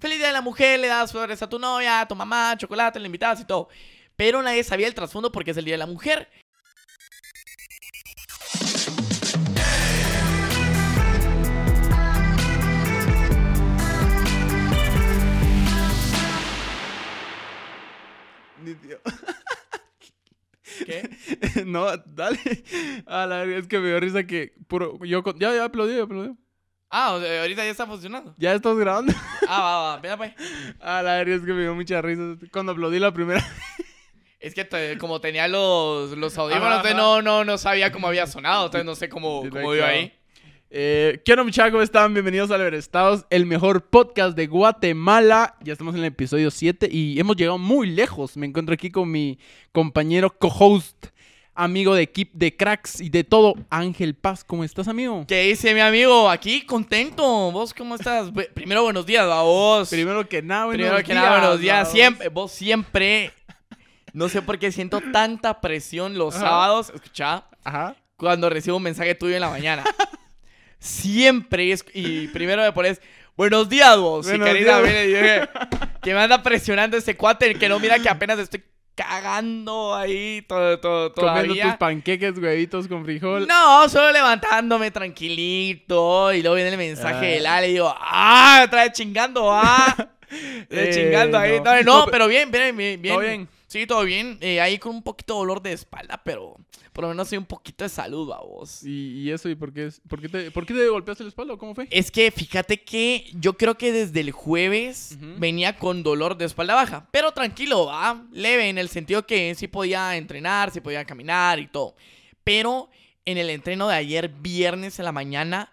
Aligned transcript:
feliz 0.00 0.18
día 0.18 0.28
de 0.28 0.32
la 0.32 0.40
mujer, 0.40 0.80
le 0.80 0.88
das 0.88 1.12
flores 1.12 1.42
a 1.42 1.48
tu 1.48 1.58
novia, 1.58 2.00
a 2.00 2.08
tu 2.08 2.16
mamá, 2.16 2.56
chocolate, 2.56 2.98
le 2.98 3.06
invitas 3.06 3.40
y 3.40 3.44
todo. 3.44 3.68
Pero 4.16 4.42
nadie 4.42 4.64
sabía 4.64 4.88
el 4.88 4.94
trasfondo 4.94 5.30
porque 5.30 5.52
es 5.52 5.56
el 5.56 5.64
día 5.64 5.74
de 5.74 5.78
la 5.78 5.86
mujer. 5.86 6.28
¿Qué? 20.86 21.10
no, 21.66 21.96
dale. 22.06 22.38
A 23.06 23.26
la 23.26 23.38
verga, 23.38 23.58
es 23.58 23.68
que 23.68 23.78
me 23.78 23.88
dio 23.88 24.00
risa 24.00 24.24
que 24.24 24.54
puro. 24.68 24.98
Yo 25.04 25.22
ya, 25.38 25.54
ya 25.54 25.64
aplaudí, 25.64 25.96
ya 25.96 26.04
aplaudí. 26.04 26.36
Ah, 26.90 27.12
o 27.14 27.20
sea, 27.20 27.42
ahorita 27.42 27.64
ya 27.64 27.70
está 27.70 27.86
funcionando. 27.86 28.34
Ya 28.36 28.52
estás 28.52 28.76
grabando. 28.76 29.12
Ah, 29.46 29.60
va, 29.62 29.82
va, 29.94 30.00
mira 30.02 30.16
pues. 30.16 30.32
A 30.80 31.02
la 31.02 31.14
verga, 31.16 31.36
es 31.36 31.42
que 31.42 31.52
me 31.52 31.62
dio 31.62 31.74
mucha 31.74 32.02
risa 32.02 32.36
cuando 32.52 32.72
aplaudí 32.72 32.98
la 32.98 33.12
primera. 33.12 33.46
Es 34.42 34.54
que 34.54 34.64
te- 34.64 34.96
como 34.96 35.20
tenía 35.20 35.46
los, 35.48 36.12
los 36.16 36.38
audífonos, 36.38 36.66
Ajá, 36.66 36.76
entonces 36.76 36.92
ajá. 36.94 37.02
no, 37.02 37.20
no, 37.20 37.44
no 37.44 37.58
sabía 37.58 37.92
cómo 37.92 38.08
había 38.08 38.26
sonado, 38.26 38.64
entonces 38.64 38.86
no 38.86 38.94
sé 38.94 39.10
cómo, 39.10 39.42
Sí, 39.44 39.50
cómo 39.50 39.74
iba 39.74 39.86
ahí. 39.86 40.14
Eh, 40.70 41.20
¿Qué 41.26 41.32
onda, 41.32 41.44
muchachos? 41.44 41.72
¿Cómo 41.72 41.82
están? 41.82 42.14
Bienvenidos 42.14 42.50
a 42.50 42.54
Everestados, 42.56 43.26
el 43.28 43.44
mejor 43.44 43.90
podcast 43.90 44.34
de 44.38 44.46
Guatemala. 44.46 45.56
Ya 45.60 45.72
estamos 45.74 45.92
en 45.94 46.00
el 46.00 46.06
episodio 46.06 46.50
7 46.50 46.88
y 46.90 47.20
hemos 47.20 47.36
llegado 47.36 47.58
muy 47.58 47.88
lejos. 47.90 48.38
Me 48.38 48.46
encuentro 48.46 48.72
aquí 48.72 48.90
con 48.90 49.10
mi 49.10 49.38
compañero 49.72 50.30
co-host, 50.30 51.08
amigo 51.54 51.94
de 51.94 52.02
equipo 52.02 52.32
de 52.34 52.56
cracks 52.56 53.00
y 53.00 53.08
de 53.10 53.24
todo, 53.24 53.54
Ángel 53.70 54.14
Paz. 54.14 54.44
¿Cómo 54.44 54.64
estás, 54.64 54.88
amigo? 54.88 55.24
¿Qué 55.26 55.42
dice 55.42 55.74
mi 55.74 55.80
amigo? 55.80 56.30
Aquí 56.30 56.62
contento. 56.62 57.22
¿Vos 57.52 57.74
cómo 57.74 57.94
estás? 57.96 58.30
Primero, 58.54 58.82
buenos 58.82 59.04
días 59.06 59.24
a 59.24 59.42
vos. 59.42 59.88
Primero 59.90 60.28
que 60.28 60.42
nada, 60.42 60.66
buenos 60.66 60.86
Primero 60.86 61.04
que 61.04 61.12
días, 61.12 61.24
nada, 61.24 61.38
buenos 61.40 61.60
días. 61.60 61.90
Siempre, 61.90 62.28
vos 62.28 62.52
siempre. 62.52 63.32
No 64.12 64.28
sé 64.28 64.42
por 64.42 64.58
qué 64.58 64.72
siento 64.72 65.00
tanta 65.12 65.60
presión 65.60 66.16
los 66.18 66.34
Ajá. 66.34 66.44
sábados. 66.44 66.90
Escucha, 66.94 67.44
Ajá. 67.62 67.94
cuando 68.16 68.50
recibo 68.50 68.76
un 68.78 68.82
mensaje 68.82 69.14
tuyo 69.14 69.34
en 69.34 69.40
la 69.40 69.50
mañana. 69.50 69.84
Siempre 70.78 71.72
es. 71.72 71.84
Y 71.94 72.28
primero 72.28 72.62
me 72.62 72.72
pones. 72.72 73.00
Buenos 73.36 73.68
días, 73.68 73.96
vos. 73.98 74.26
Y 74.26 74.30
Buenos 74.30 74.48
Karina 74.48 74.78
días. 74.80 74.82
viene 74.82 75.04
y 75.04 75.06
dije, 75.08 75.48
que 76.02 76.14
me 76.14 76.20
anda 76.20 76.42
presionando 76.42 76.96
ese 76.96 77.16
cuate 77.16 77.54
que 77.54 77.68
no 77.68 77.78
mira 77.78 77.98
que 77.98 78.08
apenas 78.08 78.38
estoy 78.38 78.62
cagando 79.00 79.94
ahí 79.94 80.42
todo, 80.42 80.78
todo, 80.78 81.12
Comiendo 81.12 81.48
tus 81.48 81.56
todavía. 81.56 81.78
panqueques, 81.78 82.36
huevitos 82.38 82.86
con 82.88 83.04
frijol. 83.04 83.46
No, 83.46 83.88
solo 83.88 84.12
levantándome 84.12 84.90
tranquilito. 84.90 86.32
Y 86.32 86.42
luego 86.42 86.56
viene 86.56 86.70
el 86.70 86.76
mensaje 86.76 87.26
Ah. 87.26 87.30
del 87.34 87.46
Ale 87.46 87.68
y 87.68 87.72
digo, 87.72 87.94
¡ah! 87.98 88.62
Otra 88.66 88.82
vez 88.84 88.92
chingando, 88.92 89.50
¡ah! 89.52 89.94
Eh, 90.70 90.90
chingando 90.94 91.36
ahí. 91.38 91.58
no. 91.58 91.64
No, 91.64 91.82
no, 91.82 91.82
No, 91.82 92.06
pero 92.06 92.28
bien, 92.28 92.50
bien, 92.52 92.76
bien, 92.76 93.02
bien. 93.02 93.14
¿Todo 93.16 93.24
bien? 93.24 93.48
Sí, 93.70 93.86
todo 93.86 94.02
bien. 94.02 94.36
Eh, 94.40 94.60
ahí 94.60 94.78
con 94.80 94.96
un 94.96 95.02
poquito 95.04 95.34
de 95.34 95.38
dolor 95.38 95.62
de 95.62 95.72
espalda, 95.72 96.20
pero 96.24 96.56
por 96.92 97.04
lo 97.04 97.10
menos 97.10 97.30
hay 97.30 97.38
un 97.38 97.44
poquito 97.46 97.84
de 97.84 97.88
salud, 97.88 98.28
a 98.32 98.40
vos. 98.40 98.82
¿Y, 98.82 99.20
y 99.20 99.30
eso? 99.30 99.48
¿Y 99.48 99.54
por 99.54 99.72
qué, 99.72 99.90
por, 100.08 100.20
qué 100.20 100.28
te, 100.28 100.50
por 100.50 100.66
qué 100.66 100.74
te 100.74 100.88
golpeaste 100.88 101.22
la 101.22 101.28
espalda? 101.28 101.54
o 101.54 101.58
¿Cómo 101.58 101.76
fue? 101.76 101.86
Es 101.92 102.10
que 102.10 102.32
fíjate 102.32 102.82
que 102.82 103.30
yo 103.34 103.56
creo 103.56 103.78
que 103.78 103.92
desde 103.92 104.18
el 104.18 104.32
jueves 104.32 105.16
Ujú. 105.16 105.34
venía 105.38 105.76
con 105.78 106.02
dolor 106.02 106.36
de 106.36 106.46
espalda 106.46 106.74
baja. 106.74 107.06
Pero 107.12 107.30
tranquilo, 107.30 107.86
va. 107.86 108.26
Leve 108.32 108.68
en 108.68 108.76
el 108.76 108.88
sentido 108.88 109.24
que 109.24 109.54
sí 109.54 109.68
podía 109.68 110.16
entrenar, 110.16 110.72
sí 110.72 110.80
podía 110.80 111.04
caminar 111.04 111.60
y 111.60 111.68
todo. 111.68 111.94
Pero 112.42 112.90
en 113.24 113.38
el 113.38 113.50
entreno 113.50 113.86
de 113.86 113.94
ayer, 113.94 114.28
viernes 114.28 114.98
en 114.98 115.04
la 115.04 115.12
mañana, 115.12 115.72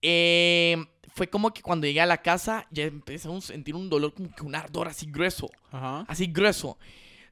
eh, 0.00 0.76
fue 1.12 1.26
como 1.28 1.52
que 1.52 1.60
cuando 1.60 1.88
llegué 1.88 2.00
a 2.00 2.06
la 2.06 2.22
casa 2.22 2.68
ya 2.70 2.84
empecé 2.84 3.28
a 3.28 3.40
sentir 3.40 3.74
un 3.74 3.90
dolor 3.90 4.14
como 4.14 4.32
que 4.32 4.44
un 4.44 4.54
ardor 4.54 4.86
así 4.86 5.06
grueso. 5.10 5.50
Ajá. 5.72 6.04
Así 6.06 6.26
grueso. 6.26 6.78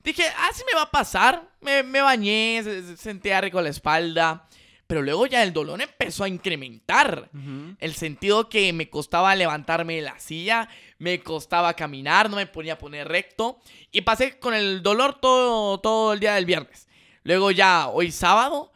Dije, 0.02 0.24
así 0.48 0.62
me 0.70 0.76
va 0.76 0.82
a 0.82 0.90
pasar. 0.90 1.48
Me, 1.60 1.82
me 1.82 2.00
bañé, 2.00 2.60
se- 2.64 2.82
se- 2.82 2.96
sentía 2.96 3.40
rico 3.40 3.60
la 3.60 3.68
espalda. 3.68 4.46
Pero 4.86 5.02
luego 5.02 5.26
ya 5.26 5.42
el 5.44 5.52
dolor 5.52 5.80
empezó 5.80 6.24
a 6.24 6.28
incrementar. 6.28 7.30
El 7.78 7.94
sentido 7.94 8.48
que 8.48 8.72
me 8.72 8.90
costaba 8.90 9.36
levantarme 9.36 9.94
de 9.96 10.02
la 10.02 10.18
silla, 10.18 10.68
me 10.98 11.20
costaba 11.20 11.74
caminar, 11.74 12.28
no 12.28 12.34
me 12.36 12.46
ponía 12.46 12.72
a 12.72 12.78
poner 12.78 13.06
recto. 13.06 13.60
Y 13.92 14.00
pasé 14.00 14.38
con 14.40 14.52
el 14.52 14.82
dolor 14.82 15.20
todo, 15.20 15.78
todo 15.78 16.12
el 16.12 16.18
día 16.20 16.34
del 16.34 16.44
viernes. 16.44 16.88
Luego 17.22 17.52
ya 17.52 17.86
hoy 17.88 18.10
sábado, 18.10 18.72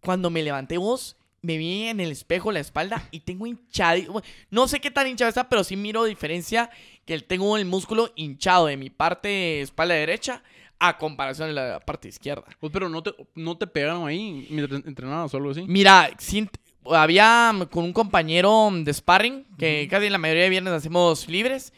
cuando 0.00 0.30
me 0.30 0.42
levanté 0.42 0.78
vos, 0.78 1.16
me 1.42 1.56
vi 1.58 1.84
en 1.88 2.00
el 2.00 2.10
espejo 2.10 2.50
la 2.50 2.58
espalda 2.60 3.06
y 3.12 3.20
tengo 3.20 3.46
hinchado. 3.46 4.20
No 4.50 4.66
sé 4.66 4.80
qué 4.80 4.90
tan 4.90 5.06
hinchado 5.06 5.28
está, 5.28 5.48
pero 5.48 5.62
sí 5.62 5.76
miro 5.76 6.02
diferencia 6.04 6.70
que 7.04 7.20
tengo 7.20 7.56
el 7.56 7.66
músculo 7.66 8.10
hinchado 8.16 8.66
de 8.66 8.76
mi 8.76 8.90
parte 8.90 9.60
espalda 9.60 9.94
derecha 9.94 10.42
a 10.88 10.98
comparación 10.98 11.48
de 11.48 11.54
la 11.54 11.80
parte 11.80 12.08
izquierda. 12.08 12.44
Pues, 12.58 12.72
pero 12.72 12.88
no 12.88 13.02
te, 13.02 13.14
no 13.34 13.56
te 13.56 13.66
pegaron 13.66 14.06
ahí 14.08 14.46
mientras 14.50 14.84
entrenabas 14.84 15.32
o 15.32 15.36
algo 15.36 15.50
así. 15.50 15.64
Mira, 15.66 16.10
sin- 16.18 16.50
había 16.90 17.52
con 17.70 17.84
un 17.84 17.92
compañero 17.92 18.68
de 18.72 18.92
sparring, 18.92 19.44
que 19.58 19.86
casi 19.88 20.10
la 20.10 20.18
mayoría 20.18 20.42
de 20.44 20.50
viernes 20.50 20.72
hacemos 20.72 21.28
libres. 21.28 21.72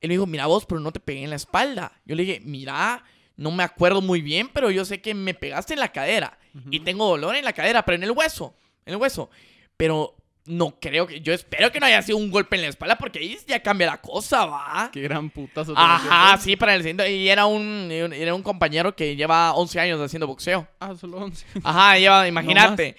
Él 0.00 0.08
me 0.08 0.14
dijo, 0.14 0.26
mira 0.26 0.46
vos, 0.46 0.64
pero 0.66 0.80
no 0.80 0.92
te 0.92 1.00
pegué 1.00 1.22
en 1.24 1.30
la 1.30 1.36
espalda. 1.36 1.92
Yo 2.06 2.14
le 2.16 2.22
dije, 2.24 2.40
mira, 2.44 3.04
no 3.36 3.50
me 3.50 3.62
acuerdo 3.62 4.00
muy 4.00 4.22
bien, 4.22 4.48
pero 4.52 4.70
yo 4.70 4.84
sé 4.84 5.00
que 5.02 5.14
me 5.14 5.34
pegaste 5.34 5.74
en 5.74 5.80
la 5.80 5.92
cadera. 5.92 6.38
Y 6.70 6.80
tengo 6.80 7.06
dolor 7.06 7.36
en 7.36 7.44
la 7.44 7.52
cadera, 7.52 7.84
pero 7.84 7.96
en 7.96 8.04
el 8.04 8.12
hueso, 8.12 8.54
en 8.86 8.94
el 8.94 9.00
hueso. 9.00 9.28
Pero 9.76 10.14
no 10.46 10.76
creo 10.80 11.06
que, 11.06 11.20
yo 11.20 11.32
espero 11.32 11.70
que 11.72 11.80
no 11.80 11.86
haya 11.86 12.00
sido 12.02 12.18
un 12.18 12.30
golpe 12.30 12.56
en 12.56 12.62
la 12.62 12.68
espalda, 12.68 12.96
porque 12.96 13.18
ahí 13.18 13.38
ya 13.46 13.60
cambia 13.62 13.86
la 13.88 14.00
cosa, 14.00 14.46
va. 14.46 14.90
Qué 14.92 15.00
gran 15.02 15.30
putazo. 15.30 15.74
Ajá, 15.76 16.36
sí, 16.38 16.56
para 16.56 16.74
el 16.74 16.82
centro. 16.82 17.06
Y 17.06 17.28
era 17.28 17.46
un, 17.46 17.88
era 17.90 18.34
un 18.34 18.42
compañero 18.42 18.94
que 18.94 19.16
lleva 19.16 19.52
11 19.54 19.80
años 19.80 20.00
haciendo 20.00 20.26
boxeo. 20.26 20.66
Ah, 20.80 20.94
solo 20.94 21.18
11. 21.18 21.44
Ajá, 21.64 21.98
lleva, 21.98 22.26
imagínate. 22.28 22.96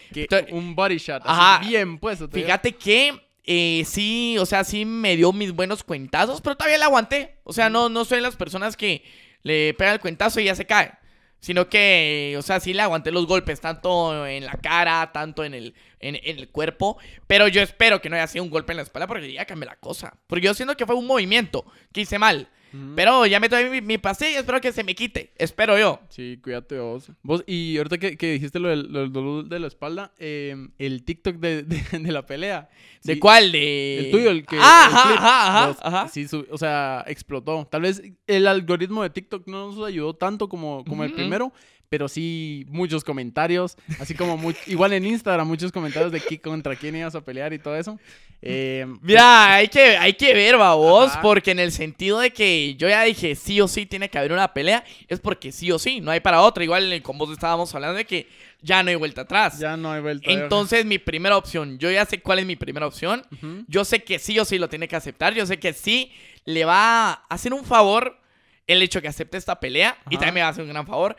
No 0.51 0.57
un 0.57 0.75
body 0.75 0.97
shot. 0.97 1.21
así, 1.25 1.29
Ajá. 1.31 1.59
Bien 1.67 1.97
puesto. 1.97 2.27
te- 2.29 2.41
Fíjate 2.41 2.73
que 2.73 3.19
eh, 3.45 3.83
sí, 3.85 4.37
o 4.39 4.45
sea, 4.45 4.63
sí 4.63 4.83
me 4.83 5.15
dio 5.15 5.31
mis 5.31 5.51
buenos 5.53 5.83
cuentazos, 5.83 6.41
pero 6.41 6.57
todavía 6.57 6.77
la 6.77 6.85
aguanté. 6.85 7.37
O 7.43 7.53
sea, 7.53 7.69
no, 7.69 7.87
no 7.89 8.03
soy 8.05 8.17
de 8.17 8.23
las 8.23 8.35
personas 8.35 8.75
que 8.75 9.03
le 9.43 9.73
pega 9.73 9.93
el 9.93 9.99
cuentazo 10.01 10.39
y 10.41 10.45
ya 10.45 10.55
se 10.55 10.65
cae. 10.65 10.91
Sino 11.39 11.69
que, 11.69 12.35
o 12.37 12.41
sea, 12.41 12.59
sí 12.59 12.73
le 12.73 12.81
aguanté 12.81 13.11
los 13.11 13.27
golpes, 13.27 13.61
tanto 13.61 14.25
en 14.25 14.45
la 14.45 14.53
cara, 14.53 15.11
tanto 15.13 15.43
en 15.43 15.53
el, 15.53 15.75
en, 15.99 16.15
en 16.15 16.39
el 16.39 16.49
cuerpo. 16.49 16.97
Pero 17.27 17.47
yo 17.47 17.61
espero 17.61 18.01
que 18.01 18.09
no 18.09 18.15
haya 18.15 18.27
sido 18.27 18.43
un 18.43 18.49
golpe 18.49 18.73
en 18.73 18.77
la 18.77 18.83
espalda 18.83 19.07
porque 19.07 19.31
ya 19.31 19.45
cambié 19.45 19.67
la 19.67 19.75
cosa. 19.75 20.15
Porque 20.27 20.45
yo 20.45 20.53
siento 20.53 20.75
que 20.75 20.85
fue 20.85 20.95
un 20.95 21.07
movimiento 21.07 21.65
que 21.93 22.01
hice 22.01 22.19
mal. 22.19 22.49
Ujú. 22.73 22.93
Pero 22.95 23.25
ya 23.25 23.39
me 23.39 23.49
tomé 23.49 23.69
mi, 23.69 23.81
mi 23.81 23.97
pastillo 23.97 24.31
y 24.31 24.35
espero 24.35 24.59
que 24.61 24.71
se 24.71 24.83
me 24.83 24.93
quite. 24.95 25.31
Espero 25.37 25.77
yo. 25.79 25.99
Sí, 26.09 26.39
cuídate 26.43 26.77
vos. 26.79 27.11
Vos, 27.23 27.43
y 27.47 27.77
ahorita 27.77 27.97
que, 27.97 28.17
que 28.17 28.33
dijiste 28.33 28.59
lo 28.59 28.69
del, 28.69 28.91
lo 28.91 29.07
dolor 29.09 29.45
de 29.47 29.59
la 29.59 29.67
espalda, 29.67 30.13
eh, 30.19 30.55
el 30.77 31.03
TikTok 31.03 31.35
de, 31.37 31.63
de, 31.91 31.99
de 31.99 32.11
la 32.11 32.25
pelea. 32.25 32.69
¿De 33.03 33.13
sí, 33.13 33.19
cuál? 33.19 33.51
De... 33.51 33.99
El 33.99 34.11
tuyo, 34.11 34.29
el 34.31 34.45
que. 34.45 34.57
Ah, 34.59 34.87
el 34.89 34.95
ajá, 34.95 35.03
clip, 35.07 35.17
ajá, 35.17 35.47
ajá, 35.69 35.77
ajá. 35.81 36.07
Sí, 36.09 36.27
su- 36.27 36.47
o 36.51 36.57
sea, 36.57 37.03
explotó. 37.07 37.65
Tal 37.71 37.81
vez 37.81 38.01
el 38.27 38.47
algoritmo 38.47 39.03
de 39.03 39.09
TikTok 39.11 39.47
no 39.47 39.71
nos 39.71 39.85
ayudó 39.87 40.13
tanto 40.15 40.49
como, 40.49 40.83
como 40.85 41.03
el 41.03 41.09
Ujú. 41.11 41.17
primero, 41.17 41.53
pero 41.89 42.09
sí 42.09 42.65
muchos 42.67 43.05
comentarios. 43.05 43.77
Así 43.99 44.13
como 44.13 44.35
mu- 44.35 44.51
igual 44.65 44.91
en 44.91 45.05
Instagram, 45.05 45.47
muchos 45.47 45.71
comentarios 45.71 46.11
de 46.11 46.21
qui- 46.21 46.41
contra 46.41 46.75
quién 46.75 46.97
ibas 46.97 47.15
a 47.15 47.21
pelear 47.23 47.53
y 47.53 47.59
todo 47.59 47.77
eso. 47.77 47.97
Eh, 48.41 48.85
Mira, 49.01 49.55
hay 49.55 49.67
que, 49.67 49.97
hay 49.97 50.13
que 50.13 50.33
ver, 50.33 50.57
babos, 50.57 51.11
Ajá. 51.11 51.21
porque 51.21 51.51
en 51.51 51.59
el 51.59 51.71
sentido 51.71 52.19
de 52.19 52.31
que 52.31 52.75
yo 52.75 52.87
ya 52.87 53.01
dije 53.03 53.35
sí 53.35 53.59
o 53.61 53.67
sí 53.67 53.85
tiene 53.85 54.09
que 54.09 54.17
haber 54.19 54.31
una 54.31 54.53
pelea, 54.53 54.83
es 55.07 55.19
porque 55.19 55.51
sí 55.51 55.71
o 55.71 55.79
sí, 55.79 56.01
no 56.01 56.11
hay 56.11 56.19
para 56.19 56.41
otra. 56.41 56.63
Igual 56.63 56.93
eh, 56.93 57.01
con 57.01 57.17
vos 57.17 57.31
estábamos 57.31 57.73
hablando 57.73 57.97
de 57.97 58.05
que 58.05 58.27
ya 58.61 58.83
no 58.83 58.89
hay 58.89 58.95
vuelta 58.95 59.21
atrás. 59.21 59.59
ya 59.59 59.75
no 59.75 59.91
hay 59.91 60.01
vuelta. 60.01 60.29
hoja. 60.29 60.39
Entonces, 60.39 60.85
mi 60.85 60.99
primera 60.99 61.35
opción, 61.35 61.79
yo 61.79 61.89
ya 61.89 62.05
sé 62.05 62.21
cuál 62.21 62.39
es 62.39 62.45
mi 62.45 62.55
primera 62.55 62.85
opción. 62.85 63.25
Yo 63.67 63.83
sé 63.85 64.03
que 64.03 64.19
sí 64.19 64.37
o 64.39 64.45
sí 64.45 64.57
lo 64.59 64.69
tiene 64.69 64.87
que 64.87 64.95
aceptar. 64.95 65.33
Yo 65.33 65.45
sé 65.45 65.57
que 65.59 65.73
sí 65.73 66.11
le 66.45 66.63
va 66.65 67.09
a 67.11 67.13
hacer 67.29 67.53
un 67.53 67.65
favor 67.65 68.19
el 68.67 68.81
hecho 68.81 69.01
que 69.01 69.07
acepte 69.07 69.37
esta 69.37 69.59
pelea. 69.59 69.97
Y 70.09 70.15
también 70.17 70.35
me 70.35 70.41
va 70.41 70.47
a 70.47 70.49
hacer 70.51 70.63
un 70.63 70.69
gran 70.69 70.85
favor. 70.85 71.15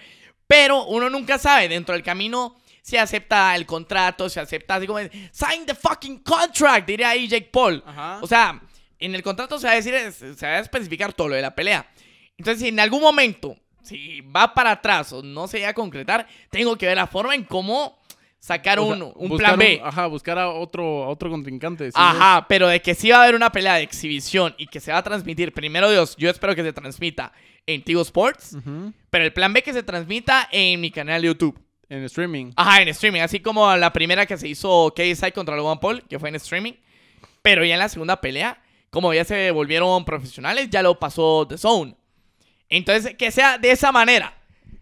Pero 0.47 0.85
uno 0.87 1.11
nunca 1.11 1.37
sabe 1.39 1.69
dentro 1.69 1.95
del 1.95 2.03
camino 2.03 2.57
si 2.89 2.97
acepta 2.97 3.55
el 3.55 3.67
contrato, 3.67 4.31
si 4.31 4.41
acepta 4.41 4.77
así 4.77 4.87
como 4.87 4.99
sign 5.31 5.67
the 5.67 5.75
fucking 5.75 6.21
contract, 6.21 6.87
diría 6.87 7.11
ahí 7.11 7.29
Jake 7.29 7.51
Paul. 7.53 7.83
Ajá. 7.87 8.19
O 8.23 8.27
sea, 8.27 8.61
en 8.99 9.15
el 9.15 9.23
contrato 9.23 9.59
se 9.59 9.67
va 9.67 9.75
a 9.75 9.77
decir, 9.77 9.95
se 10.13 10.47
va 10.47 10.53
a 10.55 10.59
especificar 10.61 11.13
todo 11.13 11.29
lo 11.29 11.35
de 11.35 11.43
la 11.43 11.55
pelea. 11.55 11.87
Entonces, 12.39 12.63
si 12.63 12.69
en 12.69 12.81
algún 12.81 13.03
momento, 13.03 13.57
si 13.83 14.23
va 14.23 14.55
para 14.55 14.71
atrás 14.71 15.13
o 15.13 15.23
no 15.23 15.47
se 15.49 15.59
llega 15.59 15.71
a 15.71 15.75
concretar, 15.75 16.27
tengo 16.51 16.79
que 16.79 16.87
ver 16.87 16.97
la 16.97 17.07
forma 17.07 17.35
en 17.35 17.45
cómo 17.45 17.99
sacar 18.41 18.79
O 18.79 18.87
un, 18.87 18.97
sea, 18.99 19.07
un 19.17 19.29
buscar 19.29 19.57
plan 19.57 19.59
B. 19.59 19.81
ajá, 19.85 20.07
buscar 20.07 20.39
a 20.39 20.49
otro, 20.49 21.05
a 21.05 21.09
otro 21.09 21.29
contrincante. 21.29 21.91
Ajá, 21.93 22.47
pero 22.49 22.69
de 22.69 22.81
que 22.81 22.95
sí 22.95 23.11
va 23.11 23.19
a 23.19 23.23
haber 23.25 23.35
una 23.35 23.53
pelea 23.53 23.75
de 23.75 23.83
exhibición 23.83 24.55
y 24.57 24.67
que 24.67 24.81
se 24.81 24.93
va 24.93 24.99
a 24.99 25.03
transmitir, 25.03 25.53
primero 25.53 25.91
Dios, 25.91 26.17
yo 26.17 26.31
espero 26.31 26.55
que 26.55 26.63
se 26.63 26.73
transmita 26.73 27.33
en 27.67 27.83
Tigo 27.83 28.01
Sports, 28.01 28.55
Ujú. 28.55 28.95
pero 29.11 29.25
el 29.27 29.33
plan 29.35 29.53
B 29.53 29.63
que 29.63 29.75
se 29.75 29.83
transmita 29.83 30.49
en 30.51 30.81
mi 30.81 30.91
canal 30.91 31.21
de 31.21 31.29
YouTube. 31.29 31.61
En 31.91 32.05
streaming. 32.05 32.53
Ajá, 32.57 32.83
en 32.83 32.89
streaming, 32.89 33.21
así 33.21 33.41
como 33.41 33.75
la 33.77 33.93
primera 33.93 34.27
que 34.27 34.37
se 34.37 34.47
hizo 34.49 34.93
KSI 34.95 35.33
contra 35.33 35.57
Logan 35.57 35.81
Paul, 35.81 36.03
que 36.09 36.19
fue 36.19 36.29
en 36.29 36.35
streaming, 36.37 36.75
pero 37.43 37.65
ya 37.65 37.75
en 37.75 37.79
la 37.81 37.89
segunda 37.89 38.21
pelea, 38.21 38.63
como 38.91 39.13
ya 39.15 39.25
se 39.25 39.51
volvieron 39.51 40.05
profesionales, 40.05 40.69
ya 40.71 40.83
lo 40.83 40.99
pasó 40.99 41.47
The 41.49 41.57
Zone. 41.59 41.95
Entonces, 42.69 43.15
que 43.17 43.31
sea 43.31 43.59
de 43.59 43.71
esa 43.71 43.93
manera. 43.93 44.35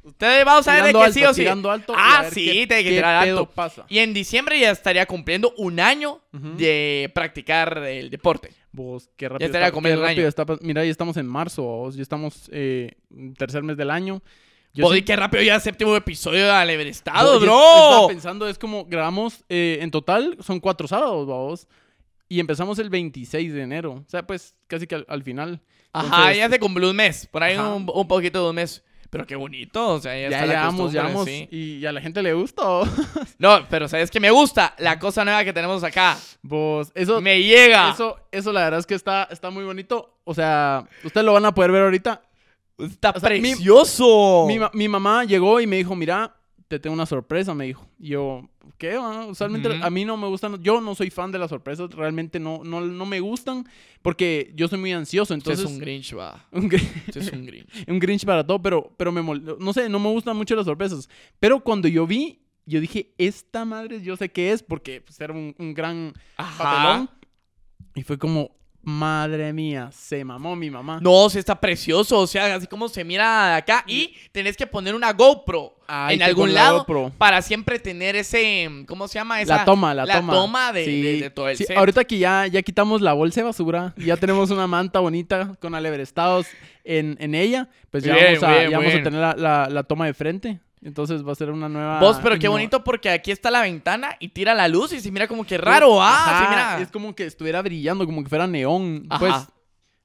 Ustedes 0.03 0.45
vamos 0.45 0.67
a 0.69 0.75
ver 0.75 0.85
de 0.85 0.93
que 0.93 0.99
alto, 0.99 1.13
sí 1.13 1.25
o 1.25 1.35
sí. 1.35 1.41
tirando 1.43 1.69
alto 1.71 1.93
ah, 1.97 2.27
sí, 2.33 2.45
qué- 2.45 2.67
tiene 2.69 2.85
que 2.85 2.91
tirar 2.91 3.17
alto. 3.29 3.51
pasa. 3.51 3.85
Y 3.89 3.99
en 3.99 4.15
diciembre 4.15 4.59
ya 4.59 4.71
estaría 4.71 5.05
cumpliendo 5.07 5.53
un 5.59 5.81
año 5.81 6.21
de 6.33 7.11
practicar 7.15 7.79
el 7.79 8.11
deporte. 8.11 8.51
Vos, 8.71 9.09
qué 9.17 9.29
rápido. 9.29 9.47
estaría 9.47 9.67
está- 9.69 10.07
año. 10.07 10.29
está 10.29 10.47
pas- 10.47 10.59
Mira, 10.61 10.85
ya 10.85 10.91
estamos 10.91 11.17
en 11.17 11.27
marzo, 11.27 11.63
vos, 11.63 11.97
ya 11.97 12.03
estamos 12.03 12.49
eh, 12.53 12.93
tercer 13.37 13.63
mes 13.65 13.77
del 13.77 13.91
año. 13.91 14.23
Yo 14.77 14.85
Joder, 14.85 14.99
sí- 15.01 15.05
qué 15.05 15.17
rápido 15.17 15.43
ya 15.43 15.59
séptimo 15.59 15.97
episodio 15.97 16.45
de 16.45 16.51
Alever 16.53 16.87
yo- 16.87 16.91
Estado, 16.91 17.41
yo 17.41 17.45
Estaba 17.47 17.99
bro. 18.01 18.09
pensando, 18.09 18.49
es 18.49 18.59
como 18.59 18.85
grabamos 18.85 19.45
eh, 19.49 19.79
en 19.81 19.91
total, 19.91 20.37
son 20.41 20.61
cuatro 20.61 20.87
sábados, 20.87 21.27
vos. 21.27 21.67
Y 22.29 22.41
empezamos 22.41 22.79
el 22.79 22.91
26 22.91 23.53
de 23.55 23.63
enero. 23.63 23.93
O 24.07 24.11
sea, 24.11 24.27
pues 24.27 24.55
casi 24.67 24.87
que 24.87 24.97
al, 24.97 25.07
al 25.09 25.23
final. 25.23 25.61
Ajá, 25.93 26.07
Entonces, 26.07 26.37
ya 26.39 26.51
se 26.51 26.59
cumplió 26.61 26.91
un 26.91 26.97
mes. 26.97 27.27
Por 27.27 27.43
ahí 27.43 27.57
un, 27.57 27.91
un 27.93 28.09
poquito 28.09 28.43
de 28.43 28.51
un 28.51 28.57
mes. 28.57 28.83
Pero 29.09 29.25
qué 29.25 29.37
bonito, 29.37 29.91
o 29.95 30.01
sea, 30.01 30.19
ya, 30.21 30.29
Ya 30.29 30.45
llevamos, 30.47 30.93
llevamos. 30.93 31.25
sí. 31.25 31.49
Y 31.53 31.87
a 31.87 31.93
la 31.93 32.01
gente 32.01 32.23
le 32.23 32.35
gusta. 32.35 32.63
No, 33.39 33.67
pero 33.71 33.87
¿sabes 33.87 34.11
qué 34.11 34.19
me 34.19 34.31
gusta? 34.31 34.75
La 34.79 34.99
cosa 34.99 35.25
nueva 35.25 35.45
que 35.45 35.53
tenemos 35.53 35.85
acá. 35.85 36.19
Vos, 36.43 36.91
eso, 36.95 37.21
Me 37.21 37.41
llega. 37.43 37.91
eso, 37.91 38.19
eso 38.33 38.51
la 38.53 38.65
verdad 38.65 38.81
es 38.81 38.87
que 38.87 38.95
está, 38.95 39.29
está 39.31 39.51
muy 39.51 39.63
bonito. 39.65 40.19
O 40.25 40.35
sea, 40.35 40.85
ustedes 41.05 41.25
lo 41.25 41.33
van 41.35 41.45
a 41.45 41.55
poder 41.55 41.71
ver 41.71 41.83
ahorita. 41.85 42.23
Está 42.79 43.11
o 43.11 43.21
sea, 43.21 43.31
mi- 43.31 43.41
precioso. 43.41 44.45
Mi, 44.47 44.59
ma- 44.59 44.71
mi 44.75 44.89
mamá 44.89 45.25
llegó 45.25 45.61
y 45.61 45.67
me 45.67 45.77
dijo, 45.77 45.95
mira, 45.97 46.37
te 46.69 46.79
tengo 46.79 46.95
una 46.95 47.07
sorpresa, 47.07 47.55
me 47.55 47.67
dijo. 47.67 47.87
Y 47.99 48.09
yo, 48.09 48.49
¿qué? 48.77 48.97
va? 48.97 49.25
Usualmente 49.27 49.69
Ujú. 49.71 49.85
a 49.85 49.89
mí 49.91 50.05
no 50.05 50.17
me 50.17 50.27
gustan, 50.27 50.61
yo 50.63 50.81
no 50.81 50.95
soy 50.95 51.11
fan 51.11 51.31
de 51.33 51.39
las 51.39 51.49
sorpresas, 51.51 51.91
realmente 51.93 52.39
no, 52.41 52.63
no, 52.65 52.81
no 52.81 53.07
me 53.07 53.21
gustan 53.21 53.67
porque 54.03 54.53
yo 54.55 54.69
soy 54.69 54.79
muy 54.79 54.93
ansioso, 54.93 55.35
Usted 55.35 55.53
entonces... 55.53 55.65
es 55.71 55.71
un 55.73 55.79
Grinch, 55.79 56.17
va. 56.17 56.45
un, 56.53 56.69
gr- 56.69 56.83
Usted 57.09 57.23
es 57.23 57.33
un 57.33 57.47
Grinch. 57.47 57.69
un 57.89 57.99
Grinch 57.99 58.25
para 58.27 58.47
todo, 58.47 58.61
pero, 58.61 58.93
pero 58.97 59.13
me 59.13 59.23
mol- 59.23 59.57
no 59.59 59.73
sé, 59.73 59.89
no 59.89 59.99
me 59.99 60.11
gustan 60.11 60.37
mucho 60.37 60.55
las 60.57 60.67
sorpresas. 60.67 61.09
Pero 61.41 61.61
cuando 61.61 61.89
yo 61.89 62.07
vi, 62.07 62.41
yo 62.67 62.81
dije, 62.81 63.15
esta 63.17 63.65
madre 63.65 64.03
yo 64.03 64.17
sé 64.17 64.29
qué 64.31 64.51
es 64.53 64.63
porque 64.63 65.01
pues, 65.01 65.21
era 65.21 65.33
un, 65.33 65.55
un 65.59 65.73
gran 65.73 66.13
Ajá. 66.37 66.63
papelón. 66.65 67.11
Y 67.95 68.03
fue 68.03 68.19
como, 68.19 68.51
madre 68.87 69.53
mía, 69.53 69.91
se 69.93 70.25
mamó 70.25 70.55
mi 70.55 70.71
mamá. 70.71 71.01
No, 71.03 71.29
sí 71.29 71.41
está 71.41 71.61
precioso. 71.61 72.21
O 72.21 72.27
sea, 72.29 72.55
así 72.55 72.69
como 72.69 72.89
se 72.89 73.03
mira 73.05 73.49
de 73.49 73.55
acá. 73.57 73.83
Y 73.89 74.15
tenés 74.31 74.57
que 74.57 74.65
poner 74.65 74.95
una 74.95 75.13
GoPro 75.13 75.75
en 76.09 76.23
algún 76.23 76.55
la 76.55 76.63
lado 76.63 76.79
GoPro. 76.79 77.13
para 77.19 77.43
siempre 77.43 77.81
tener 77.81 78.15
ese. 78.15 78.71
¿Cómo 78.87 79.09
se 79.09 79.19
llama? 79.19 79.43
Esa, 79.43 79.57
la 79.57 79.65
toma, 79.65 79.93
la, 79.93 80.07
toma. 80.31 80.73
de, 80.73 80.85
Sí. 80.85 81.03
de- 81.03 81.21
de 81.23 81.31
todo 81.31 81.49
el 81.49 81.57
Sí, 81.57 81.65
set. 81.65 81.77
ahorita 81.77 82.05
que 82.05 82.19
ya, 82.19 82.47
ya 82.47 82.63
quitamos 82.63 83.01
la 83.01 83.13
bolsa 83.13 83.41
de 83.41 83.45
basura, 83.47 83.93
ya 83.97 84.17
tenemos 84.17 84.51
una 84.51 84.69
manta 84.69 85.01
bonita 85.01 85.57
con 85.61 85.75
aleverestados 85.75 86.47
en, 86.85 87.17
en 87.19 87.35
ella, 87.35 87.69
pues 87.91 88.05
ya 88.05 88.15
Bien, 88.15 88.41
vamos, 88.41 88.43
a, 88.45 88.59
bien, 88.59 88.71
ya 88.71 88.79
vamos 88.79 88.95
a 88.95 89.03
tener 89.03 89.21
la, 89.21 89.35
la- 89.37 89.69
la 89.69 89.83
toma 89.83 90.07
de 90.07 90.15
frente. 90.15 90.61
Entonces 90.83 91.27
va 91.27 91.33
a 91.33 91.35
ser 91.35 91.51
una 91.51 91.69
nueva... 91.69 91.99
Vos, 92.01 92.19
pero 92.23 92.39
qué 92.39 92.49
bonito 92.49 92.85
porque 92.85 93.11
aquí 93.11 93.31
está 93.31 93.51
la 93.51 93.63
ventana 93.63 94.17
y 94.21 94.29
tira 94.29 94.55
la 94.55 94.69
luz 94.69 94.93
y 94.93 95.01
se 95.01 95.11
mira 95.11 95.27
como 95.27 95.45
que 95.45 95.59
raro. 95.59 96.01
Ah, 96.01 96.15
Ajá, 96.15 96.39
sí, 96.41 96.47
mira. 96.51 96.81
Es 96.83 96.89
como 96.91 97.15
que 97.15 97.25
estuviera 97.27 97.61
brillando, 97.63 98.05
como 98.07 98.23
que 98.23 98.29
fuera 98.29 98.47
neón. 98.47 99.07
Ajá. 99.09 99.19
Pues 99.19 99.33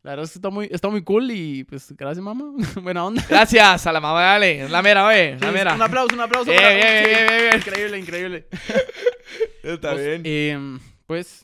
la 0.03 0.11
verdad 0.11 0.25
es 0.25 0.31
que 0.31 0.37
está 0.39 0.49
muy, 0.49 0.67
está 0.71 0.89
muy 0.89 1.03
cool 1.03 1.29
y 1.29 1.63
pues 1.65 1.91
gracias 1.95 2.23
mamá. 2.23 2.53
Buena 2.81 3.05
onda. 3.05 3.23
Gracias 3.29 3.85
a 3.85 3.91
la 3.91 3.99
mamá, 3.99 4.21
dale. 4.21 4.63
Es 4.63 4.71
la 4.71 4.81
mera, 4.81 5.05
ve. 5.07 5.37
La 5.39 5.51
mera. 5.51 5.75
Un 5.75 5.81
aplauso, 5.81 6.15
un 6.15 6.21
aplauso. 6.21 6.49
Bien, 6.49 6.61
para- 6.63 6.73
bien, 6.75 6.87
sí, 7.03 7.09
bien, 7.09 7.27
bien, 7.27 7.39
bien. 7.41 7.55
Increíble, 7.57 7.99
increíble. 7.99 8.47
Está 9.63 9.91
Pues, 9.91 10.21
em, 10.23 10.79
pues 11.05 11.43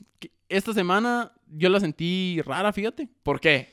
esta 0.50 0.74
semana 0.74 1.32
yo 1.48 1.70
la 1.70 1.80
sentí 1.80 2.42
rara, 2.46 2.74
fíjate. 2.74 3.08
¿Por 3.24 3.40
qué? 3.40 3.72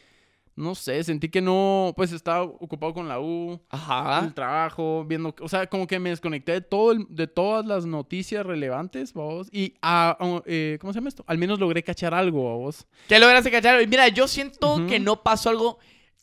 No 0.57 0.77
sé, 0.77 1.03
sentí 1.03 1.29
que 1.29 1.41
no, 1.41 1.93
pues 1.97 2.13
estaba 2.13 2.43
ocupado 2.45 2.95
con 2.95 3.09
la 3.09 3.19
U, 3.19 3.61
Ajá. 3.71 4.21
el 4.25 4.35
trabajo, 4.35 5.05
viendo, 5.05 5.35
o 5.41 5.49
sea, 5.49 5.67
como 5.67 5.87
que 5.89 5.99
me 5.99 6.11
desconecté 6.11 6.53
de 6.53 6.61
todo, 6.61 6.93
el- 6.93 7.07
de 7.09 7.27
todas 7.27 7.67
las 7.67 7.87
noticias 7.87 8.47
relevantes, 8.47 9.13
vos, 9.13 9.49
y, 9.51 9.75
ah, 9.83 10.17
ah, 10.21 10.43
eh, 10.47 10.79
¿cómo 10.81 10.93
se 10.93 10.99
llama 11.01 11.09
esto? 11.09 11.25
Al 11.27 11.39
menos 11.39 11.59
logré 11.59 11.83
cachar 11.83 12.15
algo, 12.15 12.57
vos. 12.59 12.87
¿Qué 13.09 13.19
lograste 13.19 13.51
cachar? 13.51 13.85
Mira, 13.89 14.07
yo 14.09 14.29
siento 14.29 14.87
que 14.87 15.01
no 15.01 15.25
pasó 15.25 15.51
algo 15.51 15.79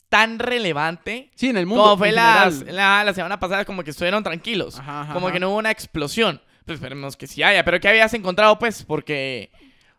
tan 0.08 0.40
relevante 0.40 1.30
Sí, 1.36 1.50
en 1.50 1.58
el 1.58 1.66
mundo. 1.66 1.84
como 1.84 1.98
fue 1.98 2.12
las- 2.14 2.62
la, 2.64 3.04
la 3.04 3.14
semana 3.14 3.38
pasada, 3.40 3.66
como 3.66 3.84
que 3.84 3.92
estuvieron 3.92 4.24
tranquilos. 4.24 4.80
Ajá, 4.80 5.02
ajá, 5.02 5.14
como 5.14 5.28
ajá. 5.28 5.34
que 5.34 5.40
no 5.42 5.50
hubo 5.50 5.58
una 5.58 5.72
explosión. 5.72 6.42
Pues 6.66 6.76
esperemos 6.80 7.18
que 7.18 7.28
sí 7.28 7.44
haya. 7.44 7.66
Pero 7.66 7.80
¿qué 7.80 7.88
habías 7.90 8.14
encontrado, 8.14 8.58
pues? 8.60 8.84
Porque 8.84 9.52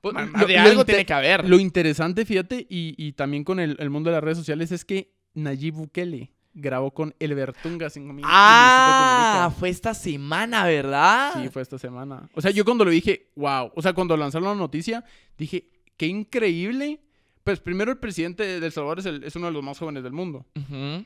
Pues, 0.02 0.14
lo- 0.14 0.46
de 0.46 0.54
lo 0.54 0.60
algo 0.60 0.80
inte- 0.82 0.84
tiene 0.92 1.06
que 1.06 1.12
haber. 1.14 1.48
Lo 1.48 1.58
interesante, 1.58 2.26
fíjate, 2.26 2.66
y, 2.68 2.94
y 2.98 3.12
también 3.12 3.44
con 3.44 3.58
el, 3.60 3.76
el 3.78 3.88
mundo 3.88 4.10
de 4.10 4.16
las 4.16 4.24
redes 4.24 4.36
sociales, 4.38 4.70
es 4.72 4.84
que 4.84 5.14
Nayib 5.34 5.74
Bukele 5.74 6.32
grabó 6.54 6.92
con 6.92 7.14
El 7.18 7.34
Bertunga 7.34 7.88
5000. 7.88 8.24
y 8.24 8.28
Ah, 8.30 9.50
fue 9.58 9.70
esta 9.70 9.94
semana, 9.94 10.64
¿verdad? 10.66 11.32
Sí, 11.40 11.48
fue 11.48 11.62
esta 11.62 11.78
semana. 11.78 12.28
O 12.34 12.40
sea, 12.42 12.50
yo 12.50 12.64
cuando 12.64 12.84
lo 12.84 12.90
dije, 12.90 13.30
wow. 13.36 13.72
O 13.74 13.80
sea, 13.80 13.92
cuando 13.94 14.16
lanzaron 14.16 14.48
la 14.48 14.54
noticia, 14.54 15.04
dije, 15.38 15.70
qué 15.96 16.06
increíble. 16.06 17.00
Pues 17.44 17.58
primero 17.58 17.90
el 17.90 17.98
presidente 17.98 18.60
de 18.60 18.64
El 18.66 18.70
Salvador 18.72 19.00
es, 19.00 19.06
el- 19.06 19.24
es 19.24 19.34
uno 19.34 19.46
de 19.46 19.52
los 19.52 19.64
más 19.64 19.78
jóvenes 19.78 20.02
del 20.04 20.12
mundo. 20.12 20.46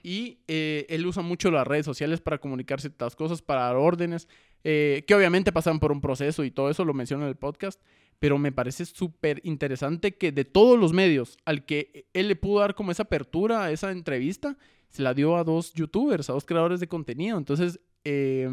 Y 0.03 0.41
eh, 0.49 0.85
él 0.91 1.07
usa 1.07 1.23
mucho 1.23 1.51
las 1.51 1.67
redes 1.67 1.87
sociales 1.87 2.21
para 2.21 2.39
comunicar 2.39 2.81
ciertas 2.81 3.15
cosas, 3.17 3.41
para 3.41 3.63
dar 3.63 3.77
órdenes, 3.77 4.29
eh, 4.69 5.05
que 5.07 5.15
obviamente 5.15 5.53
pasan 5.53 5.79
por 5.79 5.93
un 5.93 6.01
proceso 6.01 6.43
y 6.43 6.51
todo 6.51 6.71
eso 6.71 6.85
lo 6.85 6.93
menciona 6.93 7.23
en 7.25 7.29
el 7.29 7.37
podcast. 7.37 7.81
Pero 8.19 8.37
me 8.39 8.51
parece 8.51 8.85
súper 8.85 9.41
interesante 9.45 10.17
que 10.17 10.33
de 10.33 10.45
todos 10.45 10.77
los 10.79 10.93
medios 10.93 11.37
al 11.45 11.65
que 11.67 12.07
él 12.15 12.27
le 12.29 12.35
pudo 12.35 12.61
dar 12.61 12.75
como 12.75 12.91
esa 12.91 13.05
apertura 13.05 13.63
a 13.65 13.71
esa 13.71 13.93
entrevista, 13.93 14.57
se 14.89 15.03
la 15.03 15.15
dio 15.15 15.37
a 15.37 15.45
dos 15.45 15.73
youtubers, 15.75 16.29
a 16.31 16.33
dos 16.33 16.45
creadores 16.47 16.81
de 16.81 16.89
contenido. 16.89 17.39
Entonces, 17.39 17.79
eh, 18.05 18.49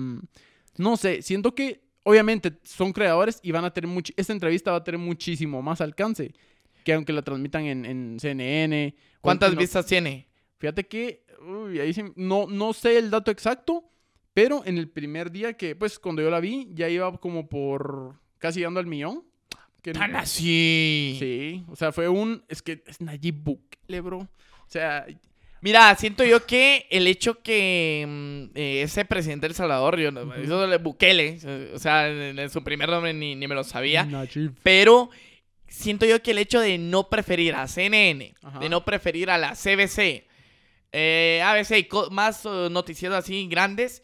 no 0.77 0.97
sé, 0.97 1.21
siento 1.21 1.55
que 1.55 1.81
obviamente 2.03 2.51
son 2.63 2.91
creadores 2.93 3.39
y 3.41 3.51
van 3.51 3.65
a 3.65 3.73
tener 3.73 3.87
mucho, 3.89 4.13
esta 4.17 4.33
entrevista 4.33 4.71
va 4.71 4.77
a 4.77 4.83
tener 4.83 4.99
muchísimo 4.99 5.61
más 5.61 5.79
alcance 5.81 6.33
que 6.83 6.93
aunque 6.93 7.13
la 7.13 7.21
transmitan 7.21 7.63
en, 7.65 7.85
en 7.85 8.19
CNN. 8.19 8.93
¿Cuántas 9.21 9.51
vistas 9.61 9.85
tiene? 9.85 10.27
Fíjate 10.57 10.83
que, 10.85 11.25
uy, 11.41 11.79
ahí 11.79 11.93
sí- 11.93 12.03
no, 12.17 12.45
no 12.47 12.73
sé 12.73 12.97
el 12.97 13.09
dato 13.09 13.31
exacto, 13.31 13.85
pero 14.33 14.63
en 14.65 14.77
el 14.77 14.89
primer 14.89 15.31
día 15.31 15.53
que, 15.53 15.75
pues, 15.75 15.99
cuando 15.99 16.21
yo 16.21 16.29
la 16.29 16.39
vi, 16.39 16.67
ya 16.73 16.89
iba 16.89 17.15
como 17.17 17.47
por 17.47 18.15
casi 18.39 18.59
llegando 18.59 18.79
al 18.79 18.87
millón. 18.87 19.23
Que- 19.81 19.93
Tan 19.93 20.15
así. 20.15 21.17
Sí, 21.19 21.63
o 21.67 21.75
sea, 21.75 21.91
fue 21.91 22.07
un, 22.07 22.43
es 22.47 22.61
que 22.61 22.83
es 22.87 23.01
Nayib 23.01 23.35
Bukele, 23.35 24.01
bro. 24.01 24.19
O 24.19 24.29
sea, 24.67 25.05
Mira, 25.61 25.95
siento 25.95 26.25
yo 26.25 26.45
que 26.45 26.87
el 26.89 27.07
hecho 27.07 27.41
que 27.41 28.03
mm, 28.05 28.57
eh, 28.57 28.81
ese 28.81 29.05
presidente 29.05 29.45
de 29.47 29.51
El 29.51 29.55
Salvador, 29.55 29.97
yo, 29.97 30.11
no- 30.11 30.23
Ujú. 30.23 30.33
eso 30.33 30.79
Bukele, 30.79 31.37
o 31.73 31.79
sea, 31.79 32.09
en, 32.09 32.49
su 32.49 32.61
primer 32.65 32.89
nombre 32.89 33.13
ni, 33.13 33.33
ni 33.35 33.47
me 33.47 33.55
lo 33.55 33.63
sabía, 33.63 34.03
Nayib. 34.05 34.51
pero 34.61 35.09
siento 35.69 36.05
yo 36.05 36.21
que 36.21 36.31
el 36.31 36.39
hecho 36.39 36.59
de 36.59 36.77
no 36.77 37.07
preferir 37.09 37.55
a 37.55 37.65
CNN, 37.69 38.33
Ajá. 38.43 38.59
de 38.59 38.67
no 38.67 38.83
preferir 38.83 39.29
a 39.29 39.37
la 39.37 39.55
CBC, 39.55 40.25
eh, 40.91 41.41
ABC 41.45 41.77
y 41.79 41.87
más 42.11 42.45
eh, 42.45 42.67
noticieros 42.69 43.17
así 43.17 43.47
grandes, 43.47 44.03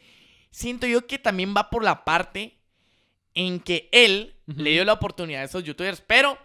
siento 0.51 0.87
yo 0.87 1.05
que 1.07 1.19
también 1.19 1.53
va 1.55 1.69
por 1.69 1.83
la 1.83 2.03
parte 2.05 2.57
en 3.33 3.59
que 3.59 3.89
él 3.91 4.35
Ujú. 4.47 4.61
le 4.61 4.71
dio 4.71 4.85
la 4.85 4.93
oportunidad 4.93 5.41
a 5.41 5.45
esos 5.45 5.63
youtubers, 5.63 6.01
pero 6.01 6.37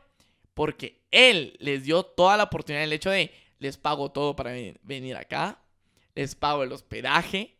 porque 0.54 1.02
él 1.10 1.56
les 1.58 1.84
dio 1.84 2.02
toda 2.04 2.36
la 2.36 2.44
oportunidad, 2.44 2.84
el 2.84 2.92
hecho 2.92 3.10
de 3.10 3.32
les 3.58 3.76
pago 3.78 4.10
todo 4.12 4.36
para 4.36 4.52
ven- 4.52 4.78
venir 4.82 5.16
acá, 5.16 5.58
les 6.14 6.34
pago 6.34 6.62
el 6.62 6.72
hospedaje. 6.72 7.56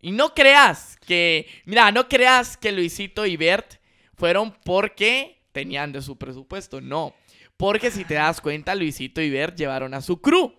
Y 0.00 0.10
no 0.12 0.34
creas 0.34 0.96
que, 1.06 1.46
mira, 1.64 1.90
no 1.92 2.08
creas 2.08 2.56
que 2.56 2.72
Luisito 2.72 3.24
y 3.26 3.36
Bert 3.36 3.74
fueron 4.16 4.52
porque 4.64 5.42
tenían 5.52 5.92
de 5.92 6.02
su 6.02 6.16
presupuesto, 6.18 6.80
no. 6.80 7.14
Porque 7.56 7.90
si 7.90 8.04
te 8.04 8.14
das 8.14 8.40
cuenta, 8.40 8.74
Luisito 8.74 9.20
y 9.22 9.30
Bert 9.30 9.56
llevaron 9.56 9.94
a 9.94 10.00
su 10.02 10.20
crew 10.20 10.52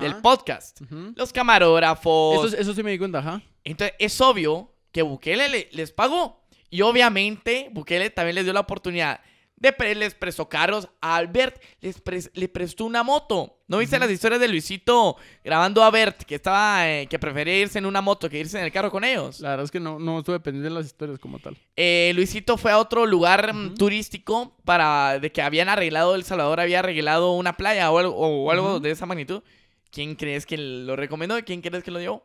del 0.00 0.12
Ajá. 0.12 0.22
podcast. 0.22 0.80
Ujú. 0.82 1.12
Los 1.16 1.32
camarógrafos. 1.32 2.46
Eso, 2.52 2.56
eso 2.56 2.74
sí 2.74 2.82
me 2.82 2.90
di 2.92 2.98
cuenta, 2.98 3.18
ajá. 3.18 3.42
Entonces, 3.64 3.96
es 3.98 4.20
obvio 4.20 4.71
que 4.92 5.02
Bukele 5.02 5.48
le- 5.48 5.68
les 5.72 5.90
pagó. 5.92 6.42
Y 6.70 6.82
obviamente, 6.82 7.68
Bukele 7.72 8.10
también 8.10 8.36
les 8.36 8.44
dio 8.44 8.52
la 8.52 8.60
oportunidad 8.60 9.20
de 9.56 9.72
pre- 9.72 9.94
les 9.94 10.14
prestó 10.14 10.48
carros. 10.48 10.88
A 11.00 11.16
Albert 11.16 11.62
les 11.80 12.02
pres- 12.02 12.30
le 12.34 12.48
prestó 12.48 12.84
una 12.84 13.02
moto. 13.02 13.58
¿No 13.68 13.78
viste 13.78 13.96
Ujú. 13.96 14.04
las 14.04 14.10
historias 14.12 14.40
de 14.40 14.48
Luisito 14.48 15.16
grabando 15.44 15.82
a 15.84 15.90
Bert 15.90 16.22
que 16.24 16.34
estaba 16.34 16.90
eh, 16.90 17.06
que 17.06 17.18
prefería 17.18 17.60
irse 17.60 17.78
en 17.78 17.86
una 17.86 18.00
moto 18.02 18.28
que 18.28 18.38
irse 18.40 18.58
en 18.58 18.64
el 18.64 18.72
carro 18.72 18.90
con 18.90 19.04
ellos? 19.04 19.38
La 19.40 19.50
verdad 19.50 19.64
es 19.64 19.70
que 19.70 19.80
no, 19.80 19.98
no 19.98 20.18
estuve 20.18 20.40
pendiente 20.40 20.68
de 20.68 20.74
las 20.74 20.86
historias 20.86 21.18
como 21.18 21.38
tal. 21.38 21.56
Eh, 21.76 22.12
Luisito 22.14 22.56
fue 22.58 22.72
a 22.72 22.78
otro 22.78 23.06
lugar 23.06 23.54
mm, 23.54 23.66
Ujú. 23.66 23.74
turístico 23.76 24.56
para 24.64 25.18
de 25.20 25.30
que 25.30 25.42
habían 25.42 25.68
arreglado 25.68 26.14
El 26.16 26.24
Salvador 26.24 26.58
había 26.60 26.80
arreglado 26.80 27.32
una 27.32 27.56
playa 27.56 27.90
o 27.90 27.98
algo, 27.98 28.14
o 28.16 28.50
algo 28.50 28.70
Ujú. 28.72 28.80
de 28.80 28.90
esa 28.90 29.06
magnitud. 29.06 29.42
¿Quién 29.90 30.16
crees 30.16 30.44
que 30.46 30.56
lo 30.56 30.96
recomendó? 30.96 31.38
¿Quién 31.44 31.60
crees 31.60 31.84
que 31.84 31.90
lo 31.90 31.98
dio? 31.98 32.24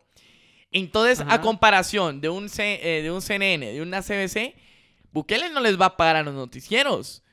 Entonces, 0.72 1.22
a 1.28 1.42
comparación 1.42 2.20
de 2.22 2.30
un, 2.30 2.50
C- 2.50 2.80
eh, 3.00 3.02
de 3.02 3.12
un 3.12 3.22
CNN, 3.22 3.72
de 3.74 3.82
una 3.82 4.02
CBC, 4.02 4.54
Bukele 5.12 5.50
no 5.50 5.60
les 5.62 5.80
va 5.80 5.86
a 5.88 5.98
pagar 5.98 6.16
a 6.18 6.24
los 6.24 6.34
noticieros. 6.34 7.24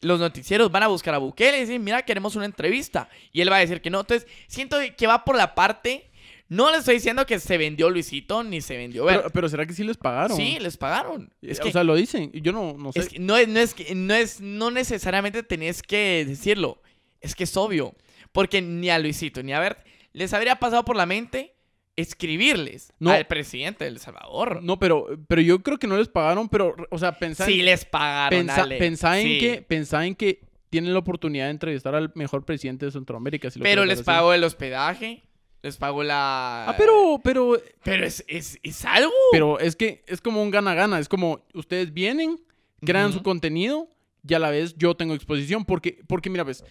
Los 0.00 0.20
noticieros 0.20 0.70
van 0.70 0.82
a 0.82 0.88
buscar 0.88 1.14
a 1.14 1.18
Bukele 1.18 1.56
y 1.58 1.60
decir, 1.60 1.80
mira, 1.80 2.02
queremos 2.02 2.36
una 2.36 2.44
entrevista. 2.44 3.08
Y 3.32 3.40
él 3.40 3.50
va 3.50 3.56
a 3.56 3.60
decir 3.60 3.80
que 3.80 3.90
no. 3.90 4.00
Entonces, 4.00 4.28
siento 4.48 4.76
que 4.96 5.06
va 5.06 5.24
por 5.24 5.36
la 5.36 5.54
parte... 5.54 6.10
No 6.46 6.70
le 6.70 6.76
estoy 6.76 6.96
diciendo 6.96 7.24
que 7.24 7.40
se 7.40 7.56
vendió 7.56 7.88
Luisito 7.88 8.44
ni 8.44 8.60
se 8.60 8.76
vendió. 8.76 9.06
Pero, 9.06 9.30
pero 9.30 9.48
¿será 9.48 9.64
que 9.64 9.72
sí 9.72 9.82
les 9.82 9.96
pagaron? 9.96 10.36
Sí, 10.36 10.58
les 10.60 10.76
pagaron. 10.76 11.32
Es 11.40 11.52
Es 11.52 11.60
que, 11.60 11.70
o 11.70 11.72
sea, 11.72 11.84
lo 11.84 11.94
dicen. 11.94 12.30
Yo 12.34 12.52
no, 12.52 12.74
no 12.76 12.92
sé. 12.92 13.00
es 13.00 13.08
que 13.08 13.18
no, 13.18 13.34
es, 13.38 13.48
no, 13.48 13.58
es 13.58 13.72
que- 13.72 13.94
no 13.94 14.12
es 14.14 14.40
no 14.42 14.70
necesariamente 14.70 15.42
tenés 15.42 15.82
que 15.82 16.22
decirlo. 16.28 16.82
Es 17.22 17.34
que 17.34 17.44
es 17.44 17.56
obvio. 17.56 17.94
Porque 18.30 18.60
ni 18.60 18.90
a 18.90 18.98
Luisito 18.98 19.42
ni 19.42 19.54
a 19.54 19.58
Bert 19.58 19.78
les 20.12 20.34
habría 20.34 20.56
pasado 20.56 20.84
por 20.84 20.96
la 20.96 21.06
mente 21.06 21.53
escribirles 21.96 22.92
No. 22.98 23.10
al 23.10 23.26
presidente 23.26 23.84
de 23.84 23.90
El 23.90 23.98
Salvador. 23.98 24.62
No, 24.62 24.78
pero, 24.78 25.06
pero 25.28 25.40
yo 25.40 25.62
creo 25.62 25.78
que 25.78 25.86
no 25.86 25.96
les 25.96 26.08
pagaron, 26.08 26.48
pero, 26.48 26.74
o 26.90 26.98
sea, 26.98 27.18
pensá 27.18 27.46
sí 27.46 27.60
en, 27.60 27.66
les 27.66 27.84
pagaron, 27.84 28.46
pensa, 28.46 28.66
pensá 28.78 29.20
en 29.20 29.26
Sí. 29.28 29.38
que, 29.40 29.62
pensá 29.62 30.06
en 30.06 30.14
que 30.14 30.40
tienen 30.70 30.92
la 30.92 30.98
oportunidad 30.98 31.44
de 31.46 31.50
entrevistar 31.52 31.94
al 31.94 32.10
mejor 32.16 32.44
presidente 32.44 32.86
de 32.86 32.92
Centroamérica. 32.92 33.50
si 33.50 33.58
lo 33.58 33.62
Pero 33.62 33.84
les 33.84 34.02
pagó 34.02 34.32
el 34.32 34.42
hospedaje, 34.42 35.22
les 35.62 35.76
pagó 35.76 36.02
la... 36.02 36.68
Ah, 36.68 36.74
pero, 36.76 37.20
pero, 37.22 37.56
Pero 37.84 38.04
es, 38.04 38.24
es, 38.26 38.58
es 38.62 38.84
algo. 38.84 39.12
pero 39.30 39.60
es 39.60 39.76
que 39.76 40.02
es 40.08 40.20
como 40.20 40.42
un 40.42 40.50
gana-gana. 40.50 40.98
Es 40.98 41.08
como 41.08 41.46
ustedes 41.54 41.94
vienen, 41.94 42.40
crean 42.84 43.12
su 43.12 43.22
contenido 43.22 43.88
y 44.28 44.34
a 44.34 44.38
la 44.40 44.50
vez 44.50 44.74
yo 44.76 44.96
tengo 44.96 45.14
exposición. 45.14 45.64
Porque, 45.64 46.00
porque 46.08 46.28
mira, 46.28 46.44
pues, 46.44 46.64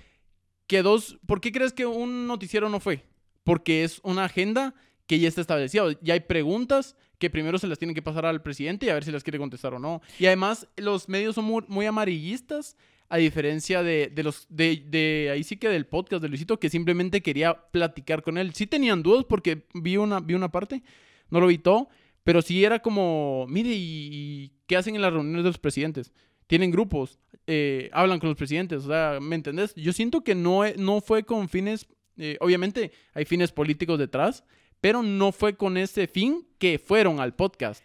que 0.67 0.81
dos, 0.83 1.17
¿por 1.25 1.39
qué 1.39 1.51
crees 1.53 1.71
que 1.71 1.85
un 1.85 2.27
noticiero 2.27 2.67
no 2.69 2.79
fue? 2.81 3.05
Porque 3.45 3.83
es 3.85 3.99
una 4.03 4.25
agenda 4.25 4.75
que 5.07 5.19
ya 5.19 5.27
está 5.27 5.41
establecida. 5.41 5.86
Ya 6.01 6.13
hay 6.13 6.22
preguntas 6.22 6.95
que 7.19 7.29
primero 7.29 7.57
se 7.57 7.67
las 7.67 7.79
tienen 7.79 7.95
que 7.95 8.01
pasar 8.01 8.25
al 8.25 8.41
presidente 8.41 8.86
y 8.86 8.89
a 8.89 8.93
ver 8.93 9.03
si 9.03 9.12
las 9.12 9.24
quiere 9.24 9.39
contestar 9.39 9.74
o 9.74 9.79
no. 9.79 10.01
Y 10.19 10.25
además, 10.25 10.67
los 10.77 11.07
medios 11.10 11.36
son 11.36 11.45
muy, 11.45 11.63
muy 11.67 11.86
amarillistas, 11.86 12.75
a 13.10 13.17
diferencia 13.17 13.83
de, 13.83 14.07
de 14.07 14.24
los, 14.24 14.48
de, 14.50 14.83
de 14.88 15.29
ahí 15.31 15.43
sí 15.43 15.57
que 15.57 15.69
del 15.69 15.86
podcast 15.86 16.22
de 16.22 16.29
Luisito, 16.29 16.60
que 16.60 16.69
simplemente 16.69 17.22
quería 17.22 17.53
platicar 17.69 18.24
con 18.24 18.38
él. 18.38 18.53
Sí 18.55 18.65
tenían 18.65 19.03
dudas 19.03 19.25
porque 19.25 19.67
vi 19.74 19.98
una, 19.98 20.19
vi 20.19 20.33
una 20.33 20.50
parte, 20.50 20.81
no 21.29 21.39
lo 21.39 21.48
vi 21.48 21.60
todo, 21.60 21.89
pero 22.24 22.41
sí 22.41 22.63
era 22.63 22.79
como, 22.79 23.45
mire, 23.48 23.69
¿y, 23.69 24.10
y 24.12 24.51
qué 24.65 24.77
hacen 24.77 24.95
en 24.95 25.01
las 25.01 25.13
reuniones 25.13 25.43
de 25.43 25.50
los 25.50 25.60
presidentes? 25.60 26.12
Tienen 26.48 26.72
grupos, 26.72 27.19
eh, 27.45 27.89
hablan 27.93 28.19
con 28.19 28.29
los 28.29 28.38
presidentes, 28.38 28.86
o 28.86 28.88
sea, 28.88 29.19
¿me 29.22 29.36
entendés? 29.36 29.75
Yo 29.75 29.93
siento 29.93 30.24
que 30.24 30.33
no, 30.33 30.63
no 30.77 31.00
fue 31.00 31.24
con 31.24 31.50
fines, 31.50 31.88
eh, 32.17 32.38
obviamente 32.39 32.91
hay 33.13 33.25
fines 33.25 33.51
políticos 33.51 34.00
detrás, 34.00 34.43
pero 34.83 35.01
no 35.01 35.31
fue 35.31 35.55
con 35.55 35.77
ese 35.77 36.07
fin 36.07 36.45
que 36.59 36.77
fueron 36.77 37.21
al 37.21 37.33
podcast. 37.33 37.81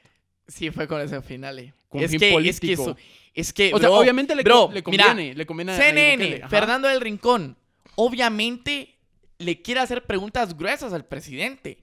Sí, 0.48 0.72
fue 0.72 0.88
con 0.88 1.00
ese 1.00 1.22
eh. 1.22 1.72
Con 1.88 2.02
es, 2.02 2.10
fin 2.10 2.18
que, 2.18 2.26
es 2.26 2.30
que 2.32 2.34
político. 2.34 2.82
eso- 2.82 2.96
es 3.34 3.52
que, 3.52 3.72
O 3.72 3.78
sea, 3.78 3.88
bro, 3.88 3.98
obviamente 4.00 4.34
le, 4.34 4.42
bro, 4.42 4.68
le 4.72 4.82
mira, 4.84 5.04
conviene, 5.06 5.32
le 5.34 5.46
conviene 5.46 5.72
a 5.74 5.76
CNN. 5.76 6.48
Fernando 6.48 6.88
del 6.88 7.00
Rincón, 7.00 7.56
obviamente 7.94 8.96
le 9.38 9.62
quiere 9.62 9.78
hacer 9.78 10.02
preguntas 10.06 10.56
gruesas 10.58 10.92
al 10.92 11.04
presidente. 11.04 11.78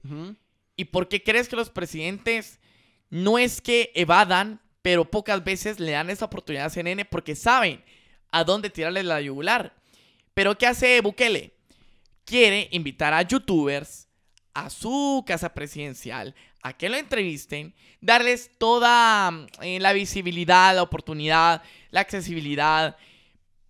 ¿Y 0.76 0.84
por 0.84 1.08
qué 1.08 1.22
crees 1.22 1.48
que 1.48 1.56
los 1.56 1.70
presidentes 1.70 2.60
no 3.08 3.38
es 3.38 3.62
que 3.62 3.92
evadan, 3.94 4.60
pero 4.82 5.10
pocas 5.10 5.42
veces 5.42 5.80
le 5.80 5.92
dan 5.92 6.10
esa 6.10 6.26
oportunidad 6.26 6.66
a 6.66 6.70
CNN 6.70 7.06
porque 7.06 7.34
saben 7.34 7.82
a 8.32 8.44
dónde 8.44 8.68
tirarle 8.68 9.02
la 9.02 9.22
yugular? 9.22 9.74
Pero 10.34 10.58
¿qué 10.58 10.66
hace 10.66 11.00
Bukele? 11.00 11.54
Quiere 12.26 12.68
invitar 12.70 13.14
a 13.14 13.22
youtubers 13.22 14.05
a 14.56 14.70
su 14.70 15.22
casa 15.26 15.52
presidencial 15.52 16.34
a 16.62 16.72
que 16.72 16.88
lo 16.88 16.96
entrevisten, 16.96 17.74
darles 18.00 18.50
toda 18.58 19.30
mm, 19.30 19.46
eh, 19.62 19.78
la 19.80 19.92
visibilidad, 19.92 20.74
la 20.74 20.82
oportunidad, 20.82 21.62
la 21.90 22.00
accesibilidad, 22.00 22.96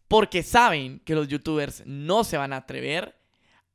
porque 0.09 0.43
saben 0.43 1.01
que 1.01 1.15
los 1.17 1.27
youtubers 1.29 1.83
no 1.87 2.23
se 2.25 2.37
van 2.37 2.53
a 2.53 2.59
atrever 2.59 3.17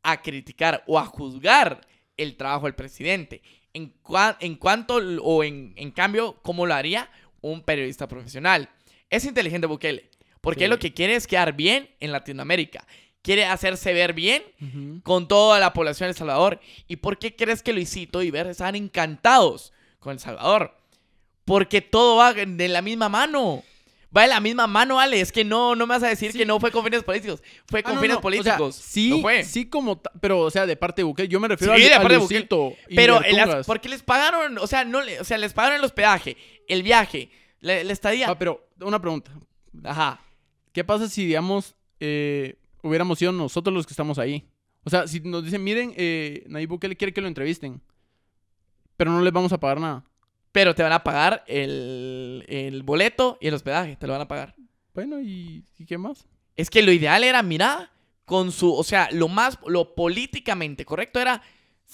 a 0.03 0.21
criticar 0.21 0.83
o 0.87 0.97
a 0.97 1.05
juzgar 1.05 1.81
el 2.17 2.35
trabajo 2.37 2.65
del 2.65 2.75
presidente. 2.75 3.41
En, 3.73 3.93
cua- 4.01 4.37
en 4.39 4.55
cuanto 4.55 4.95
o 5.21 5.43
en, 5.43 5.73
en 5.75 5.91
cambio, 5.91 6.39
¿cómo 6.41 6.65
lo 6.65 6.73
haría 6.73 7.09
un 7.41 7.61
periodista 7.61 8.07
profesional? 8.07 8.69
Es 9.09 9.25
inteligente 9.25 9.67
Bukele, 9.67 10.09
porque 10.39 10.63
Sí. 10.65 10.69
lo 10.69 10.79
que 10.79 10.93
quiere 10.93 11.15
es 11.15 11.27
quedar 11.27 11.53
bien 11.53 11.89
en 11.99 12.11
Latinoamérica. 12.13 12.87
Quiere 13.23 13.45
hacerse 13.45 13.93
ver 13.93 14.13
bien 14.13 14.41
con 15.03 15.27
toda 15.27 15.59
la 15.59 15.73
población 15.73 16.07
de 16.07 16.11
El 16.11 16.17
Salvador. 16.17 16.59
¿Y 16.87 16.95
por 16.97 17.19
qué 17.19 17.35
crees 17.35 17.61
que 17.61 17.71
Luisito 17.73 18.21
y 18.23 18.31
Ver 18.31 18.47
estaban 18.47 18.75
encantados 18.75 19.73
con 19.99 20.13
El 20.13 20.19
Salvador? 20.19 20.75
Porque 21.45 21.81
todo 21.81 22.15
va 22.17 22.33
de 22.33 22.67
la 22.67 22.81
misma 22.81 23.09
mano. 23.09 23.63
Va 24.15 24.23
de 24.23 24.27
la 24.27 24.39
misma 24.41 24.67
mano, 24.67 24.99
Ale. 24.99 25.21
Es 25.21 25.31
que 25.31 25.43
no, 25.45 25.73
no 25.75 25.87
me 25.87 25.93
vas 25.95 26.03
a 26.03 26.07
decir 26.09 26.31
Sí. 26.33 26.37
que 26.39 26.45
no 26.45 26.59
fue 26.59 26.69
con 26.71 26.83
fines 26.83 27.03
políticos. 27.03 27.41
Fue 27.67 27.79
Ah, 27.79 27.83
con 27.83 27.95
no, 27.95 28.01
fines 28.01 28.15
no, 28.15 28.19
o 28.19 28.21
sea, 28.21 28.21
políticos. 28.57 28.75
sí, 28.75 29.19
fue. 29.21 29.43
sí 29.45 29.67
como, 29.69 30.01
pero 30.19 30.39
o 30.39 30.51
sea, 30.51 30.65
de 30.65 30.75
parte 30.75 31.01
de 31.01 31.03
Bukele, 31.05 31.27
yo 31.29 31.39
me 31.39 31.47
refiero 31.47 31.75
Sí, 31.77 31.83
a, 31.83 31.87
de 31.89 31.93
a 31.93 31.97
parte 31.97 32.13
de 32.13 32.19
Bukele. 32.19 32.39
Luisito 32.39 32.73
Pero 32.93 33.21
porque 33.65 33.87
les 33.87 34.01
pagaron, 34.03 34.57
o 34.57 34.67
sea, 34.67 34.83
no 34.83 34.99
le- 35.01 35.19
o 35.21 35.23
sea, 35.23 35.37
les 35.37 35.53
pagaron 35.53 35.77
el 35.79 35.85
hospedaje, 35.85 36.35
el 36.67 36.83
viaje, 36.83 37.29
la, 37.61 37.83
la 37.83 37.93
estadía. 37.93 38.29
Ah, 38.29 38.37
pero 38.37 38.67
una 38.81 38.99
pregunta. 39.01 39.31
Ajá. 39.83 40.19
¿Qué 40.73 40.83
pasa 40.83 41.07
si, 41.07 41.25
digamos, 41.25 41.75
eh, 42.01 42.55
hubiéramos 42.81 43.19
sido 43.19 43.31
nosotros 43.31 43.73
los 43.73 43.85
que 43.85 43.93
estamos 43.93 44.19
ahí? 44.19 44.47
O 44.83 44.89
sea, 44.89 45.07
si 45.07 45.19
nos 45.19 45.43
dicen, 45.43 45.63
miren, 45.63 45.93
eh, 45.95 46.43
Nayib 46.47 46.69
Bukele 46.69 46.95
quiere 46.95 47.13
que 47.13 47.21
lo 47.21 47.27
entrevisten, 47.27 47.81
pero 48.97 49.11
no 49.11 49.21
les 49.21 49.33
vamos 49.33 49.53
a 49.53 49.59
pagar 49.59 49.79
nada. 49.79 50.05
Pero 50.51 50.75
te 50.75 50.83
van 50.83 50.91
a 50.91 51.03
pagar 51.03 51.43
el, 51.47 52.43
el 52.47 52.83
boleto 52.83 53.37
y 53.39 53.47
el 53.47 53.53
hospedaje, 53.53 53.95
te 53.95 54.07
lo 54.07 54.13
van 54.13 54.23
a 54.23 54.27
pagar. 54.27 54.55
Bueno, 54.93 55.21
¿y, 55.21 55.63
¿y 55.77 55.85
qué 55.85 55.97
más? 55.97 56.27
Es 56.57 56.69
que 56.69 56.81
lo 56.81 56.91
ideal 56.91 57.23
era, 57.23 57.41
mira, 57.41 57.91
con 58.25 58.51
su, 58.51 58.73
o 58.73 58.83
sea, 58.83 59.09
lo 59.11 59.27
más, 59.27 59.59
lo 59.65 59.95
políticamente 59.95 60.85
correcto 60.85 61.19
era, 61.19 61.41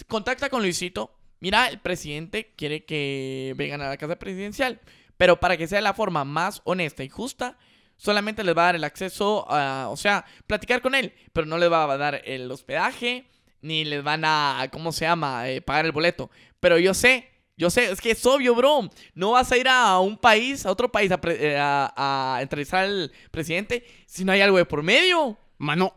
contacta 0.08 0.50
con 0.50 0.62
Luisito, 0.62 1.16
mira, 1.40 1.68
el 1.68 1.80
presidente 1.80 2.54
quiere 2.56 2.86
que 2.86 3.54
vengan 3.58 3.82
a 3.82 3.90
la 3.90 3.98
casa 3.98 4.18
presidencial, 4.18 4.80
pero 5.18 5.40
para 5.40 5.58
que 5.58 5.68
sea 5.68 5.80
de 5.80 5.84
la 5.84 5.94
forma 5.94 6.26
más 6.26 6.62
honesta 6.64 7.04
y 7.04 7.10
justa, 7.10 7.58
solamente 7.98 8.44
les 8.44 8.56
va 8.56 8.62
a 8.64 8.66
dar 8.68 8.76
el 8.76 8.84
acceso 8.84 9.46
a, 9.50 9.90
o 9.90 9.98
sea, 9.98 10.26
platicar 10.48 10.82
con 10.82 10.96
él, 10.96 11.14
pero 11.34 11.46
no 11.48 11.58
les 11.58 11.72
va 11.72 11.84
a 11.92 11.98
dar 11.98 12.22
el 12.26 12.50
hospedaje, 12.52 13.26
ni 13.62 13.84
les 13.86 14.04
van 14.04 14.24
a, 14.24 14.70
¿cómo 14.72 14.92
se 14.92 15.06
llama?, 15.06 15.50
Eh, 15.50 15.62
pagar 15.62 15.86
el 15.86 15.92
boleto. 15.92 16.30
Pero 16.60 16.78
yo 16.78 16.94
sé, 16.94 17.30
yo 17.58 17.70
sé, 17.70 17.92
es 17.92 18.00
que 18.02 18.12
es 18.12 18.26
obvio, 18.26 18.54
bro. 18.56 18.90
No 19.16 19.32
vas 19.32 19.52
a 19.52 19.58
ir 19.58 19.68
a 19.68 20.00
un 20.00 20.18
país, 20.18 20.66
a 20.66 20.72
otro 20.72 20.92
país, 20.92 21.12
a, 21.12 21.20
eh, 21.26 21.58
a- 21.60 22.36
a 22.38 22.42
entrevistar 22.42 22.86
al 22.86 23.12
presidente 23.32 23.84
si 24.06 24.24
no 24.24 24.32
hay 24.32 24.42
algo 24.42 24.58
de 24.58 24.66
por 24.66 24.84
medio. 24.84 25.38
Mano, 25.58 25.94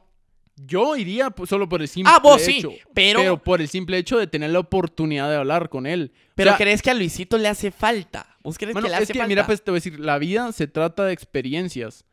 yo 0.66 0.96
iría 0.96 1.34
solo 1.46 1.68
por 1.68 1.80
el 1.82 1.88
simple 1.88 2.12
Ah, 2.14 2.20
vos 2.22 2.42
sí, 2.42 2.58
hecho. 2.58 2.72
pero- 2.94 3.42
por 3.42 3.60
el 3.60 3.68
simple 3.68 3.98
hecho 3.98 4.18
de 4.18 4.26
tener 4.26 4.50
la 4.50 4.58
oportunidad 4.60 5.28
de 5.30 5.36
hablar 5.36 5.68
con 5.68 5.86
él. 5.86 6.12
Pero 6.34 6.50
O 6.50 6.52
sea, 6.52 6.58
¿crees 6.58 6.82
que 6.82 6.90
a 6.90 6.94
Luisito 6.94 7.38
le 7.38 7.48
hace 7.48 7.70
falta? 7.70 8.36
¿Vos 8.42 8.56
crees 8.58 8.74
que 8.74 8.82
le 8.82 8.88
es 8.88 8.94
hace 8.94 9.12
que, 9.12 9.18
falta? 9.18 9.28
mira, 9.28 9.46
pues 9.46 9.62
te 9.62 9.70
voy 9.70 9.76
a 9.78 9.80
decir, 9.82 10.00
la 10.00 10.18
vida 10.18 10.52
se 10.52 10.66
trata 10.66 11.04
de 11.04 11.12
experiencias. 11.12 12.04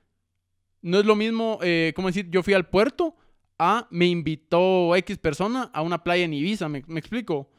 No 0.81 0.99
es 0.99 1.05
lo 1.05 1.15
mismo, 1.15 1.59
eh, 1.61 1.93
¿cómo 1.95 2.07
decir? 2.09 2.29
Yo 2.29 2.43
fui 2.43 2.53
al 2.53 2.67
puerto, 2.67 3.15
a 3.59 3.87
me 3.89 4.05
invitó 4.05 4.95
X 4.95 5.17
persona 5.17 5.69
a 5.73 5.81
una 5.81 6.03
playa 6.03 6.23
en 6.25 6.33
Ibiza, 6.33 6.69
¿me, 6.69 6.83
me 6.87 6.99
explico? 6.99 7.49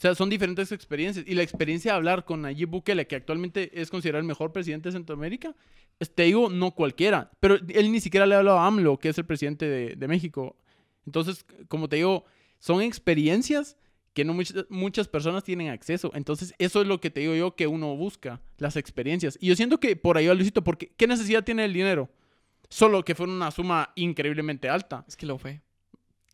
O 0.00 0.02
sea, 0.02 0.14
son 0.14 0.30
diferentes 0.30 0.72
experiencias. 0.72 1.26
Y 1.28 1.34
la 1.34 1.42
experiencia 1.42 1.92
de 1.92 1.96
hablar 1.98 2.24
con 2.24 2.40
Nayib 2.40 2.70
Bukele, 2.70 3.06
que 3.06 3.16
actualmente 3.16 3.70
es 3.78 3.90
considerado 3.90 4.20
el 4.20 4.26
mejor 4.26 4.50
presidente 4.50 4.88
de 4.88 4.94
Centroamérica, 4.94 5.54
te 6.14 6.22
digo, 6.22 6.48
no 6.48 6.70
cualquiera. 6.70 7.30
Pero 7.38 7.56
él 7.68 7.92
ni 7.92 8.00
siquiera 8.00 8.24
le 8.24 8.34
ha 8.34 8.38
hablado 8.38 8.58
a 8.58 8.66
AMLO, 8.66 8.98
que 8.98 9.10
es 9.10 9.18
el 9.18 9.26
presidente 9.26 9.68
de, 9.68 9.96
de 9.96 10.08
México. 10.08 10.56
Entonces, 11.04 11.44
como 11.68 11.86
te 11.86 11.96
digo, 11.96 12.24
son 12.60 12.80
experiencias 12.80 13.76
que 14.14 14.24
no 14.24 14.32
muchas, 14.32 14.64
muchas 14.70 15.06
personas 15.06 15.44
tienen 15.44 15.68
acceso. 15.68 16.10
Entonces, 16.14 16.54
eso 16.56 16.80
es 16.80 16.88
lo 16.88 16.98
que 16.98 17.10
te 17.10 17.20
digo 17.20 17.34
yo 17.34 17.54
que 17.54 17.66
uno 17.66 17.94
busca, 17.94 18.40
las 18.56 18.76
experiencias. 18.76 19.36
Y 19.38 19.48
yo 19.48 19.54
siento 19.54 19.80
que 19.80 19.96
por 19.96 20.16
ahí 20.16 20.28
va 20.28 20.32
Luisito, 20.32 20.64
porque 20.64 20.92
¿qué 20.96 21.08
necesidad 21.08 21.44
tiene 21.44 21.66
el 21.66 21.74
dinero? 21.74 22.08
Solo 22.70 23.04
que 23.04 23.14
fue 23.14 23.26
una 23.26 23.50
suma 23.50 23.92
increíblemente 23.96 24.70
alta. 24.70 25.04
Es 25.06 25.14
que 25.14 25.26
lo 25.26 25.36
fue. 25.36 25.60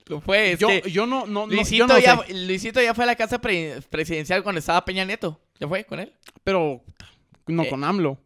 Lo 0.08 0.20
fue, 0.20 0.52
es 0.52 0.58
yo, 0.60 0.68
yo 0.86 1.04
no, 1.06 1.26
no, 1.26 1.46
no- 1.46 1.52
Luisito, 1.54 1.86
yo 1.86 1.86
no 1.88 1.98
ya, 1.98 2.16
sé, 2.18 2.32
Luisito 2.46 2.80
ya 2.80 2.94
fue 2.94 3.04
a 3.04 3.08
la 3.08 3.16
casa 3.16 3.40
pre- 3.40 3.80
presidencial 3.90 4.42
cuando 4.42 4.60
estaba 4.60 4.84
Peña 4.84 5.04
Nieto. 5.04 5.40
¿Ya 5.58 5.66
fue 5.66 5.84
con 5.84 5.98
él? 6.00 6.12
pero 6.44 6.82
no 7.48 7.62
Eh, 7.64 7.68
con 7.68 7.82
AMLO. 7.82 8.18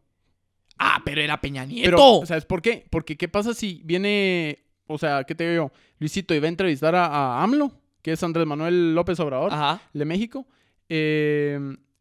Ah, 0.79 1.01
pero 1.05 1.21
era 1.21 1.41
Peña 1.41 1.65
Nieto. 1.65 1.91
Pero, 1.91 2.27
¿sabes 2.27 2.45
por 2.45 2.61
qué? 2.63 2.85
Porque 2.91 3.17
¿qué 3.17 3.29
pasa 3.29 3.55
si 3.55 3.81
viene, 3.85 4.59
o 4.87 4.99
sea, 4.99 5.25
¿qué 5.25 5.35
te 5.35 5.49
digo 5.49 5.65
yo? 5.69 5.73
Luisito 5.99 6.35
y 6.35 6.39
va 6.39 6.47
a 6.47 6.49
entrevistar 6.49 6.95
a, 6.95 7.07
a 7.07 7.43
AMLO, 7.43 7.73
que 8.03 8.13
es 8.13 8.23
Andrés 8.23 8.47
Manuel 8.47 8.95
López 8.95 9.19
Obrador, 9.21 9.53
Ajá. 9.53 9.81
de 9.93 10.05
México. 10.05 10.47
eh, 10.89 11.59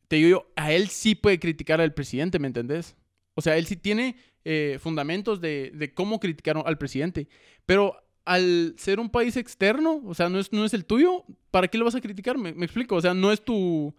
te 0.08 0.16
digo 0.16 0.30
yo, 0.30 0.52
a 0.56 0.72
él 0.74 0.88
sí 0.90 1.14
puede 1.16 1.40
criticar 1.40 1.80
al 1.82 1.94
presidente, 1.94 2.40
¿me 2.40 2.48
entendés? 2.48 2.96
O 3.36 3.42
sea, 3.42 3.58
él 3.58 3.68
sí 3.68 3.76
tiene 3.76 4.16
eh, 4.44 4.80
fundamentos 4.82 5.40
de, 5.40 5.72
de 5.76 5.94
cómo 5.94 6.20
criticar 6.20 6.58
al 6.66 6.78
presidente. 6.80 7.28
Pero 7.68 7.96
al 8.26 8.76
ser 8.78 9.00
un 9.00 9.10
país 9.10 9.38
externo, 9.38 10.02
o 10.06 10.14
sea, 10.14 10.30
no 10.30 10.40
es, 10.40 10.52
no 10.52 10.66
es 10.66 10.74
el 10.74 10.86
tuyo, 10.86 11.26
¿para 11.52 11.68
qué 11.68 11.78
lo 11.78 11.86
vas 11.86 11.96
a 11.96 12.02
criticar? 12.02 12.38
Me, 12.38 12.54
me 12.54 12.66
explico, 12.66 12.96
o 12.96 13.02
sea, 13.02 13.14
no 13.14 13.32
es 13.32 13.42
tu... 13.42 13.94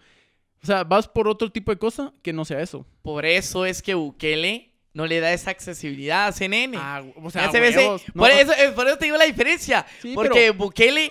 O 0.62 0.67
sea, 0.67 0.85
vas 0.85 1.09
por 1.09 1.27
otro 1.27 1.50
tipo 1.50 1.73
de 1.73 1.79
cosa 1.79 2.12
que 2.23 2.33
no 2.33 2.45
sea 2.45 2.61
eso. 2.61 2.87
Por 3.03 3.25
eso 3.25 3.65
es 3.65 3.81
que 3.81 3.95
Bukele 3.95 4.71
no 4.93 5.07
le 5.07 5.21
da 5.21 5.33
esa 5.33 5.50
accesibilidad 5.50 6.27
a 6.27 6.33
CNN. 6.33 6.77
Ah, 6.79 7.03
o 7.17 7.31
sea, 7.31 7.50
huevos. 7.50 8.03
No, 8.12 8.23
por, 8.23 8.31
eso, 8.31 8.53
eh, 8.53 8.73
por 8.75 8.87
eso 8.87 8.99
te 8.99 9.07
digo 9.07 9.17
la 9.17 9.25
diferencia. 9.25 9.87
Sí, 10.03 10.12
porque 10.15 10.50
Bukele, 10.50 11.11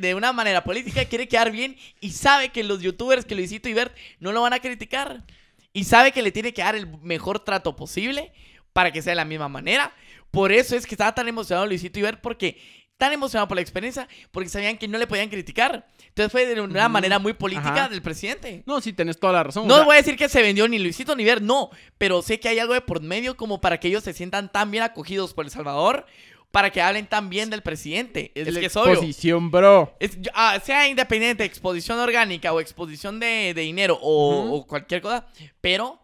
de 0.00 0.14
una 0.14 0.32
manera 0.32 0.62
política, 0.62 1.04
quiere 1.04 1.26
quedar 1.26 1.50
bien 1.50 1.76
y 2.00 2.10
sabe 2.10 2.50
que 2.50 2.62
los 2.62 2.80
youtubers 2.80 3.24
que 3.24 3.34
Luisito 3.34 3.68
y 3.68 3.74
Bert 3.74 3.94
no 4.20 4.32
lo 4.32 4.42
van 4.42 4.52
a 4.52 4.60
criticar. 4.60 5.24
Y 5.72 5.84
sabe 5.84 6.12
que 6.12 6.22
le 6.22 6.32
tiene 6.32 6.52
que 6.52 6.62
dar 6.62 6.76
el 6.76 6.86
mejor 7.00 7.40
trato 7.40 7.74
posible 7.74 8.32
para 8.72 8.92
que 8.92 9.02
sea 9.02 9.12
de 9.12 9.16
la 9.16 9.24
misma 9.24 9.48
manera. 9.48 9.94
Por 10.32 10.50
eso 10.50 10.74
es 10.74 10.84
que 10.86 10.94
estaba 10.94 11.14
tan 11.14 11.28
emocionado 11.28 11.66
Luisito 11.66 12.00
y 12.00 12.02
Bert 12.02 12.20
porque 12.20 12.56
tan 12.98 13.12
emocionado 13.12 13.48
por 13.48 13.56
la 13.56 13.62
experiencia 13.62 14.06
porque 14.30 14.48
sabían 14.48 14.78
que 14.78 14.86
no 14.88 14.96
le 14.98 15.06
podían 15.06 15.28
criticar. 15.28 15.86
Entonces 16.08 16.30
fue 16.32 16.46
de 16.46 16.60
una 16.60 16.88
manera 16.88 17.18
muy 17.18 17.32
política 17.32 17.74
Ajá. 17.84 17.88
del 17.88 18.02
presidente. 18.02 18.62
No, 18.66 18.80
sí, 18.80 18.92
tenés 18.92 19.18
toda 19.20 19.32
la 19.32 19.42
razón. 19.42 19.64
o 19.64 19.66
No 19.66 19.74
sea, 19.76 19.84
voy 19.84 19.94
a 19.94 19.96
decir 19.98 20.16
que 20.16 20.28
se 20.28 20.40
vendió 20.42 20.66
ni 20.68 20.78
Luisito 20.78 21.14
ni 21.16 21.24
Ver, 21.24 21.42
no. 21.42 21.70
Pero 21.98 22.22
sé 22.22 22.38
que 22.40 22.48
hay 22.48 22.58
algo 22.58 22.74
de 22.74 22.80
por 22.80 23.00
medio 23.02 23.36
como 23.36 23.60
para 23.60 23.78
que 23.80 23.88
ellos 23.88 24.04
se 24.04 24.12
sientan 24.12 24.50
tan 24.52 24.70
bien 24.70 24.84
acogidos 24.84 25.34
por 25.34 25.44
El 25.44 25.50
Salvador, 25.50 26.06
para 26.52 26.70
que 26.70 26.80
hablen 26.82 27.06
tan 27.06 27.28
bien 27.30 27.48
del 27.50 27.62
presidente. 27.62 28.30
Es, 28.34 28.52
la 28.52 28.60
que 28.60 28.66
es 28.66 28.76
obvio. 28.76 28.92
exposición, 28.92 29.50
bro. 29.50 29.96
Es- 29.98 30.18
ah, 30.34 30.60
sea 30.62 30.86
independiente, 30.86 31.44
exposición 31.44 31.98
orgánica 31.98 32.52
o 32.52 32.60
exposición 32.60 33.18
de, 33.18 33.52
de 33.54 33.62
dinero 33.62 33.98
o, 34.00 34.54
o 34.58 34.66
cualquier 34.66 35.00
cosa, 35.00 35.26
pero 35.62 35.98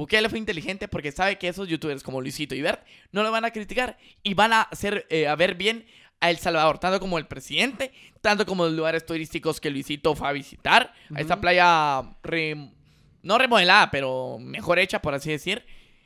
Bukele 0.00 0.28
fue 0.30 0.38
inteligente 0.38 0.88
porque 0.88 1.12
sabe 1.12 1.36
que 1.36 1.46
esos 1.48 1.68
youtubers 1.68 2.02
como 2.02 2.20
Luisito 2.22 2.54
y 2.54 2.62
Bert 2.62 2.82
no 3.12 3.22
lo 3.22 3.30
van 3.30 3.44
a 3.44 3.50
criticar 3.50 3.98
y 4.22 4.32
van 4.32 4.52
a 4.54 4.62
hacer 4.62 5.06
eh, 5.10 5.28
a 5.28 5.36
ver 5.36 5.54
bien 5.56 5.84
a 6.20 6.30
El 6.30 6.38
Salvador, 6.38 6.78
tanto 6.78 7.00
como 7.00 7.18
el 7.18 7.26
presidente, 7.26 7.92
tanto 8.22 8.46
como 8.46 8.64
los 8.64 8.72
lugares 8.72 9.04
turísticos 9.04 9.60
que 9.60 9.68
Luisito 9.70 10.14
fue 10.14 10.28
a 10.28 10.32
visitar, 10.32 10.92
a 11.14 11.20
esta 11.20 11.40
playa 11.40 12.02
re- 12.22 12.70
no 13.22 13.36
remodelada, 13.38 13.90
pero 13.90 14.38
mejor 14.40 14.78
hecha, 14.78 15.02
por 15.02 15.12
así 15.14 15.30
decir. 15.30 15.64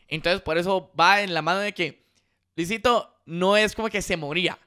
Entonces, 0.08 0.40
por 0.42 0.58
eso 0.58 0.90
va 0.98 1.22
en 1.22 1.32
la 1.32 1.42
mano 1.42 1.60
de 1.60 1.72
que 1.72 2.04
Luisito 2.56 3.14
no 3.26 3.56
es 3.56 3.74
como 3.74 3.88
que 3.88 4.02
se 4.02 4.16
moría 4.16 4.58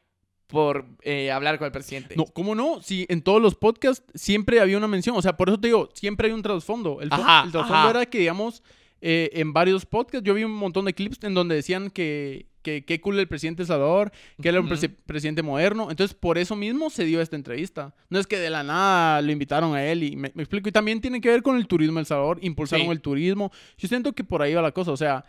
por 0.47 0.85
eh, 1.01 1.31
hablar 1.31 1.57
con 1.57 1.65
el 1.65 1.71
presidente. 1.73 2.15
No, 2.15 2.25
¿cómo 2.25 2.55
no? 2.55 2.81
Si 2.81 3.05
en 3.09 3.21
todos 3.21 3.41
los 3.41 3.55
podcasts 3.55 4.05
siempre 4.15 4.59
había 4.61 4.77
una 4.77 4.87
mención. 4.87 5.15
O 5.17 5.21
sea, 5.21 5.35
por 5.35 5.49
eso 5.49 5.59
te 5.59 5.67
digo, 5.67 5.89
siempre 5.93 6.27
hay 6.27 6.33
un 6.33 6.41
trasfondo. 6.41 7.01
El, 7.01 7.09
fo- 7.09 7.21
Ajá, 7.21 7.43
el 7.45 7.51
trasfondo 7.51 7.75
ajá. 7.77 7.89
era 7.89 8.05
que, 8.05 8.19
digamos, 8.19 8.63
eh, 9.01 9.29
en 9.33 9.53
varios 9.53 9.85
podcasts, 9.85 10.25
yo 10.25 10.33
vi 10.33 10.43
un 10.43 10.51
montón 10.53 10.85
de 10.85 10.93
clips 10.93 11.23
en 11.23 11.33
donde 11.33 11.55
decían 11.55 11.89
que, 11.89 12.47
que 12.61 12.83
qué 12.83 12.99
cool 12.99 13.19
el 13.19 13.27
presidente 13.27 13.63
de 13.63 13.67
Salvador, 13.67 14.11
que 14.41 14.49
era 14.49 14.59
un 14.59 14.69
presidente 15.05 15.43
moderno. 15.43 15.89
Entonces, 15.91 16.15
por 16.15 16.37
eso 16.37 16.55
mismo 16.55 16.89
se 16.89 17.05
dio 17.05 17.21
esta 17.21 17.35
entrevista. 17.35 17.95
No 18.09 18.19
es 18.19 18.27
que 18.27 18.37
de 18.37 18.49
la 18.49 18.63
nada 18.63 19.21
lo 19.21 19.31
invitaron 19.31 19.75
a 19.75 19.85
él 19.85 20.03
y 20.03 20.15
me, 20.15 20.31
me 20.33 20.43
explico. 20.43 20.67
Y 20.69 20.71
también 20.71 20.99
tiene 21.01 21.21
que 21.21 21.29
ver 21.29 21.43
con 21.43 21.57
el 21.57 21.67
turismo 21.67 21.99
El 21.99 22.05
Salvador. 22.05 22.39
Impulsaron 22.41 22.87
Sí. 22.87 22.91
el 22.91 23.01
turismo. 23.01 23.51
Yo 23.77 23.87
siento 23.87 24.13
que 24.13 24.23
por 24.23 24.41
ahí 24.41 24.53
va 24.53 24.61
la 24.61 24.71
cosa. 24.71 24.91
O 24.91 24.97
sea, 24.97 25.23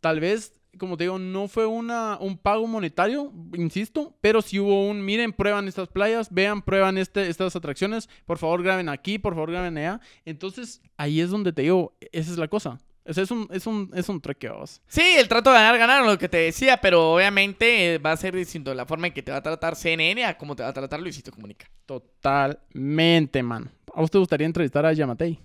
tal 0.00 0.20
vez, 0.20 0.60
como 0.76 0.96
te 0.96 1.04
digo, 1.04 1.18
no 1.18 1.48
fue 1.48 1.64
una, 1.66 2.18
un 2.20 2.36
pago 2.36 2.66
monetario, 2.66 3.32
insisto, 3.54 4.14
pero 4.20 4.42
sí 4.42 4.58
hubo 4.58 4.88
un, 4.90 5.04
miren, 5.04 5.32
prueban 5.32 5.68
estas 5.68 5.88
playas, 5.88 6.28
vean, 6.34 6.60
prueban 6.62 6.98
este, 6.98 7.28
estas 7.28 7.54
atracciones, 7.56 8.08
por 8.26 8.38
favor 8.38 8.62
graben 8.62 8.88
aquí, 8.88 9.18
por 9.18 9.34
favor 9.34 9.52
graben 9.52 9.78
allá. 9.78 10.00
Entonces, 10.24 10.82
ahí 10.96 11.20
es 11.20 11.30
donde 11.30 11.52
te 11.52 11.62
digo, 11.62 11.96
esa 12.12 12.32
es 12.32 12.38
la 12.38 12.48
cosa. 12.48 12.80
O 13.06 13.12
sea, 13.12 13.22
es 13.24 13.30
un, 13.30 13.48
es 13.52 13.66
un, 13.66 13.90
es 13.94 14.08
un 14.08 14.20
truque, 14.20 14.48
vos. 14.48 14.80
Sí, 14.88 15.02
el 15.18 15.28
trato 15.28 15.50
de 15.50 15.56
ganar, 15.56 15.76
ganar, 15.76 16.04
lo 16.06 16.18
que 16.18 16.28
te 16.28 16.38
decía, 16.38 16.78
pero 16.78 17.14
obviamente 17.14 17.94
eh, 17.94 17.98
va 17.98 18.12
a 18.12 18.16
ser 18.16 18.34
distinto 18.34 18.72
la 18.72 18.86
forma 18.86 19.08
en 19.08 19.12
que 19.12 19.22
te 19.22 19.30
va 19.30 19.38
a 19.38 19.42
tratar 19.42 19.76
CNN 19.76 20.24
a 20.24 20.38
cómo 20.38 20.56
te 20.56 20.62
va 20.62 20.70
a 20.70 20.72
tratar 20.72 21.00
Luisito 21.00 21.30
Comunica. 21.30 21.68
Totalmente, 21.84 23.42
man. 23.42 23.70
¿A 23.94 24.00
vos 24.00 24.10
te 24.10 24.18
gustaría 24.18 24.46
entrevistar 24.46 24.86
a 24.86 24.92
Yamatei? 24.92 25.38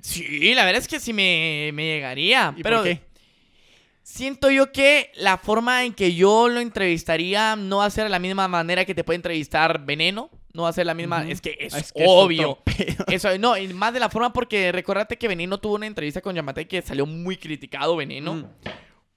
Sí, 0.00 0.52
la 0.54 0.64
verdad 0.64 0.82
es 0.82 0.88
que 0.88 0.98
sí 0.98 1.12
me, 1.12 1.70
me 1.72 1.84
llegaría, 1.84 2.52
¿Y 2.56 2.62
pero 2.62 2.78
por 2.78 2.86
qué? 2.86 3.00
Siento 4.08 4.50
yo 4.52 4.70
que 4.70 5.10
la 5.16 5.36
forma 5.36 5.82
en 5.84 5.92
que 5.92 6.14
yo 6.14 6.48
lo 6.48 6.60
entrevistaría 6.60 7.56
no 7.56 7.78
va 7.78 7.86
a 7.86 7.90
ser 7.90 8.04
de 8.04 8.10
la 8.10 8.20
misma 8.20 8.46
manera 8.46 8.84
que 8.84 8.94
te 8.94 9.02
puede 9.02 9.16
entrevistar 9.16 9.84
Veneno, 9.84 10.30
no 10.52 10.62
va 10.62 10.68
a 10.68 10.72
ser 10.72 10.86
la 10.86 10.94
misma, 10.94 11.28
es 11.28 11.40
que 11.40 11.56
es, 11.58 11.74
Ah, 11.74 11.78
es 11.80 11.92
que 11.92 12.04
es 12.04 12.08
obvio. 12.08 12.60
pedo. 12.64 13.04
Eso, 13.08 13.36
no, 13.38 13.58
y 13.58 13.66
más 13.74 13.92
de 13.92 13.98
la 13.98 14.08
forma 14.08 14.32
porque 14.32 14.70
recordate 14.70 15.18
que 15.18 15.26
Veneno 15.26 15.58
tuvo 15.58 15.74
una 15.74 15.86
entrevista 15.88 16.20
con 16.20 16.36
Yamatei 16.36 16.66
que 16.66 16.80
salió 16.82 17.04
muy 17.04 17.36
criticado 17.36 17.96
Veneno. 17.96 18.34
Mm. 18.34 18.44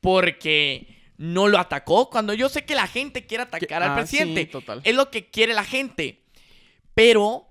porque 0.02 0.88
no 1.18 1.48
lo 1.48 1.60
atacó. 1.60 2.10
Cuando 2.10 2.34
yo 2.34 2.50
sé 2.50 2.66
que 2.66 2.74
la 2.76 2.88
gente 2.88 3.26
quiere 3.28 3.44
atacar 3.44 3.68
Que- 3.68 3.76
al 3.76 3.84
ah, 3.92 3.96
presidente, 3.96 4.42
sí, 4.42 4.48
total. 4.48 4.82
es 4.84 4.96
lo 4.96 5.12
que 5.12 5.30
quiere 5.30 5.54
la 5.54 5.66
gente. 5.66 6.24
Pero 6.96 7.48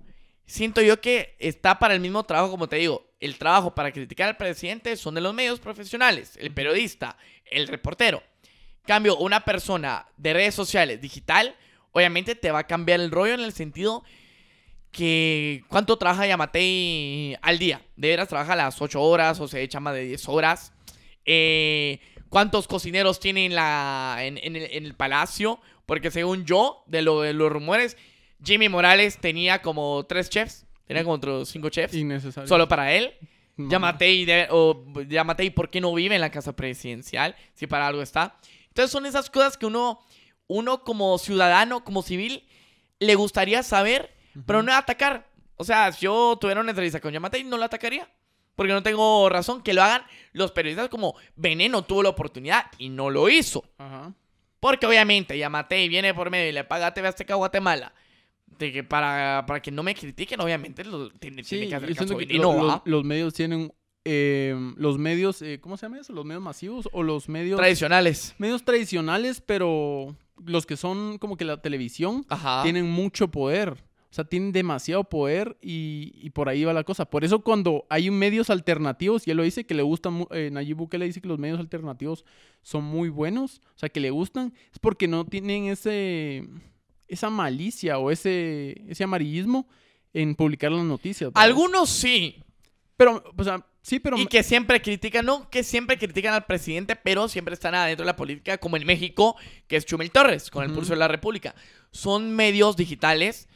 siento 0.49 0.81
yo 0.81 0.99
que 0.99 1.35
está 1.39 1.79
para 1.79 1.93
el 1.93 1.99
mismo 1.99 2.23
trabajo, 2.23 2.51
como 2.51 2.67
te 2.67 2.77
digo. 2.77 3.07
El 3.19 3.37
trabajo 3.37 3.75
para 3.75 3.91
criticar 3.91 4.29
al 4.29 4.37
presidente 4.37 4.95
son 4.97 5.15
de 5.15 5.21
los 5.21 5.33
medios 5.33 5.59
profesionales, 5.59 6.37
el 6.39 6.51
periodista, 6.51 7.17
el 7.45 7.67
reportero. 7.67 8.23
Cambio, 8.85 9.17
una 9.17 9.45
persona 9.45 10.07
de 10.17 10.33
redes 10.33 10.55
sociales, 10.55 11.01
digital, 11.01 11.55
obviamente 11.91 12.35
te 12.35 12.51
va 12.51 12.59
a 12.59 12.67
cambiar 12.67 12.99
el 13.01 13.11
rollo 13.11 13.33
en 13.33 13.41
el 13.41 13.53
sentido 13.53 14.03
que 14.91 15.63
cuánto 15.67 15.97
trabaja 15.97 16.25
Yamatei 16.25 17.37
al 17.41 17.59
día. 17.59 17.81
De 17.95 18.07
veras 18.07 18.29
trabaja 18.29 18.55
las 18.55 18.81
8 18.81 19.01
horas 19.01 19.39
o 19.39 19.47
se 19.47 19.61
echa 19.61 19.79
más 19.79 19.93
de 19.93 20.05
10 20.05 20.27
horas. 20.29 20.73
Eh, 21.25 21.99
¿Cuántos 22.29 22.67
cocineros 22.67 23.19
tiene 23.19 23.45
en, 23.45 23.55
la, 23.55 24.17
en, 24.21 24.39
en 24.39 24.55
el, 24.55 24.63
en 24.71 24.85
el 24.85 24.95
palacio? 24.95 25.59
Porque 25.85 26.09
según 26.09 26.45
yo, 26.45 26.83
de, 26.87 27.01
lo, 27.01 27.21
de 27.21 27.33
los 27.33 27.51
rumores, 27.51 27.97
Jimmy 28.43 28.69
Morales 28.69 29.17
tenía 29.19 29.61
como 29.61 30.05
tres 30.07 30.29
chefs. 30.29 30.65
Tenía 30.85 31.03
como 31.03 31.15
otros 31.15 31.49
cinco 31.49 31.69
chefs. 31.69 31.93
Innecesario. 31.93 32.47
Solo 32.47 32.67
para 32.67 32.93
él. 32.93 33.13
No. 33.57 33.69
Yamatei, 33.69 34.25
de- 34.25 34.47
o 34.51 34.83
Yamatei, 35.07 35.49
¿por 35.49 35.69
qué 35.69 35.81
no 35.81 35.93
vive 35.93 36.15
en 36.15 36.21
la 36.21 36.31
casa 36.31 36.55
presidencial? 36.55 37.35
Si 37.53 37.67
para 37.67 37.87
algo 37.87 38.01
está. 38.01 38.37
Entonces 38.69 38.91
son 38.91 39.05
esas 39.05 39.29
cosas 39.29 39.57
que 39.57 39.65
uno, 39.65 39.99
uno 40.47 40.83
como 40.83 41.17
ciudadano, 41.17 41.83
como 41.83 42.01
civil, 42.01 42.47
le 42.99 43.15
gustaría 43.15 43.61
saber, 43.63 44.13
pero 44.45 44.63
no 44.63 44.73
atacar. 44.73 45.27
O 45.57 45.63
sea, 45.65 45.91
si 45.91 46.05
yo 46.05 46.37
tuviera 46.39 46.61
una 46.61 46.71
entrevista 46.71 47.01
con 47.01 47.11
Yamatei, 47.11 47.43
no 47.43 47.57
lo 47.57 47.65
atacaría. 47.65 48.09
Porque 48.55 48.73
no 48.73 48.81
tengo 48.83 49.29
razón 49.29 49.61
que 49.61 49.73
lo 49.73 49.83
hagan 49.83 50.03
los 50.33 50.51
periodistas 50.51 50.89
como 50.89 51.15
Veneno 51.35 51.81
tuvo 51.83 52.03
la 52.03 52.09
oportunidad 52.09 52.65
y 52.77 52.89
no 52.89 53.09
lo 53.09 53.29
hizo. 53.29 53.63
Ajá. 53.77 54.13
Porque 54.59 54.85
obviamente 54.85 55.37
Yamatei 55.37 55.87
viene 55.87 56.13
por 56.13 56.29
medio 56.29 56.49
y 56.49 56.51
le 56.53 56.63
paga 56.65 56.87
a 56.87 56.93
TV 56.93 57.07
Azteca 57.07 57.35
Guatemala. 57.35 57.93
De 58.59 58.71
que 58.73 58.83
para, 58.83 59.45
para 59.47 59.61
que 59.61 59.71
no 59.71 59.81
me 59.83 59.95
critiquen, 59.95 60.39
obviamente 60.41 60.83
lo, 60.83 61.09
tiene, 61.11 61.43
Sí, 61.43 61.55
tiene 61.55 61.69
que 61.69 61.75
hacer 61.75 61.95
caso 61.95 62.17
que 62.17 62.25
lo- 62.35 62.55
¿va? 62.67 62.81
los 62.85 63.03
medios 63.05 63.33
tienen 63.33 63.71
eh, 64.05 64.55
los 64.77 64.97
medios, 64.97 65.41
eh, 65.41 65.59
¿cómo 65.61 65.77
se 65.77 65.85
llama 65.85 65.99
eso? 65.99 66.13
Los 66.13 66.25
medios 66.25 66.41
masivos 66.43 66.89
o 66.91 67.01
los 67.03 67.29
medios 67.29 67.57
Tradicionales. 67.57 68.35
medios 68.37 68.63
tradicionales, 68.63 69.41
pero 69.41 70.15
los 70.45 70.65
que 70.65 70.77
son 70.77 71.17
como 71.19 71.37
que 71.37 71.45
la 71.45 71.61
televisión 71.61 72.25
Ajá. 72.29 72.63
tienen 72.63 72.89
mucho 72.89 73.29
poder. 73.29 73.71
O 74.11 74.13
sea, 74.13 74.23
tienen 74.25 74.51
demasiado 74.51 75.03
poder 75.03 75.57
y, 75.61 76.13
y 76.15 76.31
por 76.31 76.49
ahí 76.49 76.63
va 76.63 76.73
la 76.73 76.83
cosa. 76.83 77.05
Por 77.05 77.23
eso 77.23 77.39
cuando 77.43 77.85
hay 77.89 78.09
medios 78.09 78.49
alternativos, 78.49 79.27
y 79.27 79.31
él 79.31 79.37
lo 79.37 79.43
dice, 79.43 79.65
que 79.65 79.75
le 79.75 79.83
gustan, 79.83 80.25
eh, 80.31 80.49
Nayib 80.51 80.77
Bukele 80.77 81.05
dice 81.05 81.21
que 81.21 81.27
los 81.27 81.37
medios 81.37 81.59
alternativos 81.59 82.25
son 82.63 82.83
muy 82.85 83.09
buenos, 83.09 83.61
o 83.75 83.77
sea, 83.77 83.89
que 83.89 83.99
le 83.99 84.09
gustan, 84.09 84.53
es 84.73 84.79
porque 84.79 85.07
no 85.07 85.25
tienen 85.25 85.65
ese, 85.65 86.47
esa 87.09 87.29
malicia 87.29 87.97
o 87.97 88.11
ese, 88.11 88.81
ese 88.87 89.03
amarillismo 89.03 89.67
en 90.13 90.35
publicar 90.35 90.71
las 90.71 90.83
noticias. 90.83 91.31
¿verdad? 91.31 91.43
Algunos 91.43 91.89
sí. 91.89 92.43
Pero, 92.97 93.23
o 93.35 93.43
sea, 93.43 93.65
sí, 93.81 93.99
pero... 93.99 94.17
Y 94.17 94.27
que 94.27 94.43
siempre 94.43 94.81
critican, 94.81 95.25
no 95.25 95.49
que 95.49 95.63
siempre 95.63 95.97
critican 95.97 96.33
al 96.33 96.45
presidente, 96.45 96.95
pero 96.95 97.27
siempre 97.27 97.53
están 97.53 97.75
adentro 97.75 98.03
de 98.03 98.11
la 98.11 98.15
política, 98.15 98.57
como 98.57 98.77
en 98.77 98.85
México, 98.85 99.35
que 99.67 99.77
es 99.77 99.85
Chumel 99.85 100.11
Torres, 100.11 100.49
con 100.49 100.63
el 100.63 100.71
pulso 100.71 100.93
de 100.93 100.99
la 100.99 101.07
República. 101.07 101.55
Son 101.91 102.35
medios 102.35 102.75
digitales, 102.75 103.47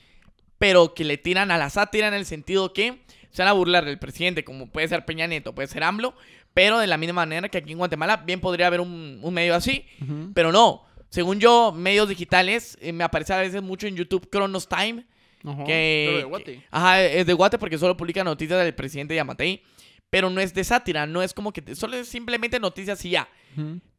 pero 0.58 0.94
que 0.94 1.04
le 1.04 1.18
tiran 1.18 1.52
a 1.52 1.58
la 1.58 1.70
sátira 1.70 2.08
en 2.08 2.14
el 2.14 2.26
sentido 2.26 2.74
que 2.74 3.04
se 3.32 3.42
van 3.42 3.50
a 3.50 3.54
burlar 3.54 3.84
del 3.84 4.00
presidente, 4.00 4.44
como 4.44 4.68
puede 4.68 4.88
ser 4.88 5.06
Peña 5.06 5.28
Nieto, 5.28 5.56
puede 5.56 5.68
ser 5.68 5.84
AMLO, 5.84 6.16
pero 6.54 6.78
de 6.78 6.88
la 6.88 6.98
misma 6.98 7.16
manera 7.26 7.50
que 7.50 7.58
aquí 7.58 7.72
en 7.72 7.80
Guatemala 7.80 8.18
bien 8.18 8.40
podría 8.40 8.68
haber 8.68 8.80
un, 8.80 9.20
un 9.22 9.34
medio 9.34 9.56
así, 9.56 9.86
pero 10.34 10.52
no. 10.52 10.86
Según 11.14 11.40
yo, 11.40 11.72
medios 11.72 12.10
digitales, 12.10 12.76
eh, 12.82 12.92
me 12.92 13.04
aparece 13.04 13.34
a 13.34 13.38
veces 13.38 13.62
mucho 13.62 13.86
en 13.86 13.96
YouTube 13.96 14.28
Chronos 14.32 14.68
Time, 14.68 15.06
Ajá. 15.46 15.64
que, 15.64 16.06
Pero 16.08 16.18
de 16.18 16.24
que- 16.24 16.28
Guate. 16.30 16.64
ajá, 16.72 17.04
es 17.04 17.26
de 17.28 17.34
Guate 17.34 17.60
porque 17.60 17.78
solo 17.78 17.96
publica 17.96 18.24
noticias 18.24 18.60
del 18.64 18.74
presidente 18.74 19.14
Yamatei. 19.16 19.62
Pero 20.10 20.32
no 20.32 20.42
es 20.42 20.56
de 20.56 20.64
sátira, 20.64 21.06
no 21.06 21.22
es 21.22 21.36
como 21.36 21.54
que... 21.54 21.62
te- 21.62 21.76
solo 21.76 21.98
es 21.98 22.08
simplemente 22.08 22.60
noticias 22.60 23.06
y 23.06 23.12
ya. 23.12 23.30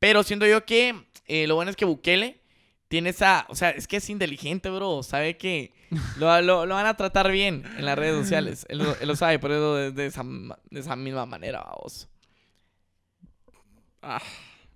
Pero 0.01 0.25
siento 0.25 0.45
yo 0.45 0.65
que 0.67 1.05
eh, 1.27 1.47
lo 1.47 1.55
bueno 1.55 1.71
es 1.71 1.77
que 1.77 1.85
Bukele 1.85 2.41
tiene 2.89 3.11
esa... 3.11 3.47
O 3.49 3.55
sea, 3.55 3.71
es 3.71 3.87
que 3.87 3.99
es 3.99 4.11
inteligente, 4.11 4.69
bro. 4.71 5.05
Sabe 5.05 5.37
que 5.37 5.73
lo, 6.19 6.43
lo- 6.43 6.67
lo 6.67 6.75
van 6.75 6.87
a 6.87 6.97
tratar 6.97 7.31
bien 7.31 7.63
en 7.79 7.85
las 7.85 7.97
redes 7.97 8.17
sociales. 8.23 8.67
Él, 8.69 8.79
lo- 8.79 8.97
él 9.01 9.07
lo 9.07 9.15
sabe, 9.15 9.39
por 9.39 9.53
eso 9.53 9.77
de, 9.77 9.93
de 9.93 10.07
esa, 10.07 10.25
de 10.25 10.81
esa 10.81 10.97
misma 10.97 11.27
manera, 11.27 11.63
vamos. 11.63 12.09
Ah, 14.03 14.21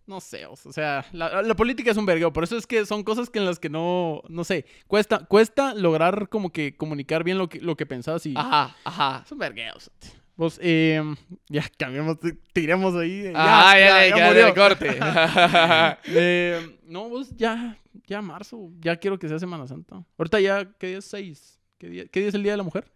no 0.08 0.20
sé, 0.20 0.46
o 0.46 0.56
sea, 0.56 1.04
la, 1.12 1.42
la 1.42 1.54
política 1.54 1.90
es 1.90 1.96
un 1.96 2.06
vergueo, 2.06 2.32
por 2.32 2.42
eso 2.44 2.56
es 2.56 2.66
que 2.66 2.84
son 2.86 3.04
cosas 3.04 3.30
que 3.30 3.38
en 3.38 3.44
las 3.44 3.58
que 3.58 3.68
no, 3.68 4.22
no 4.28 4.42
sé, 4.42 4.64
cuesta, 4.86 5.26
cuesta 5.26 5.74
lograr 5.74 6.28
como 6.28 6.50
que 6.50 6.76
comunicar 6.76 7.22
bien 7.24 7.38
lo 7.38 7.48
que, 7.48 7.60
lo 7.60 7.76
que 7.76 7.86
pensás 7.86 8.24
y 8.26 8.34
Ajá, 8.36 8.74
ajá. 8.84 9.22
es 9.24 9.30
un 9.32 9.38
vergueo. 9.38 9.74
o 9.76 9.80
sea, 9.80 9.92
Vos, 10.36 10.58
eh, 10.62 11.02
ya 11.48 11.64
cambiamos, 11.76 12.16
tiremos 12.52 12.94
ahí. 12.94 13.26
eh, 13.26 13.32
Ah, 13.34 13.74
ya, 13.76 14.06
ya, 14.06 14.16
ya, 14.32 14.48
ya, 14.48 14.54
corte. 14.54 14.88
Eh, 16.16 16.78
no, 16.84 17.08
vos 17.08 17.30
ya, 17.36 17.76
ya 18.06 18.22
marzo, 18.22 18.70
ya 18.80 18.96
quiero 18.96 19.18
que 19.18 19.28
sea 19.28 19.38
Semana 19.38 19.66
Santa. 19.66 20.02
Ahorita 20.16 20.40
ya, 20.40 20.70
¿qué 20.78 20.86
día 20.88 20.98
es 20.98 21.04
6? 21.06 21.58
¿Qué 21.76 21.88
día, 21.88 22.04
qué 22.06 22.20
día 22.20 22.28
es 22.28 22.34
el 22.34 22.42
Día 22.44 22.52
de 22.52 22.58
la 22.58 22.62
Mujer? 22.62 22.90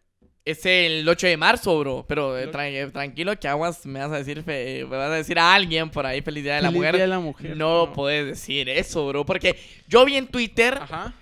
Es 0.45 0.67
el 0.67 1.09
8 1.09 1.27
de 1.29 1.37
marzo, 1.37 1.79
bro. 1.79 2.05
Pero 2.09 2.37
eh, 2.37 2.47
Lo- 2.47 2.53
tra- 2.53 2.69
eh, 2.69 2.91
tranquilo 2.91 3.39
que 3.39 3.47
aguas 3.47 3.87
me 3.87 4.01
vas 4.01 4.11
a 4.11 4.19
decir, 4.19 4.43
fe- 4.43 4.85
me 4.89 4.97
vas 4.97 5.11
a 5.11 5.15
decir 5.15 5.39
a 5.39 5.55
alguien 5.55 5.89
por 5.91 6.05
ahí 6.05 6.21
feliz 6.21 6.43
día 6.43 6.57
de 6.57 6.63
la 6.63 6.69
Feliz 6.69 6.79
mujer. 6.79 6.95
Día 6.97 7.03
de 7.03 7.09
la 7.09 7.21
Mujer. 7.21 7.57
No 7.57 7.93
puedes 7.95 8.27
decir 8.27 8.69
eso, 8.69 9.07
bro. 9.07 9.25
Porque 9.25 9.57
yo 9.87 10.05
vi 10.05 10.17
en 10.17 10.27
Twitter 10.27 10.79
Ajá. 10.81 11.15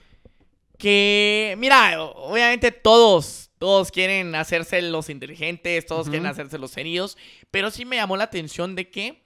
que, 0.79 1.55
mira, 1.59 2.03
obviamente 2.03 2.73
todos, 2.73 3.51
todos 3.59 3.91
quieren 3.91 4.35
hacerse 4.35 4.81
los 4.83 5.11
inteligentes, 5.11 5.85
todos 5.85 6.09
quieren 6.09 6.27
hacerse 6.27 6.57
los 6.59 6.71
serios, 6.71 7.19
pero 7.51 7.71
sí 7.71 7.85
me 7.85 7.97
llamó 7.97 8.17
la 8.17 8.25
atención 8.25 8.75
de 8.75 8.89
que 8.89 9.23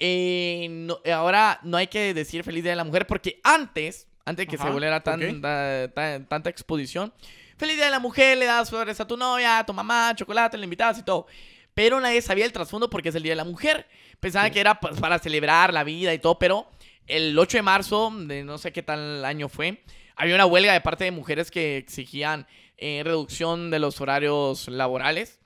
eh, 0.00 0.66
no- 0.70 0.98
ahora 1.12 1.60
no 1.62 1.76
hay 1.76 1.86
que 1.88 2.12
decir 2.14 2.42
feliz 2.44 2.62
día 2.64 2.72
de 2.72 2.76
la 2.76 2.84
mujer, 2.84 3.06
porque 3.06 3.40
antes, 3.44 4.08
antes 4.24 4.46
de 4.46 4.50
que 4.50 4.58
se 4.58 4.68
volviera 4.68 5.00
tan, 5.02 5.22
ok. 5.22 5.40
ta- 5.42 5.90
ta- 5.94 6.24
tanta 6.26 6.50
exposición, 6.50 7.12
feliz 7.58 7.76
día 7.76 7.86
de 7.86 7.90
la 7.90 7.98
mujer, 7.98 8.38
le 8.38 8.46
das 8.46 8.70
flores 8.70 9.00
a 9.00 9.06
tu 9.06 9.16
novia, 9.16 9.58
a 9.58 9.66
tu 9.66 9.74
mamá, 9.74 10.14
chocolate, 10.14 10.56
le 10.56 10.64
invitabas 10.64 10.98
y 10.98 11.02
todo. 11.02 11.26
Pero 11.74 12.00
nadie 12.00 12.22
sabía 12.22 12.44
el 12.44 12.52
trasfondo 12.52 12.88
porque 12.88 13.10
es 13.10 13.14
el 13.14 13.22
Día 13.22 13.32
de 13.32 13.36
la 13.36 13.44
Mujer. 13.44 13.86
Pensaban 14.20 14.50
que 14.50 14.60
era 14.60 14.80
pues, 14.80 14.98
para 14.98 15.18
celebrar 15.18 15.72
la 15.72 15.84
vida 15.84 16.14
y 16.14 16.18
todo, 16.18 16.38
pero 16.38 16.68
el 17.06 17.38
8 17.38 17.58
de 17.58 17.62
marzo, 17.62 18.12
de 18.14 18.44
no 18.44 18.58
sé 18.58 18.72
qué 18.72 18.82
tal 18.82 19.24
año 19.24 19.48
fue, 19.48 19.82
había 20.16 20.34
una 20.34 20.46
huelga 20.46 20.72
de 20.72 20.80
parte 20.80 21.04
de 21.04 21.10
mujeres 21.10 21.50
que 21.50 21.76
exigían 21.76 22.46
eh, 22.76 23.02
reducción 23.04 23.70
de 23.70 23.78
los 23.78 24.00
horarios 24.00 24.68
laborales 24.68 25.40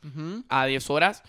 a 0.48 0.66
10 0.66 0.90
horas, 0.90 1.22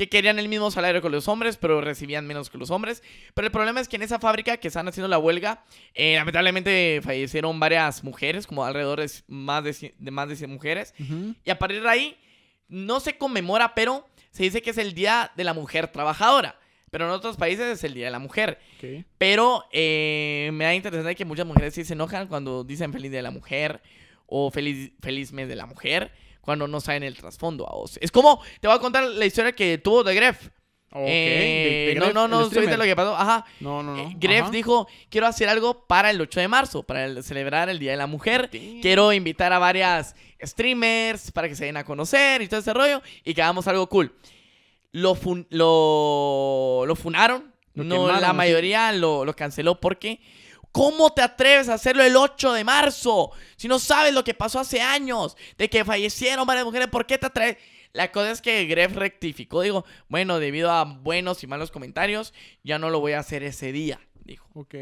que 0.00 0.08
querían 0.08 0.38
el 0.38 0.48
mismo 0.48 0.70
salario 0.70 1.02
que 1.02 1.10
los 1.10 1.28
hombres, 1.28 1.58
pero 1.58 1.82
recibían 1.82 2.26
menos 2.26 2.48
que 2.48 2.56
los 2.56 2.70
hombres. 2.70 3.02
Pero 3.34 3.44
el 3.46 3.52
problema 3.52 3.80
es 3.80 3.86
que 3.88 3.96
en 3.96 4.02
esa 4.02 4.18
fábrica 4.18 4.56
que 4.56 4.68
están 4.68 4.88
haciendo 4.88 5.08
la 5.08 5.18
huelga, 5.18 5.62
eh, 5.92 6.14
lamentablemente 6.14 7.00
fallecieron 7.04 7.60
varias 7.60 8.02
mujeres, 8.02 8.46
como 8.46 8.64
alrededor 8.64 9.00
de 9.00 9.10
más 9.28 9.62
de, 9.62 9.72
cien- 9.72 9.94
de 9.98 10.10
más 10.10 10.26
de 10.30 10.36
100 10.36 10.50
mujeres. 10.50 10.94
Y 11.44 11.50
a 11.50 11.58
partir 11.58 11.82
de 11.82 11.88
ahí, 11.90 12.16
no 12.68 12.98
se 13.00 13.18
conmemora, 13.18 13.74
pero 13.74 14.08
se 14.30 14.42
dice 14.44 14.62
que 14.62 14.70
es 14.70 14.78
el 14.78 14.94
Día 14.94 15.32
de 15.36 15.44
la 15.44 15.52
Mujer 15.52 15.88
Trabajadora. 15.88 16.58
Pero 16.90 17.04
en 17.04 17.10
otros 17.10 17.36
países 17.36 17.66
es 17.66 17.84
el 17.84 17.92
Día 17.92 18.06
de 18.06 18.10
la 18.12 18.18
Mujer. 18.20 18.58
Pero 19.18 19.64
eh, 19.70 20.48
me 20.54 20.64
da 20.64 20.74
interesante 20.74 21.14
que 21.14 21.26
muchas 21.26 21.46
mujeres 21.46 21.74
sí 21.74 21.84
se 21.84 21.92
enojan 21.92 22.26
cuando 22.26 22.64
dicen 22.64 22.90
feliz 22.92 23.10
día 23.10 23.18
de 23.18 23.24
la 23.24 23.30
mujer 23.30 23.82
o 24.26 24.50
feliz, 24.50 24.92
feliz 25.02 25.30
mes 25.32 25.46
de 25.46 25.56
la 25.56 25.66
mujer 25.66 26.10
cuando 26.40 26.66
no 26.68 26.80
saben 26.80 27.02
el 27.02 27.16
trasfondo. 27.16 27.68
a 27.68 27.74
vos. 27.74 27.98
Es 28.00 28.10
como, 28.10 28.40
te 28.60 28.66
voy 28.68 28.76
a 28.76 28.80
contar 28.80 29.04
la 29.04 29.26
historia 29.26 29.52
que 29.52 29.78
tuvo 29.78 30.02
de 30.04 30.14
Gref. 30.14 30.48
Ok, 30.92 31.02
Eh, 31.06 31.84
de- 31.86 31.94
de 31.94 31.94
no, 31.94 32.04
Gref, 32.06 32.14
no, 32.14 32.26
no, 32.28 32.38
¿viste 32.40 32.54
streamer. 32.56 32.78
lo 32.78 32.84
que 32.84 32.96
pasó? 32.96 33.16
Ajá. 33.16 33.44
No, 33.60 33.80
no, 33.82 33.94
no. 33.96 34.02
Eh, 34.02 34.12
Gref 34.18 34.42
Ajá. 34.42 34.50
dijo, 34.50 34.88
quiero 35.08 35.28
hacer 35.28 35.48
algo 35.48 35.86
para 35.86 36.10
el 36.10 36.20
8 36.20 36.40
de 36.40 36.48
marzo, 36.48 36.82
para 36.82 37.04
el- 37.04 37.22
celebrar 37.22 37.68
el 37.68 37.78
Día 37.78 37.92
de 37.92 37.96
la 37.96 38.08
Mujer. 38.08 38.50
Damn. 38.52 38.80
Quiero 38.80 39.12
invitar 39.12 39.52
a 39.52 39.58
varias 39.60 40.16
streamers 40.44 41.30
para 41.30 41.48
que 41.48 41.54
se 41.54 41.66
den 41.66 41.76
a 41.76 41.84
conocer 41.84 42.42
y 42.42 42.48
todo 42.48 42.58
ese 42.58 42.72
rollo 42.74 43.02
y 43.24 43.34
que 43.34 43.42
hagamos 43.42 43.68
algo 43.68 43.88
cool. 43.88 44.12
Lo, 44.92 45.14
fun- 45.14 45.46
lo, 45.50 46.84
lo 46.86 46.96
funaron. 46.96 47.54
Lo 47.74 47.84
no, 47.84 47.94
quemaron, 47.94 48.20
la 48.20 48.32
mayoría 48.32 48.90
lo, 48.92 49.24
lo 49.24 49.36
canceló 49.36 49.80
porque... 49.80 50.20
¿Cómo 50.72 51.10
te 51.12 51.22
atreves 51.22 51.68
a 51.68 51.74
hacerlo 51.74 52.02
el 52.04 52.16
8 52.16 52.52
de 52.52 52.64
marzo? 52.64 53.32
Si 53.56 53.66
no 53.68 53.78
sabes 53.78 54.14
lo 54.14 54.22
que 54.24 54.34
pasó 54.34 54.60
hace 54.60 54.80
años, 54.80 55.36
de 55.58 55.68
que 55.68 55.84
fallecieron 55.84 56.46
varias 56.46 56.64
mujeres, 56.64 56.88
¿por 56.88 57.06
qué 57.06 57.18
te 57.18 57.26
atreves? 57.26 57.56
La 57.92 58.12
cosa 58.12 58.30
es 58.30 58.40
que 58.40 58.66
Gref 58.66 58.94
rectificó, 58.94 59.62
digo, 59.62 59.84
bueno, 60.08 60.38
debido 60.38 60.70
a 60.70 60.84
buenos 60.84 61.42
y 61.42 61.48
malos 61.48 61.72
comentarios, 61.72 62.32
ya 62.62 62.78
no 62.78 62.88
lo 62.90 63.00
voy 63.00 63.12
a 63.12 63.18
hacer 63.18 63.42
ese 63.42 63.72
día, 63.72 64.00
dijo. 64.24 64.48
Ok. 64.54 64.74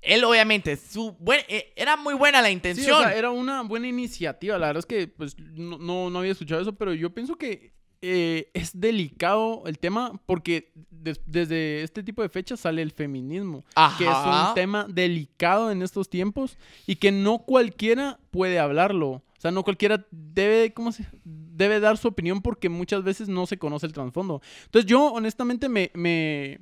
Él 0.00 0.24
obviamente, 0.24 0.76
su 0.76 1.12
buen- 1.18 1.44
eh, 1.48 1.72
era 1.76 1.96
muy 1.96 2.14
buena 2.14 2.40
la 2.40 2.46
Sí, 2.48 2.54
intención. 2.54 2.96
o 2.98 3.02
sea, 3.02 3.14
era 3.14 3.30
una 3.30 3.62
buena 3.62 3.88
iniciativa. 3.88 4.56
La 4.56 4.68
verdad 4.68 4.78
es 4.80 4.86
que 4.86 5.08
pues, 5.08 5.36
no, 5.38 5.76
no, 5.78 6.08
no 6.08 6.20
había 6.20 6.32
escuchado 6.32 6.60
eso, 6.62 6.72
pero 6.74 6.94
yo 6.94 7.10
pienso 7.12 7.36
que 7.36 7.72
eh, 8.02 8.50
es 8.54 8.78
delicado 8.78 9.62
el 9.66 9.78
tema 9.78 10.20
porque 10.26 10.72
des- 10.90 11.20
desde 11.26 11.82
este 11.82 12.02
tipo 12.02 12.22
de 12.22 12.28
fechas 12.28 12.60
sale 12.60 12.82
el 12.82 12.90
feminismo, 12.92 13.64
que 13.98 14.04
es 14.04 14.10
un 14.50 14.54
tema 14.54 14.86
delicado 14.88 15.70
en 15.70 15.82
estos 15.82 16.08
tiempos 16.08 16.58
y 16.86 16.96
que 16.96 17.12
no 17.12 17.38
cualquiera 17.38 18.18
puede 18.30 18.58
hablarlo. 18.58 19.08
O 19.08 19.40
sea, 19.40 19.50
no 19.50 19.62
cualquiera 19.64 20.06
debe, 20.10 20.72
¿cómo 20.72 20.92
se? 20.92 21.06
debe 21.24 21.80
dar 21.80 21.96
su 21.96 22.08
opinión 22.08 22.42
porque 22.42 22.68
muchas 22.68 23.02
veces 23.02 23.28
no 23.28 23.46
se 23.46 23.56
conoce 23.58 23.86
el 23.86 23.92
trasfondo. 23.94 24.42
Entonces 24.66 24.88
yo 24.90 25.06
honestamente 25.12 25.68
me, 25.70 25.90
me, 25.94 26.60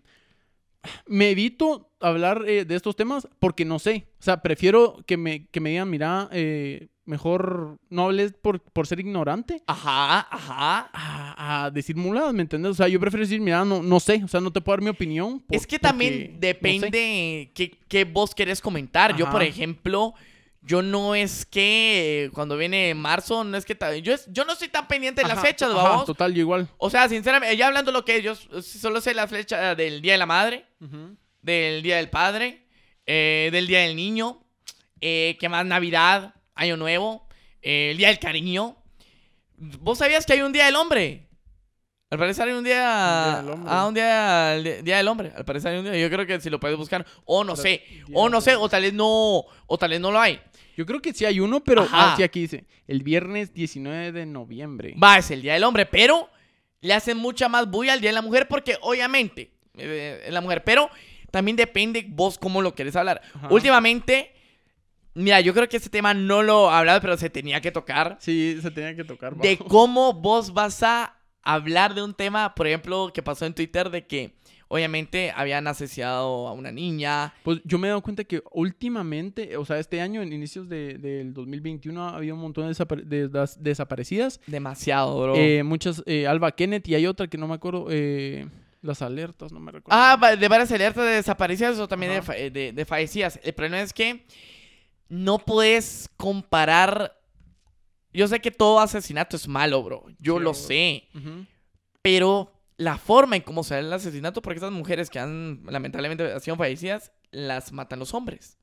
me 1.07 1.31
evito 1.31 1.90
hablar 2.01 2.44
eh, 2.47 2.64
de 2.64 2.75
estos 2.75 2.97
temas 2.97 3.29
porque 3.38 3.64
no 3.64 3.79
sé. 3.79 4.07
O 4.20 4.23
sea, 4.23 4.42
prefiero 4.42 4.97
que 5.07 5.16
me, 5.16 5.47
que 5.49 5.61
me 5.61 5.70
digan, 5.70 5.88
mira, 5.90 6.29
eh, 6.33 6.88
mejor 7.07 7.79
no 7.90 8.05
hables 8.07 8.33
por, 8.33 8.61
por 8.61 8.87
ser 8.87 8.99
ignorante 9.01 9.62
Ajá, 9.66 10.20
ajá. 10.31 10.90
a, 10.92 11.64
a 11.66 11.70
decir 11.70 11.97
muladas, 11.97 12.33
¿me 12.33 12.42
entiendes? 12.42 12.70
O 12.73 12.75
sea, 12.75 12.88
yo 12.88 12.99
prefiero 12.99 13.25
decir, 13.27 13.40
mira, 13.40 13.64
no, 13.64 13.83
no 13.83 14.01
sé. 14.01 14.23
O 14.25 14.29
sea, 14.29 14.40
no 14.40 14.51
te 14.53 14.61
puedo 14.61 14.77
dar 14.77 14.83
mi 14.83 14.88
opinión. 14.90 15.40
por- 15.40 15.57
es 15.57 15.66
que 15.66 15.79
también 15.79 16.12
no 16.12 16.33
sé. 16.35 16.38
depende 16.40 17.51
qué, 17.55 17.77
qué 17.88 18.05
vos 18.05 18.35
querés 18.35 18.61
comentar. 18.61 19.16
Yo, 19.16 19.31
por 19.31 19.42
ejemplo, 19.42 20.14
yo 20.66 20.81
no 20.83 21.14
es 21.14 21.44
que 21.44 22.24
eh, 22.24 22.31
cuando 22.33 22.57
viene 22.57 22.94
marzo, 22.94 23.44
no 23.44 23.57
es 23.57 23.64
que... 23.64 23.74
ta- 23.74 23.94
Yo, 23.96 24.14
es- 24.14 24.27
yo 24.33 24.44
no 24.44 24.55
soy 24.55 24.68
tan 24.68 24.88
pendiente 24.88 25.20
de 25.22 25.29
las 25.29 25.37
Ajá, 25.38 25.46
fechas, 25.46 25.70
ajá, 25.70 25.83
vamos. 25.83 26.07
Total, 26.07 26.33
yo 26.33 26.40
igual. 26.40 26.68
O 26.79 26.88
sea, 26.90 27.09
sinceramente, 27.09 27.57
ya 27.57 27.66
hablando 27.66 27.92
lo 27.92 28.05
que 28.05 28.16
es, 28.16 28.22
yo 28.24 28.33
s- 28.33 28.62
solo 28.79 29.00
sé 29.00 29.12
la 29.14 29.29
fecha 29.29 29.74
del 29.74 30.00
Día 30.00 30.12
de 30.12 30.18
la 30.18 30.27
Madre, 30.27 30.64
del 31.42 31.83
Día 31.83 31.96
del 31.98 32.09
Padre, 32.09 32.66
eh, 33.07 33.50
del 33.53 33.66
Día 33.66 33.81
del 33.81 33.94
Niño, 33.96 34.42
eh, 35.00 35.37
que 35.38 35.48
más 35.50 35.66
Navidad, 35.66 36.35
Año 36.55 36.77
Nuevo, 36.79 37.29
eh, 37.61 37.90
el 37.90 37.98
Día 37.98 38.09
del 38.09 38.18
Cariño. 38.18 38.77
¿Vos 39.57 39.98
sabías 39.98 40.24
que 40.27 40.33
hay 40.33 40.40
un 40.40 40.53
Día 40.53 40.64
del 40.66 40.77
Hombre? 40.77 41.29
Al 42.11 42.18
parecer 42.18 42.46
hay 42.46 42.55
un 42.55 42.62
día... 42.62 42.74
Día 42.77 43.37
del 43.42 43.50
Hombre. 43.50 43.70
Ah, 43.72 43.87
un 43.88 43.94
día, 43.94 44.55
el 44.55 44.85
día 44.85 44.96
del 44.98 45.09
Hombre. 45.09 45.33
Al 45.37 45.44
parecer 45.44 45.72
hay 45.72 45.79
un 45.79 45.85
día. 45.85 45.96
Yo 45.96 46.09
creo 46.11 46.24
que 46.27 46.40
si 46.40 46.48
lo 46.48 46.61
puedes 46.61 46.77
buscar. 46.77 47.05
O 47.24 47.42
no 47.42 47.55
Pero- 47.55 47.62
sé. 47.62 47.83
O 48.12 48.29
no 48.29 48.40
sé. 48.40 48.55
O 48.55 48.68
tal 48.68 48.83
vez 48.83 48.92
no... 48.94 49.44
O 49.66 49.79
tal 49.79 49.90
vez 49.90 50.00
no 50.00 50.12
lo 50.12 50.20
hay. 50.20 50.40
Yo 50.77 50.87
creo 50.87 51.01
que 51.01 51.13
sí 51.13 51.25
hay 51.25 51.41
uno, 51.41 51.63
pero 51.63 51.83
Ajá. 51.83 52.13
ah, 52.13 52.17
sí, 52.17 52.23
aquí 52.23 52.41
dice, 52.41 52.65
el 52.87 53.03
viernes 53.03 53.53
19 53.55 54.13
de 54.13 54.27
noviembre. 54.27 54.95
Va, 55.03 55.19
es 55.19 55.31
el 55.31 55.43
Día 55.43 55.55
del 55.55 55.65
Hombre, 55.65 55.87
pero 55.87 56.29
le 56.81 56.95
hacen 56.95 57.17
mucha 57.17 57.49
más 57.49 57.71
bulla 57.71 57.93
al 57.93 58.01
Día 58.01 58.11
de 58.11 58.15
la 58.15 58.23
Mujer 58.23 58.49
porque 58.49 58.77
obviamente 58.83 59.53
eh, 59.77 60.23
es 60.27 60.33
la 60.33 60.41
mujer, 60.41 60.63
pero 60.65 60.91
también 61.31 61.57
depende 61.57 62.05
vos 62.09 62.39
cómo 62.39 62.63
lo 62.63 62.75
querés 62.75 62.97
hablar. 62.97 63.23
Ajá. 63.35 63.49
Últimamente, 63.51 64.33
mira, 65.15 65.41
yo 65.41 65.55
creo 65.55 65.69
que 65.69 65.77
este 65.77 65.91
tema 65.91 66.15
no 66.15 66.43
lo 66.43 66.71
he 66.71 66.75
hablado, 66.75 67.01
pero 67.01 67.17
se 67.17 67.31
tenía 67.31 67.61
que 67.61 67.73
tocar. 67.73 68.19
Sí, 68.21 68.59
se 68.61 68.71
tenía 68.71 68.95
que 68.95 69.05
tocar. 69.05 69.37
De 69.37 69.57
cómo 69.59 70.13
vos 70.13 70.53
vas 70.53 70.83
a 70.83 71.17
hablar 71.43 71.95
de 71.95 72.03
un 72.03 72.15
tema, 72.15 72.55
por 72.55 72.67
ejemplo, 72.67 73.13
que 73.13 73.23
pasó 73.23 73.47
en 73.47 73.55
Twitter 73.55 73.91
de 73.91 74.07
que 74.07 74.35
obviamente 74.75 75.33
habían 75.35 75.67
asesinado 75.69 76.49
a 76.49 76.53
una 76.53 76.73
niña. 76.73 77.33
Pues 77.45 77.61
yo 77.65 77.79
me 77.79 77.87
he 77.87 77.91
dado 77.91 78.03
cuenta 78.03 78.25
que 78.25 78.43
últimamente, 78.53 79.57
o 79.57 79.65
sea, 79.65 79.79
este 79.79 80.01
año, 80.01 80.21
en 80.21 80.33
inicios 80.33 80.69
de- 80.69 80.99
del 80.99 81.33
2021, 81.33 82.09
ha 82.09 82.17
habido 82.17 82.35
un 82.35 82.41
montón 82.41 82.65
de, 82.67 82.75
desapare- 82.75 83.05
de 83.05 83.29
das- 83.29 83.63
desaparecidas. 83.63 84.41
Demasiado, 84.47 85.21
bro. 85.23 85.35
Eh, 85.37 85.63
muchas, 85.63 86.03
eh, 86.07 86.27
Alba 86.27 86.51
Kenneth 86.53 86.89
y 86.89 86.95
hay 86.97 87.07
otra 87.07 87.29
que 87.29 87.39
no 87.39 87.47
me 87.47 87.55
acuerdo, 87.55 87.87
eh, 87.91 88.49
las 88.83 89.01
alertas, 89.01 89.53
no 89.53 89.61
me 89.61 89.73
recuerdo. 89.73 89.99
Ah, 89.99 90.37
de 90.39 90.49
varias 90.49 90.71
alertas 90.73 91.05
de 91.05 91.13
desaparecidas 91.13 91.79
o 91.79 91.89
también 91.89 92.21
de, 92.27 92.51
de, 92.51 92.73
de 92.73 92.85
fallecidas. 92.85 93.39
El 93.43 93.55
problema 93.55 93.81
es 93.81 93.93
que 93.93 94.27
no 95.09 95.39
puedes 95.39 96.11
comparar. 96.17 97.17
Yo 98.13 98.29
sé 98.29 98.41
que 98.41 98.51
todo 98.51 98.81
asesinato 98.81 99.37
es 99.37 99.49
malo, 99.49 99.83
bro. 99.83 100.05
Yo 100.19 100.35
Sí, 100.39 100.43
lo 100.45 100.51
bro. 100.51 100.55
sé. 100.55 101.05
Pero 102.03 102.53
la 102.77 102.99
forma 102.99 103.37
en 103.37 103.43
cómo 103.43 103.65
se 103.65 103.75
da 103.75 103.81
el 103.81 103.93
asesinato, 103.93 104.43
porque 104.43 104.59
estas 104.59 104.73
mujeres 104.73 105.11
que 105.11 105.19
han 105.19 105.63
lamentablemente 105.67 106.39
sido 106.41 106.57
fallecidas, 106.57 107.13
las 107.31 107.73
matan 107.73 107.99
los 107.99 108.15
hombres. 108.15 108.59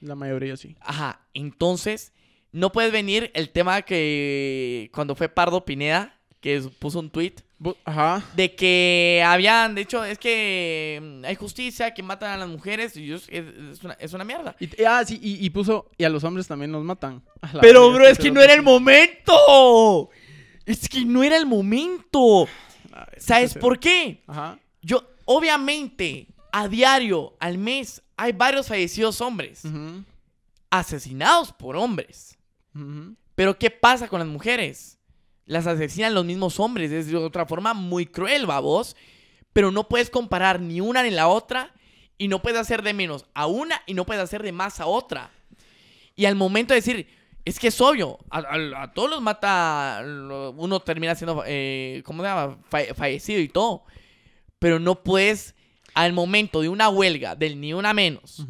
La 0.00 0.14
mayoría 0.14 0.56
sí. 0.56 0.76
Ajá. 0.80 1.20
Entonces, 1.34 2.12
no 2.50 2.72
puedes 2.72 2.92
venir 2.92 3.30
el 3.34 3.50
tema 3.50 3.82
que 3.82 4.90
cuando 4.92 5.14
fue 5.14 5.28
Pardo 5.28 5.64
Pineda, 5.64 6.18
que 6.40 6.60
puso 6.80 6.98
un 6.98 7.10
tweet 7.10 7.36
Ajá. 7.84 8.24
de 8.34 8.54
que 8.56 9.22
habían, 9.24 9.76
de 9.76 9.82
hecho, 9.82 10.04
es 10.04 10.18
que 10.18 10.98
mm, 11.00 11.24
hay 11.24 11.36
justicia, 11.36 11.94
que 11.94 12.02
matan 12.02 12.32
a 12.32 12.36
las 12.36 12.48
mujeres, 12.48 12.96
y 12.96 13.12
es, 13.12 13.28
es 13.28 13.84
una, 13.84 13.94
es 13.94 14.12
una 14.12 14.24
mierda. 14.24 14.56
Y, 14.58 14.82
ah, 14.82 15.04
sí, 15.06 15.20
y, 15.22 15.44
y 15.44 15.50
puso, 15.50 15.88
y 15.96 16.04
a 16.04 16.08
los 16.08 16.24
hombres 16.24 16.48
también 16.48 16.72
los 16.72 16.82
matan. 16.82 17.22
Pero, 17.60 17.92
bro, 17.92 18.06
es 18.08 18.18
que 18.18 18.32
no 18.32 18.40
era 18.40 18.54
el 18.54 18.62
momento. 18.62 20.10
Es 20.66 20.88
que 20.88 21.04
no 21.04 21.22
era 21.22 21.36
el 21.36 21.46
momento. 21.46 22.48
¿Sabes 23.18 23.54
por 23.54 23.78
qué? 23.78 24.22
Ajá. 24.26 24.58
Yo, 24.80 25.08
obviamente, 25.24 26.28
a 26.52 26.68
diario, 26.68 27.36
al 27.40 27.58
mes, 27.58 28.02
hay 28.16 28.32
varios 28.32 28.68
fallecidos 28.68 29.20
hombres 29.20 29.62
asesinados 30.70 31.52
por 31.52 31.76
hombres. 31.76 32.36
Pero, 33.34 33.58
¿qué 33.58 33.70
pasa 33.70 34.08
con 34.08 34.18
las 34.18 34.28
mujeres? 34.28 34.98
las 35.44 35.66
asesinan 35.66 36.14
los 36.14 36.24
mismos 36.24 36.58
hombres. 36.60 36.90
Es 36.90 37.08
de 37.08 37.16
otra 37.16 37.46
forma 37.46 37.74
muy 37.74 38.06
cruel, 38.06 38.46
babos. 38.46 38.96
Pero 39.52 39.70
no 39.70 39.88
puedes 39.88 40.10
comparar 40.10 40.60
ni 40.60 40.80
una 40.80 41.02
ni 41.02 41.10
la 41.10 41.28
otra. 41.28 41.72
Y 42.18 42.28
no 42.28 42.40
puedes 42.42 42.60
hacer 42.60 42.82
de 42.82 42.94
menos 42.94 43.26
a 43.34 43.46
una 43.46 43.82
y 43.86 43.94
no 43.94 44.06
puedes 44.06 44.22
hacer 44.22 44.42
de 44.42 44.52
más 44.52 44.80
a 44.80 44.86
otra. 44.86 45.30
Y 46.14 46.26
al 46.26 46.36
momento 46.36 46.72
de 46.72 46.80
decir, 46.80 47.08
es 47.44 47.58
que 47.58 47.68
es 47.68 47.80
obvio, 47.80 48.18
a, 48.30 48.38
a- 48.38 48.82
a 48.84 48.92
todos 48.92 49.10
los 49.10 49.20
mata, 49.20 50.02
uno 50.04 50.80
termina 50.80 51.14
siendo, 51.14 51.42
eh, 51.46 52.02
¿cómo 52.04 52.22
se 52.22 52.28
llama? 52.28 52.58
Fa- 52.68 52.94
fallecido 52.94 53.40
y 53.40 53.48
todo. 53.48 53.84
Pero 54.58 54.78
no 54.78 55.02
puedes, 55.02 55.54
al 55.94 56.12
momento 56.12 56.60
de 56.60 56.68
una 56.68 56.88
huelga, 56.88 57.34
del 57.34 57.60
ni 57.60 57.72
una 57.74 57.92
menos, 57.92 58.44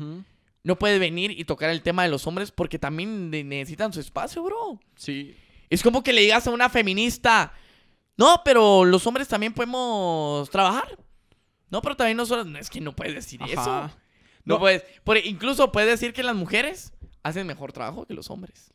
no 0.64 0.78
puedes 0.78 1.00
venir 1.00 1.30
y 1.32 1.44
tocar 1.44 1.70
el 1.70 1.82
tema 1.82 2.02
de 2.04 2.08
los 2.10 2.26
hombres 2.26 2.50
porque 2.50 2.78
también 2.78 3.30
ne- 3.30 3.42
necesitan 3.44 3.92
su 3.92 4.00
espacio, 4.00 4.42
bro. 4.42 4.78
Sí. 4.96 5.34
Es 5.70 5.82
como 5.82 6.02
que 6.02 6.12
le 6.12 6.20
digas 6.20 6.46
a 6.46 6.50
una 6.50 6.68
feminista, 6.68 7.52
no, 8.16 8.42
pero 8.44 8.84
los 8.84 9.06
hombres 9.06 9.26
también 9.26 9.54
podemos 9.54 10.48
trabajar. 10.50 10.98
No, 11.70 11.80
pero 11.80 11.96
también 11.96 12.18
nosotros, 12.18 12.46
no, 12.46 12.58
es 12.58 12.68
que 12.68 12.80
no 12.82 12.94
puedes 12.94 13.14
decir 13.14 13.40
eso. 13.48 13.90
No, 14.44 14.56
No. 14.56 14.58
puedes, 14.60 14.82
por- 15.02 15.16
incluso 15.16 15.72
puedes 15.72 15.88
decir 15.88 16.12
que 16.12 16.22
las 16.22 16.36
mujeres 16.36 16.92
hacen 17.22 17.46
mejor 17.46 17.72
trabajo 17.72 18.04
que 18.06 18.12
los 18.12 18.28
hombres. 18.30 18.72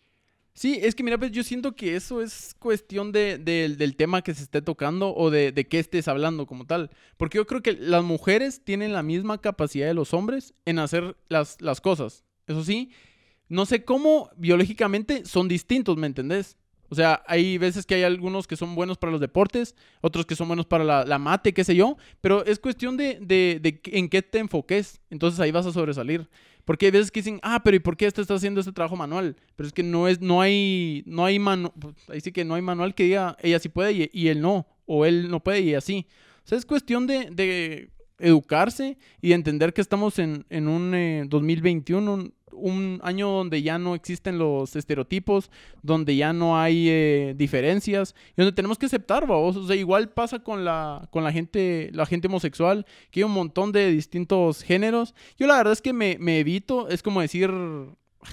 Sí, 0.58 0.80
es 0.82 0.96
que 0.96 1.04
mira, 1.04 1.20
pues 1.20 1.32
yo 1.32 1.43
siento 1.43 1.76
que 1.76 1.96
eso 1.96 2.20
es 2.20 2.56
cuestión 2.58 3.12
de, 3.12 3.38
de- 3.38 3.76
del 3.76 3.96
tema 3.96 4.24
que 4.24 4.34
se 4.34 4.41
esté 4.41 4.60
tocando 4.63 5.13
o 5.15 5.30
de, 5.30 5.52
de 5.52 5.67
qué 5.67 5.78
estés 5.78 6.08
hablando 6.08 6.48
como 6.48 6.65
tal. 6.65 6.89
Porque 7.17 7.38
yo 7.38 7.46
creo 7.46 7.62
que 7.62 7.74
las 7.74 8.04
mujeres 8.04 8.62
tienen 8.63 8.91
la 8.91 9.04
misma 9.04 9.39
capacidad 9.39 9.86
de 9.86 9.93
los 9.93 10.15
hombres 10.15 10.56
en 10.65 10.80
hacer 10.80 11.15
las, 11.30 11.62
las 11.62 11.80
cosas. 11.80 12.24
Eso 12.48 12.63
sí, 12.63 12.89
no 13.50 13.65
sé 13.67 13.84
cómo 13.86 14.30
biológicamente 14.38 15.26
son 15.26 15.48
distintos, 15.48 15.98
¿me 15.98 16.08
entendés? 16.08 16.58
O 16.89 16.96
sea, 16.96 17.24
hay 17.28 17.58
veces 17.58 17.86
que 17.86 17.96
hay 17.96 18.04
algunos 18.04 18.48
que 18.48 18.56
son 18.56 18.76
buenos 18.76 18.98
para 18.98 19.12
los 19.12 19.22
deportes, 19.22 19.76
otros 20.02 20.26
que 20.26 20.36
son 20.36 20.48
buenos 20.48 20.65
para 20.67 20.84
la, 20.86 21.06
la 21.06 21.20
mate, 21.20 21.54
qué 21.54 21.63
sé 21.65 21.76
yo, 21.76 21.98
pero 22.22 22.46
es 22.46 22.60
cuestión 22.60 22.98
de, 22.98 23.20
de, 23.22 23.60
de 23.62 23.82
en 23.98 24.10
qué 24.10 24.22
te 24.24 24.39
enfoques. 24.39 25.02
Entonces 25.12 25.39
ahí 25.39 25.52
vas 25.52 25.65
a 25.67 25.74
sobresalir. 25.74 26.30
Porque 26.67 26.88
hay 26.88 26.91
veces 26.91 27.12
que 27.12 27.21
dicen, 27.21 27.39
ah, 27.43 27.62
pero 27.63 27.77
¿y 27.77 27.80
por 27.80 27.95
qué 27.95 28.08
este 28.08 28.21
está 28.21 28.34
haciendo 28.34 28.60
este 28.60 28.73
trabajo 28.73 28.97
manual? 28.97 29.38
Pero 29.56 29.67
es 29.67 29.71
que 29.71 29.84
no 29.84 30.10
es, 30.10 30.19
no 30.19 30.41
hay, 30.41 31.01
no 31.06 31.23
hay 31.23 31.39
manual, 31.39 31.71
ahí 32.10 32.19
sí 32.19 32.34
que 32.34 32.43
no 32.43 32.56
hay 32.56 32.62
manual 32.62 32.93
que 32.93 33.03
diga, 33.03 33.38
ella 33.41 33.58
sí 33.58 33.69
puede 33.69 34.10
y, 34.12 34.27
él 34.27 34.41
no, 34.41 34.67
o 34.86 35.06
él 35.06 35.32
no 35.32 35.41
puede 35.41 35.62
y 35.62 35.75
así. 35.75 36.08
O 36.43 36.47
sea, 36.49 36.58
es 36.58 36.65
cuestión 36.65 37.08
de, 37.08 37.30
de 37.32 37.89
educarse 38.19 38.97
y 39.21 39.30
de 39.30 39.36
entender 39.36 39.73
que 39.73 39.80
estamos 39.80 40.19
en, 40.19 40.45
en 40.49 40.67
un 40.67 40.93
eh, 40.93 41.23
2021, 41.30 42.32
un, 42.58 43.00
año 43.04 43.30
donde 43.30 43.62
ya 43.62 43.78
no 43.78 43.96
existen 43.96 44.38
los 44.38 44.76
estereotipos, 44.76 45.50
donde 45.82 46.15
ya 46.15 46.34
no 46.34 46.60
hay 46.60 46.88
eh, 46.89 47.34
diferencias 47.38 48.15
y 48.32 48.41
donde 48.41 48.52
tenemos 48.52 48.78
que 48.78 48.88
aceptar, 48.88 49.28
vamos. 49.28 49.56
O 49.56 49.67
sea, 49.67 49.76
igual 49.76 50.10
pasa 50.10 50.39
con 50.39 50.65
la, 50.65 51.08
con 51.12 51.24
la 51.24 51.32
gente, 51.32 51.89
la 51.93 52.06
gente 52.06 52.28
homosexual, 52.28 52.86
que 53.12 53.22
hay 53.22 53.24
un 53.24 53.32
montón 53.32 53.72
de 53.72 53.91
distintos 53.91 54.63
géneros. 54.63 55.13
Yo 55.38 55.48
la 55.48 55.58
verdad 55.58 55.74
es 55.74 55.82
que 55.82 55.93
me, 55.93 56.17
me 56.20 56.39
evito, 56.39 56.89
es 56.89 57.02
como 57.02 57.22
decir, 57.22 57.52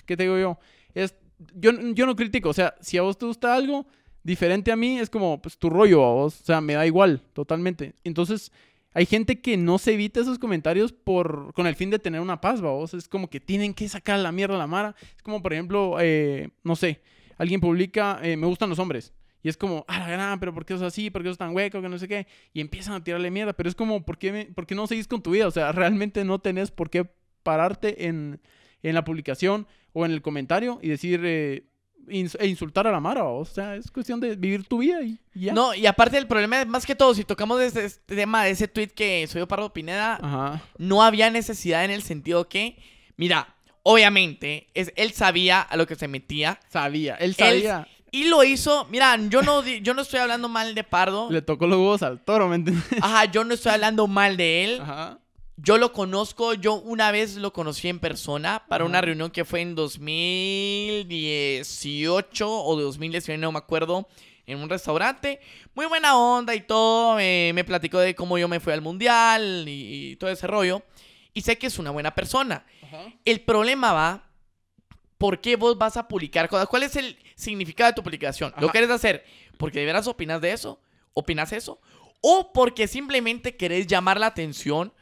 ¿qué 0.06 0.16
te 0.16 0.24
digo 0.24 0.38
yo? 0.38 0.58
Es, 0.94 1.14
yo, 1.54 1.72
yo 1.92 2.06
no 2.06 2.16
critico, 2.16 2.48
o 2.48 2.54
sea, 2.54 2.74
si 2.80 2.98
a 2.98 3.02
vos 3.02 3.18
te 3.18 3.26
gusta 3.26 3.54
algo 3.54 3.87
diferente 4.22 4.72
a 4.72 4.76
mí, 4.76 4.98
es 4.98 5.10
como, 5.10 5.40
pues 5.40 5.58
tu 5.58 5.70
rollo 5.70 6.04
a 6.04 6.12
vos, 6.12 6.40
o 6.40 6.44
sea, 6.44 6.60
me 6.60 6.74
da 6.74 6.87
igual, 6.87 7.20
totalmente. 7.32 7.94
Entonces, 8.02 8.50
hay 8.94 9.07
gente 9.07 9.40
que 9.40 9.57
no 9.57 9.78
se 9.78 9.94
evita 9.94 10.20
esos 10.20 10.38
comentarios 10.38 10.92
por, 10.92 11.52
con 11.52 11.66
el 11.66 11.74
fin 11.74 11.90
de 11.90 11.98
tener 11.98 12.20
una 12.20 12.40
paz, 12.40 12.61
vos. 12.61 12.94
Es 12.94 13.09
como 13.09 13.28
que 13.28 13.40
tienen 13.40 13.74
que 13.74 13.88
sacar 13.88 14.20
la 14.20 14.30
mierda 14.30 14.54
a 14.54 14.59
la 14.59 14.68
mara. 14.68 14.94
Es 15.16 15.22
como, 15.22 15.42
por 15.42 15.52
ejemplo, 15.52 15.96
eh, 16.00 16.50
no 16.62 16.76
sé, 16.76 17.02
alguien 17.37 17.61
publica, 17.61 18.20
eh, 18.22 18.37
me 18.37 18.46
gustan 18.46 18.70
los 18.70 18.78
hombres. 18.78 19.12
Y 19.42 19.48
es 19.48 19.57
como, 19.57 19.85
ah, 19.88 19.98
la 19.98 20.09
gran, 20.09 20.38
pero 20.38 20.54
¿por 20.54 20.64
qué 20.64 20.74
sos 20.74 20.83
así? 20.83 21.11
¿Por 21.11 21.22
qué 21.22 21.28
sos 21.28 21.38
tan 21.38 21.54
hueco? 21.54 21.83
Que 21.83 21.88
no 21.88 21.98
sé 21.98 22.07
qué. 22.07 22.28
Y 22.52 22.61
empiezan 22.61 22.94
a 22.94 23.02
tirarle 23.02 23.33
mierda. 23.33 23.52
Pero 23.52 23.68
es 23.68 23.74
como, 23.74 24.04
¿por 24.04 24.16
qué, 24.16 24.54
no 24.70 24.87
seguís 24.87 25.09
con 25.09 25.22
tu 25.22 25.33
vida? 25.33 25.48
O 25.48 25.50
sea, 25.50 25.72
realmente 25.72 26.24
no 26.24 26.38
tenés 26.38 26.70
por 26.70 26.88
qué 26.88 27.04
pararte 27.42 28.07
en, 28.07 28.40
en 28.85 28.94
la 28.94 29.04
publicación 29.04 29.66
o 29.92 30.07
en 30.07 30.12
el 30.12 30.22
comentario 30.22 30.78
y 30.80 30.88
decir, 30.88 31.20
eh, 31.24 31.66
e 32.08 32.46
insultar 32.46 32.86
a 32.86 32.92
la 32.92 33.00
mara. 33.00 33.24
O 33.24 33.44
sea, 33.44 33.76
es 33.76 33.90
cuestión 33.90 34.20
de 34.20 34.36
vivir 34.36 34.64
tu 34.66 34.78
vida 34.78 35.02
y, 35.02 35.18
ya. 35.34 35.52
No, 35.52 35.74
y 35.74 35.86
aparte 35.86 36.18
el 36.18 36.26
problema 36.26 36.60
es 36.60 36.66
más 36.66 36.84
que 36.86 36.94
todo, 36.94 37.14
si 37.14 37.24
tocamos 37.24 37.60
este, 37.60 37.84
este 37.84 38.16
tema 38.16 38.44
de 38.44 38.50
ese 38.50 38.68
tweet 38.68 38.88
que 38.88 39.26
subió 39.26 39.46
Pardo 39.48 39.72
Pineda, 39.72 40.18
Ajá. 40.22 40.62
no 40.78 41.02
había 41.02 41.30
necesidad 41.30 41.84
en 41.84 41.90
el 41.90 42.02
sentido 42.02 42.48
que, 42.48 42.76
mira, 43.16 43.54
obviamente, 43.82 44.68
es, 44.74 44.92
él 44.96 45.12
sabía 45.12 45.60
a 45.60 45.76
lo 45.76 45.86
que 45.86 45.94
se 45.94 46.08
metía. 46.08 46.58
Sabía, 46.68 47.14
él 47.16 47.30
Él- 47.30 47.34
sabía. 47.36 47.88
Y 48.10 48.28
lo 48.28 48.44
hizo, 48.44 48.86
mira, 48.92 49.16
yo 49.28 49.42
no, 49.42 49.64
yo 49.66 49.92
no 49.92 50.02
estoy 50.02 50.20
hablando 50.20 50.48
mal 50.48 50.76
de 50.76 50.84
Pardo. 50.84 51.28
Le 51.32 51.42
tocó 51.42 51.66
los 51.66 51.78
huevos 51.78 52.02
al 52.04 52.20
toro, 52.20 52.48
¿me 52.48 52.54
entiendes? 52.54 52.84
Ajá, 53.02 53.24
yo 53.24 53.42
no 53.42 53.54
estoy 53.54 53.72
hablando 53.72 54.06
mal 54.06 54.36
de 54.36 54.62
él. 54.64 54.80
Ajá. 54.80 55.18
Yo 55.56 55.78
lo 55.78 55.92
conozco, 55.92 56.54
yo 56.54 56.74
una 56.74 57.12
vez 57.12 57.36
lo 57.36 57.52
conocí 57.52 57.88
en 57.88 58.00
persona 58.00 58.64
para 58.68 58.84
una 58.84 59.00
reunión 59.00 59.30
que 59.30 59.44
fue 59.44 59.60
en 59.60 59.76
2018 59.76 62.50
o 62.50 62.80
2019, 62.80 63.40
no 63.40 63.52
me 63.52 63.58
acuerdo, 63.58 64.08
en 64.46 64.58
un 64.58 64.68
restaurante. 64.68 65.38
Muy 65.74 65.86
buena 65.86 66.16
onda 66.16 66.56
y 66.56 66.62
todo, 66.62 67.20
eh, 67.20 67.52
me 67.54 67.62
platicó 67.62 68.00
de 68.00 68.16
cómo 68.16 68.36
yo 68.36 68.48
me 68.48 68.58
fui 68.58 68.72
al 68.72 68.80
mundial 68.80 69.64
y, 69.68 70.12
y 70.12 70.16
todo 70.16 70.30
ese 70.30 70.48
rollo. 70.48 70.82
Y 71.32 71.42
sé 71.42 71.56
que 71.58 71.68
es 71.68 71.78
una 71.78 71.90
buena 71.90 72.14
persona. 72.14 72.64
El 73.24 73.40
problema 73.40 73.92
va, 73.92 74.28
¿por 75.18 75.40
qué 75.40 75.56
vos 75.56 75.76
vas 75.76 75.96
a 75.96 76.06
publicar 76.06 76.48
cosas? 76.48 76.68
¿Cuál 76.68 76.84
es 76.84 76.96
el 76.96 77.18
significado 77.34 77.90
de 77.90 77.94
tu 77.94 78.02
publicación? 78.02 78.54
¿Lo 78.58 78.70
querés 78.70 78.90
hacer 78.90 79.24
porque 79.56 79.80
de 79.80 79.86
veras 79.86 80.06
opinas 80.06 80.40
de 80.40 80.52
eso? 80.52 80.80
¿Opinas 81.12 81.52
eso? 81.52 81.80
¿O 82.20 82.52
porque 82.52 82.86
simplemente 82.86 83.56
querés 83.56 83.86
llamar 83.86 84.18
la 84.18 84.26
atención 84.26 84.92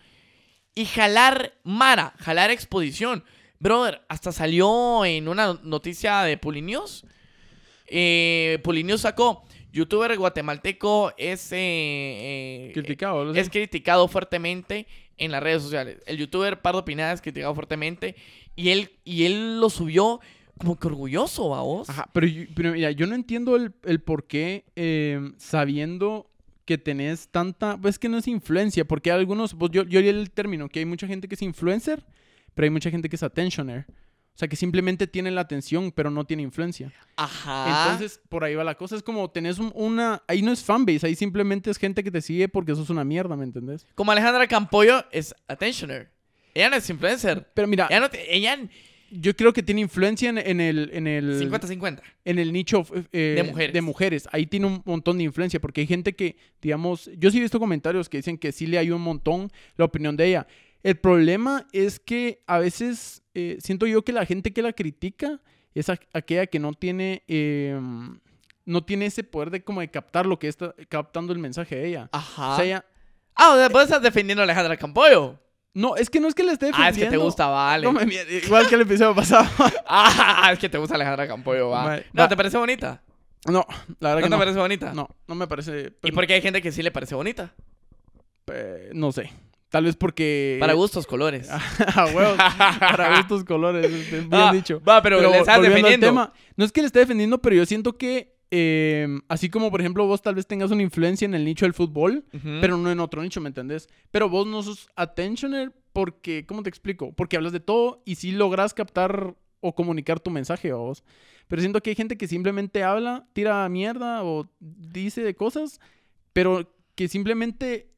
y 0.75 0.85
jalar 0.87 1.55
Mara, 1.65 2.15
jalar 2.19 2.51
exposición? 2.51 3.25
Brother, 3.59 4.03
hasta 4.09 4.33
salió 4.33 5.05
en 5.05 5.29
una 5.29 5.59
noticia 5.63 6.23
de 6.23 6.37
Pulinews. 6.37 7.05
Eh, 7.87 8.59
sacó, 8.97 9.45
youtuber 9.73 10.17
guatemalteco 10.17 11.13
es, 11.17 11.53
eh, 11.53 12.69
eh, 12.69 12.71
Criticado. 12.75 13.25
¿no? 13.27 13.35
es 13.35 13.49
criticado 13.51 14.09
fuertemente 14.09 14.87
en 15.19 15.31
las 15.31 15.43
redes 15.43 15.63
sociales. 15.63 15.99
El 16.07 16.17
youtuber 16.17 16.61
Pardo 16.61 16.85
Pineda 16.85 17.13
es 17.13 17.21
criticado 17.21 17.55
fuertemente 17.55 18.17
y 18.57 18.71
él, 18.71 18.91
y 19.05 19.25
él 19.27 19.61
lo 19.61 19.71
subió 19.71 20.21
como 20.59 20.79
que 20.79 20.87
orgulloso, 20.87 21.55
a 21.55 21.63
vos. 21.63 21.89
Ajá, 21.91 22.09
pero, 22.13 22.27
yo- 22.27 22.45
pero 22.55 22.73
mira, 22.73 22.91
yo 22.93 23.07
no 23.07 23.15
entiendo 23.15 23.57
el, 23.57 23.73
el 23.85 24.01
por 24.01 24.27
qué 24.27 24.65
eh, 24.77 25.33
sabiendo 25.37 26.31
que 26.65 26.79
tenés 26.79 27.29
tanta... 27.29 27.77
Pues 27.77 27.99
que 27.99 28.09
no 28.09 28.19
es 28.19 28.29
influencia, 28.29 28.85
porque 28.85 29.11
hay 29.13 29.19
algunos... 29.19 29.55
Pues 29.55 29.73
yo, 29.73 29.83
yo 29.85 30.01
oí 30.01 30.09
el 30.09 30.31
término, 30.31 30.69
que 30.69 30.79
hay 30.81 30.85
mucha 30.87 31.07
gente 31.07 31.29
que 31.29 31.35
es 31.35 31.43
influencer, 31.43 32.05
pero 32.55 32.65
hay 32.65 32.71
mucha 32.71 32.91
gente 32.91 33.09
que 33.09 33.17
es 33.17 33.23
attentioner. 33.23 33.87
O 34.35 34.39
sea, 34.39 34.49
que 34.49 34.57
simplemente 34.57 35.07
tiene 35.07 35.31
la 35.31 35.43
atención, 35.43 35.93
pero 35.93 36.11
no 36.11 36.25
tiene 36.25 36.43
influencia. 36.43 36.91
Ajá. 37.17 37.85
Entonces, 37.93 38.19
por 38.31 38.45
ahí 38.45 38.55
va 38.55 38.65
la 38.65 38.77
cosa. 38.77 38.97
Es 38.97 39.03
como 39.03 39.31
tenés 39.31 39.59
un- 39.59 39.73
una... 39.75 40.23
Ahí 40.27 40.41
no 40.41 40.53
es 40.53 40.63
fanbase, 40.65 41.07
ahí 41.07 41.15
simplemente 41.15 41.71
es 41.71 41.77
gente 41.77 42.03
que 42.03 42.11
te 42.11 42.23
sigue 42.23 42.49
porque 42.49 42.75
sos 42.75 42.89
una 42.91 43.05
mierda, 43.05 43.37
¿me 43.37 43.45
entendés? 43.45 43.87
como 43.95 44.11
Alejandra 44.13 44.47
Campoyo 44.47 45.05
es 45.13 45.35
attentioner. 45.49 46.11
Ella 46.55 46.71
no 46.71 46.77
es 46.77 46.89
influencer. 46.89 47.47
Pero 47.55 47.67
mira, 47.69 47.87
Ella 47.91 48.01
no 48.01 48.09
te- 48.11 48.35
ella 48.35 48.59
yo 49.21 49.35
creo 49.37 49.53
que 49.53 49.63
tiene 49.63 49.81
influencia 49.83 50.31
en, 50.31 50.39
en 50.39 50.61
el... 50.61 50.91
En 50.93 51.07
el 51.07 51.39
50-50. 51.41 52.01
en 52.25 52.39
el 52.39 52.53
nicho 52.53 52.85
eh, 53.13 53.35
De 53.37 53.43
mujeres. 53.43 53.73
de 53.75 53.81
mujeres. 53.83 54.29
Ahí 54.33 54.47
tiene 54.47 54.67
un 54.67 54.83
montón 54.85 55.19
de 55.19 55.25
influencia 55.25 55.61
porque 55.61 55.83
hay 55.83 55.87
gente 55.87 56.15
que, 56.15 56.37
digamos, 56.61 57.11
yo 57.19 57.31
sí 57.31 57.39
he 57.39 57.41
visto 57.43 57.61
comentarios 57.61 58.09
que 58.09 58.17
dicen 58.19 58.39
que 58.39 58.53
sí 58.53 58.67
le 58.67 58.79
ayuda 58.79 58.97
un 58.97 59.03
montón 59.03 59.51
la 59.77 59.85
opinión 59.85 60.17
de 60.17 60.27
ella. 60.27 60.47
El 60.83 60.97
problema 60.97 61.67
es 61.73 62.01
que 62.01 62.43
a 62.47 62.59
veces 62.59 63.23
eh, 63.35 63.59
siento 63.61 63.87
yo 63.87 64.03
que 64.03 64.13
la 64.13 64.27
gente 64.27 64.53
que 64.53 64.63
la 64.63 64.73
critica 64.73 65.41
es 65.75 65.89
aquella 66.13 66.47
que 66.47 66.59
no 66.59 66.73
tiene, 66.73 67.23
eh, 67.29 67.79
no 68.65 68.85
tiene 68.85 69.07
ese 69.07 69.25
poder 69.25 69.51
de 69.51 69.63
como 69.63 69.81
de 69.81 69.89
captar 69.89 70.27
lo 70.27 70.39
que 70.39 70.49
está 70.49 70.75
captando 70.89 71.33
el 71.33 71.39
mensaje 71.39 71.77
de 71.77 71.89
ella. 71.89 72.09
Ajá. 72.13 72.53
O 72.53 72.57
sea, 72.57 72.65
ella- 72.65 72.85
Ah, 73.35 73.69
vos 73.73 73.85
estás 73.85 74.03
defendiendo 74.03 74.43
a 74.43 74.45
Alejandra 74.45 74.77
Campoyo. 74.77 75.39
No, 75.75 75.97
es 75.97 76.11
que 76.11 76.21
no 76.21 76.29
es 76.29 76.35
que 76.35 76.43
le 76.45 76.53
esté 76.53 76.67
defendiendo. 76.67 76.87
Ah, 76.97 76.99
es 77.01 77.05
que 77.05 77.11
te 77.11 77.17
gusta, 77.17 77.47
vale. 77.47 77.85
No 77.85 77.93
me 77.93 78.03
igual 78.45 78.69
que 78.69 78.75
el 78.75 78.83
episodio 78.83 79.15
pasado. 79.15 79.47
Ah, 79.87 80.51
es 80.53 80.59
que 80.59 80.69
te 80.69 80.79
gusta 80.79 80.95
Alejandra 80.95 81.27
Campoyo, 81.27 81.69
va. 81.71 81.85
Va- 81.85 81.97
No, 82.13 82.23
va. 82.23 82.29
¿te 82.29 82.37
parece 82.37 82.57
bonita? 82.59 83.03
no, 83.47 83.67
la 84.01 84.15
verdad 84.15 84.15
¿No 84.15 84.17
que 84.19 84.23
te 84.25 84.31
no. 84.31 84.39
parece 84.39 84.59
bonita? 84.59 84.93
No, 84.95 85.09
no 85.27 85.35
me 85.35 85.47
parece. 85.47 85.95
¿Y 86.03 86.13
por 86.13 86.27
qué 86.27 86.35
hay 86.35 86.43
gente 86.43 86.63
que 86.63 86.71
sí 86.73 86.83
le 86.83 86.91
parece 86.91 87.15
bonita? 87.15 87.53
Eh, 88.53 88.91
no 88.95 89.13
sé. 89.13 89.31
Tal 89.71 89.85
vez 89.85 89.97
porque. 89.97 90.59
Para 90.61 90.75
gustos, 90.75 91.07
colores. 91.07 91.49
Ah, 91.95 92.07
huevos. 92.15 92.37
Para 92.37 93.17
gustos 93.19 93.45
colores. 93.45 93.87
es 93.87 94.11
Bien 94.11 94.29
Ah, 94.31 94.51
dicho. 94.53 94.81
Va, 94.87 95.03
pero, 95.03 95.21
le 95.21 95.39
estás 95.39 95.57
al 95.57 95.63
defendiendo. 95.63 96.07
tema, 96.07 96.33
no 96.57 96.65
es 96.65 96.73
que 96.73 96.81
le 96.83 96.87
esté 96.89 96.99
defendiendo, 97.01 97.39
pero 97.41 97.57
yo 97.57 97.65
siento 97.67 97.97
que. 97.97 98.35
Eh, 98.55 99.09
así 99.29 99.49
como, 99.49 99.71
por 99.71 99.81
ejemplo, 99.81 100.07
vos 100.07 100.21
tal 100.21 100.35
vez 100.35 100.47
tengas 100.47 100.71
una 100.71 100.83
influencia 100.83 101.25
en 101.25 101.33
el 101.35 101.43
nicho 101.45 101.65
del 101.65 101.73
fútbol, 101.73 102.27
Ujú. 102.35 102.59
pero 102.61 102.77
no 102.77 102.91
en 102.91 103.01
otro 103.01 103.23
nicho, 103.23 103.41
¿me 103.41 103.49
entendés? 103.49 103.89
Pero 104.11 104.29
vos 104.29 104.47
no 104.47 104.63
sos 104.63 104.89
attentioner 104.95 105.73
porque. 105.95 106.45
¿Cómo 106.47 106.63
te 106.63 106.69
explico? 106.69 107.13
Porque 107.15 107.37
hablas 107.39 107.53
de 107.53 107.61
todo 107.61 108.03
y 108.05 108.17
sí 108.17 108.31
logras 108.33 108.75
captar 108.75 109.35
o 109.61 109.75
comunicar 109.75 110.21
tu 110.21 110.31
mensaje 110.31 110.71
a 110.71 110.75
vos. 110.75 111.03
Pero 111.49 111.63
siento 111.63 111.81
que 111.83 111.91
hay 111.91 111.97
gente 111.97 112.19
que 112.19 112.29
simplemente 112.29 112.85
habla, 112.85 113.27
tira 113.33 113.67
mierda 113.71 114.23
o 114.23 114.47
dice 114.61 115.35
cosas, 115.35 115.81
pero 116.35 116.75
que 116.95 117.09
simplemente 117.09 117.92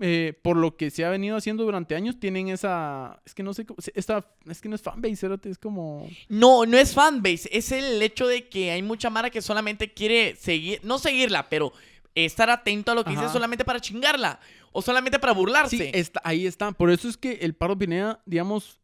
eh, 0.00 0.32
por 0.42 0.56
lo 0.56 0.76
que 0.76 0.90
se 0.90 1.04
ha 1.04 1.10
venido 1.10 1.36
haciendo 1.36 1.62
durante 1.64 1.94
años, 1.94 2.18
tienen 2.18 2.48
esa. 2.48 3.20
Es 3.26 3.34
que 3.34 3.42
no 3.42 3.52
sé 3.54 3.66
cómo. 3.66 3.78
Esta, 3.94 4.26
es 4.48 4.60
que 4.60 4.68
no 4.68 4.74
es 4.74 4.82
fanbase, 4.82 5.28
es 5.44 5.58
como. 5.58 6.08
No, 6.28 6.64
no 6.66 6.78
es 6.78 6.94
fanbase. 6.94 7.48
Es 7.52 7.70
el 7.70 8.00
hecho 8.00 8.26
de 8.26 8.48
que 8.48 8.70
hay 8.70 8.82
mucha 8.82 9.10
Mara 9.10 9.30
que 9.30 9.42
solamente 9.42 9.92
quiere 9.92 10.34
seguir. 10.36 10.80
No 10.82 10.98
seguirla, 10.98 11.48
pero 11.48 11.72
estar 12.14 12.48
atento 12.50 12.92
a 12.92 12.94
lo 12.94 13.04
que 13.04 13.10
dice 13.10 13.24
Ajá. 13.24 13.32
solamente 13.32 13.64
para 13.64 13.78
chingarla. 13.80 14.40
O 14.72 14.82
solamente 14.82 15.18
para 15.18 15.32
burlarse. 15.32 15.76
Sí, 15.76 15.90
está, 15.92 16.20
ahí 16.24 16.46
está. 16.46 16.72
Por 16.72 16.90
eso 16.90 17.08
es 17.08 17.16
que 17.16 17.32
el 17.42 17.54
Paro 17.54 17.76
Pineda, 17.76 18.20
digamos, 18.24 18.80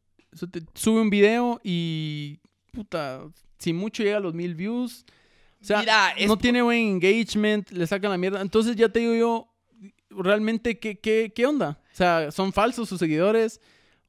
sube 0.75 1.01
un 1.01 1.11
video 1.11 1.61
y. 1.65 2.41
Puta, 2.73 3.23
si 3.59 3.73
mucho 3.73 4.03
llega 4.03 4.19
a 4.19 4.21
los 4.21 4.35
mil 4.35 4.55
views. 4.55 5.05
O 5.63 5.65
sea, 5.65 5.81
Mira, 5.81 6.13
no 6.21 6.27
por- 6.29 6.39
tiene 6.39 6.61
buen 6.61 6.79
engagement, 6.79 7.71
le 7.71 7.87
sacan 7.87 8.11
la 8.11 8.19
mierda. 8.19 8.41
Entonces 8.43 8.77
ya 8.77 8.89
te 8.91 8.99
digo 8.99 9.15
yo, 9.15 9.49
realmente, 10.11 10.79
¿qué, 10.79 10.99
qué, 10.99 11.33
qué 11.35 11.47
onda? 11.47 11.81
O 11.93 11.97
sea, 11.97 12.31
¿son 12.31 12.53
falsos 12.53 12.89
sus 12.89 12.99
seguidores? 12.99 13.61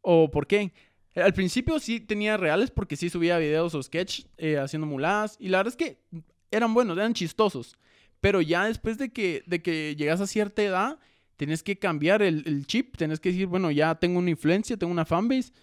¿O 0.02 0.30
por 0.32 0.48
qué? 0.48 0.74
Al 1.16 1.34
principio 1.34 1.80
sí 1.80 2.00
tenía 2.00 2.38
reales 2.38 2.70
porque 2.70 2.96
sí 2.96 3.10
subía 3.10 3.38
videos 3.38 3.74
o 3.74 3.82
sketch 3.82 4.26
eh, 4.38 4.58
haciendo 4.58 4.86
muladas. 4.86 5.36
Y 5.40 5.50
la 5.50 5.60
verdad 5.60 5.74
es 5.74 5.78
que 5.78 6.00
eran 6.52 6.74
buenos, 6.74 6.98
eran 6.98 7.14
chistosos. 7.14 7.76
Pero 8.22 8.42
ya 8.42 8.66
después 8.66 8.98
de 8.98 9.10
que, 9.10 9.44
de 9.48 9.62
que 9.62 9.96
llegas 9.96 10.22
a 10.22 10.28
cierta 10.28 10.62
edad, 10.64 11.00
tienes 11.36 11.64
que 11.64 11.78
cambiar 11.80 12.22
el, 12.22 12.44
el 12.46 12.68
chip. 12.68 12.98
Tienes 12.98 13.20
que 13.20 13.30
decir, 13.30 13.48
bueno, 13.48 13.72
ya 13.72 13.96
tengo 13.96 14.20
una 14.20 14.30
influencia, 14.30 14.78
tengo 14.78 14.92
una 14.92 15.06
fanbase. 15.06 15.54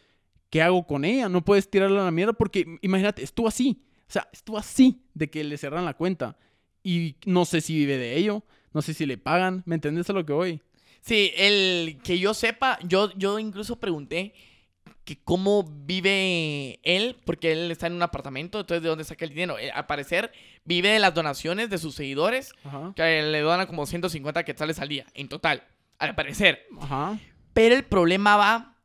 ¿Qué 0.50 0.62
hago 0.62 0.86
con 0.86 1.04
ella? 1.04 1.28
No 1.28 1.44
puedes 1.44 1.68
tirarla 1.68 2.02
a 2.02 2.04
la 2.04 2.10
mierda 2.10 2.32
porque, 2.32 2.78
imagínate, 2.82 3.22
estuvo 3.22 3.48
así. 3.48 3.82
O 4.08 4.12
sea, 4.12 4.28
estuvo 4.32 4.58
así 4.58 5.02
de 5.14 5.30
que 5.30 5.42
le 5.42 5.56
cerran 5.56 5.84
la 5.84 5.94
cuenta. 5.94 6.36
Y 6.82 7.16
no 7.26 7.44
sé 7.44 7.60
si 7.60 7.74
vive 7.74 7.96
de 7.98 8.16
ello. 8.16 8.44
No 8.74 8.82
sé 8.82 8.92
si 8.92 9.06
le 9.06 9.16
pagan. 9.16 9.62
¿Me 9.64 9.76
entiendes 9.76 10.10
a 10.10 10.12
lo 10.12 10.26
que 10.26 10.32
voy? 10.34 10.60
Sí, 11.00 11.32
el 11.36 11.98
que 12.04 12.18
yo 12.18 12.34
sepa, 12.34 12.78
yo, 12.82 13.10
yo 13.16 13.38
incluso 13.38 13.76
pregunté 13.76 14.34
que 15.04 15.18
cómo 15.22 15.64
vive 15.84 16.80
él, 16.82 17.16
porque 17.26 17.52
él 17.52 17.70
está 17.70 17.86
en 17.88 17.92
un 17.92 18.02
apartamento, 18.02 18.60
entonces 18.60 18.82
de 18.82 18.88
dónde 18.88 19.04
saca 19.04 19.24
el 19.26 19.30
dinero. 19.32 19.58
Eh, 19.58 19.70
al 19.70 19.84
parecer, 19.86 20.32
vive 20.64 20.88
de 20.88 20.98
las 20.98 21.12
donaciones 21.14 21.68
de 21.68 21.76
sus 21.78 21.94
seguidores, 21.94 22.52
Ajá. 22.64 22.92
que 22.96 23.22
le 23.22 23.40
donan 23.40 23.66
como 23.66 23.84
150 23.84 24.44
quetzales 24.44 24.78
al 24.78 24.88
día, 24.88 25.04
en 25.12 25.28
total, 25.28 25.62
al 25.98 26.14
parecer. 26.14 26.66
Ajá. 26.80 27.18
Pero 27.52 27.74
el 27.74 27.84
problema 27.84 28.36
va, 28.38 28.76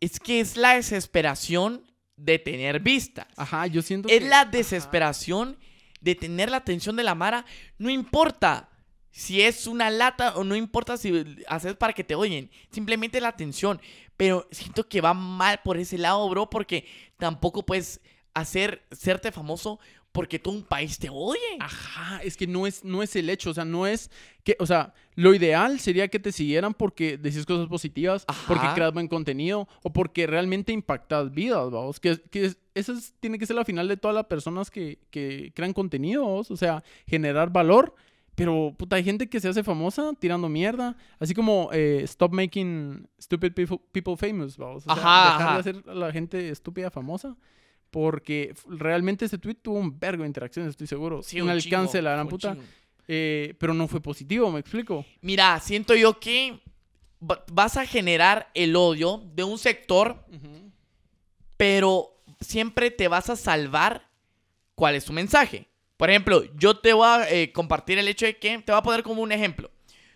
es 0.00 0.18
que 0.18 0.40
es 0.40 0.56
la 0.56 0.76
desesperación 0.76 1.84
de 2.16 2.38
tener 2.38 2.80
vistas. 2.80 3.26
Ajá, 3.36 3.66
yo 3.66 3.82
siento 3.82 4.08
Es 4.08 4.20
que- 4.20 4.28
la 4.28 4.40
ajá. 4.42 4.50
desesperación 4.50 5.58
de 6.00 6.14
tener 6.14 6.50
la 6.50 6.56
atención 6.56 6.96
de 6.96 7.02
la 7.02 7.14
Mara. 7.14 7.44
No 7.76 7.90
importa 7.90 8.69
si 9.10 9.42
es 9.42 9.66
una 9.66 9.90
lata 9.90 10.36
o 10.36 10.44
no 10.44 10.54
importa 10.56 10.96
si 10.96 11.24
haces 11.48 11.74
para 11.76 11.92
que 11.92 12.04
te 12.04 12.14
oyen. 12.14 12.50
Simplemente 12.70 13.20
la 13.20 13.28
atención. 13.28 13.80
Pero 14.16 14.46
siento 14.50 14.88
que 14.88 15.00
va 15.00 15.14
mal 15.14 15.60
por 15.64 15.78
ese 15.78 15.96
lado, 15.98 16.28
bro, 16.28 16.50
porque 16.50 16.86
tampoco 17.18 17.64
puedes 17.64 18.00
hacer, 18.34 18.82
serte 18.92 19.32
famoso 19.32 19.80
porque 20.12 20.38
todo 20.40 20.54
un 20.54 20.64
país 20.64 20.98
te 20.98 21.08
odie. 21.08 21.38
Ajá, 21.60 22.20
es 22.24 22.36
que 22.36 22.46
no 22.48 22.66
es, 22.66 22.82
no 22.84 23.02
es 23.02 23.14
el 23.14 23.30
hecho, 23.30 23.50
o 23.50 23.54
sea, 23.54 23.64
no 23.64 23.86
es 23.86 24.10
que, 24.42 24.56
o 24.58 24.66
sea, 24.66 24.92
lo 25.14 25.32
ideal 25.34 25.78
sería 25.78 26.08
que 26.08 26.18
te 26.18 26.32
siguieran 26.32 26.74
porque 26.74 27.16
decís 27.16 27.46
cosas 27.46 27.68
positivas, 27.68 28.24
Ajá. 28.26 28.44
porque 28.48 28.66
creas 28.74 28.92
buen 28.92 29.06
contenido 29.06 29.68
o 29.84 29.92
porque 29.92 30.26
realmente 30.26 30.72
impactas 30.72 31.32
vidas, 31.32 31.70
vamos, 31.70 32.00
que, 32.00 32.20
que 32.30 32.46
es- 32.46 32.58
esa 32.74 32.92
es- 32.92 33.14
tiene 33.20 33.38
que 33.38 33.46
ser 33.46 33.54
la 33.54 33.64
final 33.64 33.86
de 33.86 33.96
todas 33.96 34.14
las 34.16 34.26
personas 34.26 34.68
que, 34.70 34.98
que 35.10 35.52
crean 35.54 35.72
contenido, 35.72 36.24
vamos, 36.26 36.50
o 36.50 36.56
sea, 36.56 36.82
generar 37.06 37.50
valor, 37.52 37.94
pero 38.44 38.74
puta, 38.76 38.96
hay 38.96 39.04
gente 39.04 39.28
que 39.28 39.40
se 39.40 39.48
hace 39.48 39.62
famosa 39.62 40.12
tirando 40.18 40.48
mierda, 40.48 40.96
así 41.18 41.34
como 41.34 41.68
eh, 41.72 42.00
stop 42.04 42.32
making 42.32 43.06
stupid 43.20 43.52
people, 43.52 43.78
people 43.92 44.16
famous, 44.16 44.56
vamos, 44.56 44.86
o 44.86 44.94
sea, 44.94 45.02
Ajá, 45.02 45.32
dejar 45.32 45.42
ajá. 45.42 45.52
de 45.54 45.60
hacer 45.60 45.90
a 45.90 45.94
la 45.94 46.12
gente 46.12 46.48
estúpida 46.50 46.90
famosa. 46.90 47.36
Porque 47.90 48.54
realmente 48.68 49.24
ese 49.24 49.36
tweet 49.36 49.56
tuvo 49.56 49.78
un 49.80 49.98
vergo 49.98 50.22
de 50.22 50.28
interacciones, 50.28 50.70
estoy 50.70 50.86
seguro. 50.86 51.22
Sí, 51.24 51.40
un, 51.40 51.48
un 51.48 51.50
alcance 51.50 51.98
de 51.98 52.02
la 52.02 52.12
gran 52.12 52.28
puta. 52.28 52.56
Eh, 53.08 53.54
pero 53.58 53.74
no 53.74 53.88
fue 53.88 54.00
positivo, 54.00 54.48
me 54.52 54.60
explico. 54.60 55.04
Mira, 55.22 55.58
siento 55.58 55.96
yo 55.96 56.20
que 56.20 56.60
va- 57.20 57.44
vas 57.52 57.76
a 57.76 57.84
generar 57.84 58.48
el 58.54 58.76
odio 58.76 59.20
de 59.34 59.42
un 59.42 59.58
sector 59.58 60.24
pero 61.56 62.22
siempre 62.40 62.90
te 62.90 63.08
vas 63.08 63.28
a 63.30 63.36
salvar 63.36 64.08
cuál 64.74 64.94
es 64.94 65.04
tu 65.04 65.12
mensaje. 65.12 65.66
Por 66.00 66.08
ejemplo, 66.08 66.44
yo 66.56 66.78
te 66.78 66.94
voy 66.94 67.06
a 67.06 67.30
eh, 67.30 67.52
compartir 67.52 67.98
el 67.98 68.08
hecho 68.08 68.24
de 68.24 68.38
que, 68.38 68.56
te 68.56 68.72
voy 68.72 68.78
a 68.78 68.82
poner 68.82 69.02
como 69.02 69.20
un 69.20 69.32
ejemplo. 69.32 69.70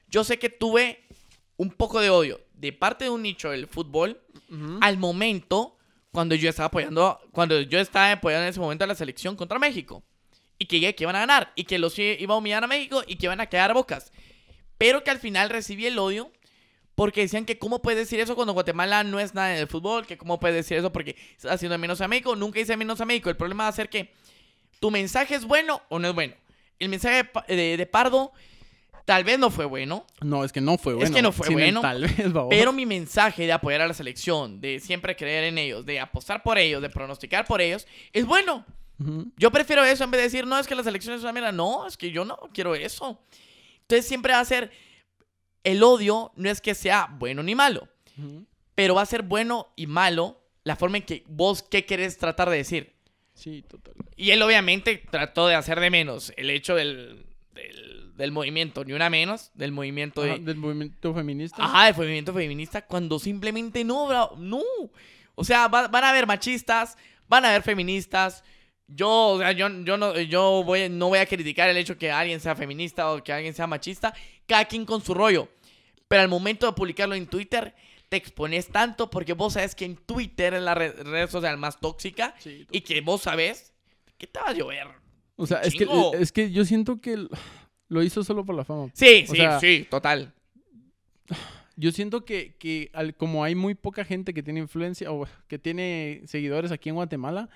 Yo 0.09 0.25
sé 0.25 0.39
que 0.39 0.49
tuve 0.49 1.05
un 1.59 1.69
poco 1.69 2.01
de 2.01 2.09
odio 2.09 2.41
de 2.55 2.73
parte 2.73 3.05
de 3.05 3.11
un 3.11 3.21
nicho 3.21 3.51
del 3.51 3.67
fútbol 3.67 4.19
al 4.81 4.97
momento 4.97 5.77
cuando 6.11 6.37
yo 6.37 6.49
estaba 6.49 6.69
apoyando, 6.69 7.21
cuando 7.33 7.61
yo 7.61 7.79
estaba 7.81 8.13
apoyando 8.13 8.45
en 8.45 8.49
ese 8.49 8.61
momento 8.61 8.85
a 8.85 8.87
la 8.87 8.95
selección 8.95 9.37
contra 9.37 9.59
México. 9.59 10.03
Y 10.59 10.65
que, 10.65 10.95
que 10.95 11.05
iban 11.05 11.17
a 11.17 11.21
ganar, 11.21 11.53
y 11.55 11.65
que 11.65 11.79
los 11.79 11.99
iba 11.99 12.33
a 12.33 12.39
humillar 12.39 12.65
a 12.65 12.67
México 12.67 13.03
y 13.07 13.17
que 13.17 13.27
iban 13.27 13.43
a 13.43 13.47
quedar 13.51 13.75
bocas. 13.75 14.11
Pero 14.79 15.05
que 15.05 15.11
al 15.11 15.19
final 15.19 15.51
recibí 15.51 15.85
el 15.85 15.99
odio 15.99 16.33
porque 16.95 17.21
decían 17.21 17.45
que 17.45 17.59
cómo 17.59 17.83
puedes 17.83 17.99
decir 17.99 18.21
eso 18.21 18.37
cuando 18.37 18.55
Guatemala 18.55 19.05
no 19.05 19.21
es 19.21 19.35
nada 19.35 19.55
en 19.55 19.61
el 19.61 19.69
fútbol, 19.69 20.07
que 20.07 20.17
cómo 20.17 20.41
puedes 20.41 20.57
decir 20.57 20.79
eso 20.79 20.91
porque 20.91 21.15
estás 21.33 21.53
haciendo 21.53 21.77
menos 21.77 22.01
a 22.01 22.09
México. 22.09 22.35
Nunca 22.37 22.59
hice 22.59 22.75
menos 22.79 23.03
a 23.03 23.05
México. 23.05 23.29
El 23.29 23.37
problema 23.37 23.65
va 23.65 23.69
a 23.69 23.73
ser 23.73 23.91
que 23.91 24.15
tu 24.81 24.91
mensaje 24.91 25.35
es 25.35 25.45
bueno 25.45 25.83
o 25.89 25.99
no 25.99 26.09
es 26.09 26.15
bueno. 26.15 26.35
El 26.79 26.89
mensaje 26.89 27.17
de, 27.17 27.25
Pa- 27.25 27.45
de- 27.49 27.77
de 27.77 27.87
Pardo 27.87 28.33
tal 29.05 29.23
vez 29.25 29.39
no 29.39 29.51
fue 29.51 29.65
bueno, 29.67 30.07
No, 30.23 30.45
es 30.45 30.53
que 30.53 30.61
no 30.61 30.79
fue 30.79 30.95
bueno. 30.95 31.15
que 31.15 31.23
no 31.23 31.31
fue 31.33 31.47
Sin 31.47 31.59
el 31.59 31.65
bueno, 31.67 31.81
Tal 31.83 32.03
vez, 32.03 32.15
pero 32.49 32.73
mi 32.73 32.87
mensaje 32.87 33.45
de 33.47 33.53
apoyar 33.53 33.83
a 33.83 33.87
la 33.87 33.93
selección, 33.95 34.61
de 34.61 34.81
siempre 34.81 35.15
creer 35.15 35.45
en 35.45 35.59
ellos, 35.59 35.85
de 35.85 36.01
apostar 36.01 36.43
por 36.43 36.57
ellos, 36.59 36.81
de 36.81 36.89
pronosticar 36.91 37.45
por 37.47 37.61
ellos, 37.61 37.87
es 38.13 38.25
bueno. 38.27 38.65
Yo 39.37 39.51
prefiero 39.51 39.85
eso 39.85 40.05
en 40.05 40.11
vez 40.13 40.21
de 40.21 40.23
decir, 40.25 40.47
no, 40.47 40.57
es 40.59 40.67
que 40.69 40.75
la 40.77 40.85
selección 40.85 41.15
es 41.17 41.23
una 41.23 41.33
mierda. 41.33 41.51
No, 41.53 41.87
es 41.87 41.97
que 41.97 42.11
yo 42.13 42.25
no 42.25 42.39
quiero 42.55 42.75
eso. 42.77 43.21
Entonces 43.83 44.07
siempre 44.07 44.33
va 44.33 44.41
a 44.41 44.45
ser, 44.45 44.71
el 45.65 45.83
odio 45.83 46.33
no 46.37 46.49
es 46.49 46.61
que 46.61 46.75
sea 46.75 47.09
bueno 47.19 47.43
ni 47.43 47.55
malo, 47.55 47.89
pero 48.75 48.95
va 48.95 49.03
a 49.03 49.07
ser 49.07 49.23
bueno 49.23 49.73
y 49.77 49.87
malo 49.87 50.41
la 50.63 50.77
forma 50.77 50.97
en 50.99 51.03
que 51.03 51.25
vos 51.27 51.63
qué 51.63 51.85
querés 51.85 52.17
tratar 52.19 52.49
de 52.49 52.57
decir. 52.57 52.94
Sí, 53.35 53.63
total. 53.69 53.95
Y 54.17 54.31
él 54.31 54.41
obviamente 54.43 55.03
trató 55.11 55.47
de 55.49 55.55
hacer 55.55 55.81
de 55.81 55.91
menos 55.91 56.33
el 56.37 56.51
hecho 56.51 56.75
del, 56.77 57.27
del, 57.53 58.17
del 58.17 58.31
movimiento, 58.33 58.85
ni 58.85 58.93
una 58.93 59.11
menos, 59.11 59.51
del 59.55 59.73
movimiento 59.73 60.23
Ajá, 60.23 60.35
de... 60.35 60.39
del 60.41 60.57
movimiento 60.57 61.13
feminista. 61.15 61.65
Ajá, 61.65 61.87
del 61.87 61.97
movimiento 61.97 62.33
feminista, 62.33 62.87
cuando 62.87 63.19
simplemente 63.19 63.83
no, 63.85 64.07
bro, 64.07 64.35
no. 64.39 64.63
O 65.35 65.45
sea, 65.45 65.67
va- 65.69 65.89
van 65.89 66.05
a 66.05 66.11
haber 66.11 66.27
machistas, 66.27 66.97
van 67.29 67.45
a 67.45 67.51
haber 67.51 67.63
feministas. 67.63 68.45
Yo, 68.87 69.11
o 69.11 69.39
sea, 69.39 69.51
yo, 69.53 69.69
yo, 69.83 69.97
no, 69.97 70.19
yo 70.21 70.63
voy, 70.65 70.89
no 70.89 71.09
voy 71.09 71.19
a 71.19 71.27
criticar 71.27 71.69
el 71.69 71.77
hecho 71.77 71.99
que 71.99 72.11
alguien 72.13 72.39
sea 72.39 72.55
feminista 72.55 73.11
o 73.13 73.25
que 73.25 73.33
alguien 73.33 73.55
sea 73.55 73.67
machista. 73.67 74.15
Cada 74.47 74.67
quien 74.67 74.85
con 74.85 75.03
su 75.03 75.13
rollo. 75.15 75.49
Pero 76.07 76.23
al 76.23 76.29
momento 76.29 76.67
de 76.67 76.73
publicarlo 76.75 77.15
en 77.15 77.27
Twitter, 77.27 77.75
te 78.15 78.19
expones 78.19 78.69
tanto 78.69 79.11
porque 79.11 79.33
vos 79.33 79.55
sabes 79.55 79.75
que 79.75 79.85
en 79.85 79.97
Twitter 79.97 80.55
es 80.55 80.63
la 80.63 80.75
red, 80.75 80.95
red 81.03 81.29
social 81.29 81.57
más 81.59 81.81
tóxica 81.81 82.35
Sí, 82.39 82.65
y 82.71 82.81
que 82.83 83.01
vos 83.01 83.23
sabes 83.23 83.73
que 84.17 84.27
te 84.29 84.39
va 84.39 84.51
a 84.51 84.53
llover. 84.53 84.87
O 85.37 85.47
sea, 85.47 85.59
es 85.63 85.75
que, 85.75 85.89
es 86.21 86.31
que 86.31 86.53
yo 86.53 86.65
siento 86.65 87.01
que 87.01 87.27
lo 87.89 88.03
hizo 88.05 88.23
solo 88.23 88.45
por 88.45 88.55
la 88.55 88.65
fama. 88.65 88.89
Sí, 88.95 89.25
O 89.29 89.31
sí, 89.33 89.37
sea- 89.37 89.59
sí, 89.59 89.87
total. 89.91 90.33
Yo 91.77 91.91
siento 91.91 92.25
que, 92.25 92.55
que 92.57 92.91
al- 92.93 93.17
como 93.17 93.43
hay 93.43 93.57
muy 93.57 93.75
poca 93.75 94.05
gente 94.05 94.33
que 94.33 94.43
tiene 94.45 94.61
influencia 94.61 95.11
o 95.11 95.27
que 95.49 95.59
tiene 95.59 96.23
seguidores 96.27 96.71
aquí 96.71 96.89
en 96.91 96.95
Guatemala, 96.95 97.49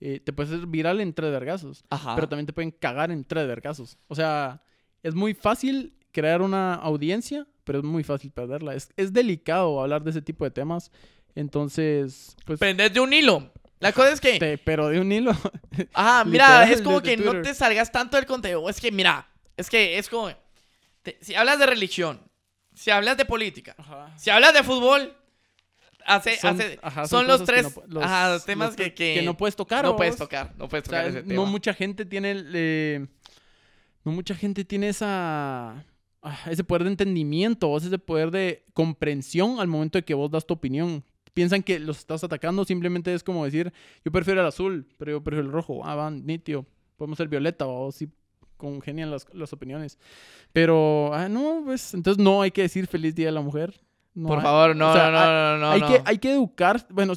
eh, 0.00 0.20
te 0.20 0.32
puedes 0.32 0.52
hacer 0.52 0.66
viral 0.66 1.00
en 1.00 1.12
tres 1.12 1.30
vergazos. 1.30 1.84
Ajá. 1.90 2.14
Pero 2.14 2.26
también 2.28 2.46
te 2.46 2.54
pueden 2.54 2.70
cagar 2.70 3.10
en 3.10 3.22
tres 3.24 3.46
vergazos. 3.46 3.98
O 4.08 4.14
sea, 4.14 4.62
es 5.02 5.14
muy 5.14 5.34
fácil 5.34 5.92
crear 6.20 6.40
una 6.40 6.74
audiencia, 6.74 7.46
pero 7.64 7.80
es 7.80 7.84
muy 7.84 8.02
fácil 8.02 8.30
perderla. 8.30 8.74
Es, 8.74 8.88
es 8.96 9.12
delicado 9.12 9.80
hablar 9.82 10.02
de 10.02 10.10
ese 10.10 10.22
tipo 10.22 10.44
de 10.44 10.50
temas. 10.50 10.90
Entonces, 11.34 12.34
pues... 12.46 12.58
Prendés 12.58 12.94
de 12.94 13.00
un 13.00 13.12
hilo. 13.12 13.52
La 13.80 13.92
cosa 13.92 14.10
es 14.12 14.20
que... 14.22 14.38
te- 14.38 14.56
pero 14.56 14.88
de 14.88 14.98
un 15.00 15.12
hilo. 15.12 15.32
Ajá, 15.92 16.24
mira, 16.24 16.46
Literal, 16.64 16.72
es 16.72 16.80
como 16.82 17.02
que 17.02 17.16
no 17.18 17.42
te 17.42 17.52
salgas 17.54 17.92
tanto 17.92 18.16
del 18.16 18.24
contenido. 18.24 18.66
Es 18.70 18.80
que, 18.80 18.90
mira, 18.90 19.28
es 19.58 19.68
que 19.68 19.98
es 19.98 20.08
como. 20.08 20.30
te- 21.02 21.18
si 21.20 21.34
hablas 21.34 21.58
de 21.58 21.66
religión, 21.66 22.18
si 22.74 22.90
hablas 22.90 23.18
de 23.18 23.26
política, 23.26 23.76
si 24.16 24.30
hablas 24.30 24.54
de 24.54 24.62
fútbol, 24.62 25.14
hace, 26.06 26.36
Son- 26.38 26.58
hace- 26.58 26.78
ajá, 26.82 27.06
son, 27.06 27.20
son 27.20 27.26
los 27.26 27.40
que 27.40 27.46
tres 27.46 27.76
no 27.76 27.82
los- 27.86 28.04
ajá, 28.04 28.38
temas 28.46 28.68
los 28.68 28.76
que, 28.76 28.94
que- 28.94 29.22
no 29.22 29.36
puedes 29.36 29.56
tocar, 29.56 29.84
No 29.84 29.90
¿o 29.90 29.96
puedes 29.96 30.12
vos? 30.14 30.20
tocar, 30.20 30.54
no 30.56 30.68
puedes 30.70 30.86
O 30.88 30.90
sea, 30.90 31.00
tocar 31.02 31.10
ese 31.10 31.22
no 31.22 31.28
tema. 31.28 31.44
mucha 31.44 31.74
gente 31.74 32.06
tiene 32.06 32.44
eh, 32.54 33.06
no 34.04 34.12
mucha 34.12 34.34
gente 34.34 34.64
tiene 34.64 34.88
esa 34.88 35.84
ese 36.50 36.64
poder 36.64 36.84
de 36.84 36.90
entendimiento, 36.90 37.68
o 37.68 37.78
ese 37.78 37.98
poder 37.98 38.30
de 38.30 38.64
comprensión 38.72 39.60
al 39.60 39.68
momento 39.68 39.98
de 39.98 40.04
que 40.04 40.14
vos 40.14 40.30
das 40.30 40.46
tu 40.46 40.54
opinión. 40.54 41.04
piensan 41.34 41.62
que 41.62 41.78
los 41.78 41.98
estás 41.98 42.24
atacando, 42.24 42.64
simplemente 42.64 43.12
es 43.12 43.22
como 43.22 43.44
decir, 43.44 43.72
yo 44.04 44.10
prefiero 44.10 44.40
el 44.40 44.46
azul, 44.46 44.86
pero 44.96 45.12
yo 45.12 45.22
prefiero 45.22 45.46
el 45.46 45.52
rojo. 45.52 45.82
Ah, 45.84 45.94
van, 45.94 46.24
nítido. 46.24 46.64
Podemos 46.96 47.18
ser 47.18 47.28
violeta 47.28 47.66
o 47.66 47.92
si 47.92 48.08
congenian 48.56 49.10
las, 49.10 49.26
las 49.34 49.52
opiniones. 49.52 49.98
Pero, 50.52 51.12
ah, 51.12 51.28
no, 51.28 51.60
pues, 51.66 51.92
entonces 51.92 52.22
no 52.22 52.40
hay 52.40 52.50
que 52.50 52.62
decir 52.62 52.86
feliz 52.86 53.14
día 53.14 53.26
de 53.26 53.32
la 53.32 53.42
mujer. 53.42 53.78
No 54.14 54.28
Por 54.28 54.38
hay- 54.38 54.44
favor, 54.44 54.74
no, 54.76 54.90
o 54.90 54.92
sea, 54.94 55.10
no, 55.10 55.18
no, 55.26 55.26
no, 55.26 55.58
no. 55.58 55.70
hay, 55.72 55.80
no. 55.82 55.88
Que, 55.88 56.02
hay 56.06 56.16
que 56.18 56.32
educar. 56.32 56.86
Bueno, 56.88 57.12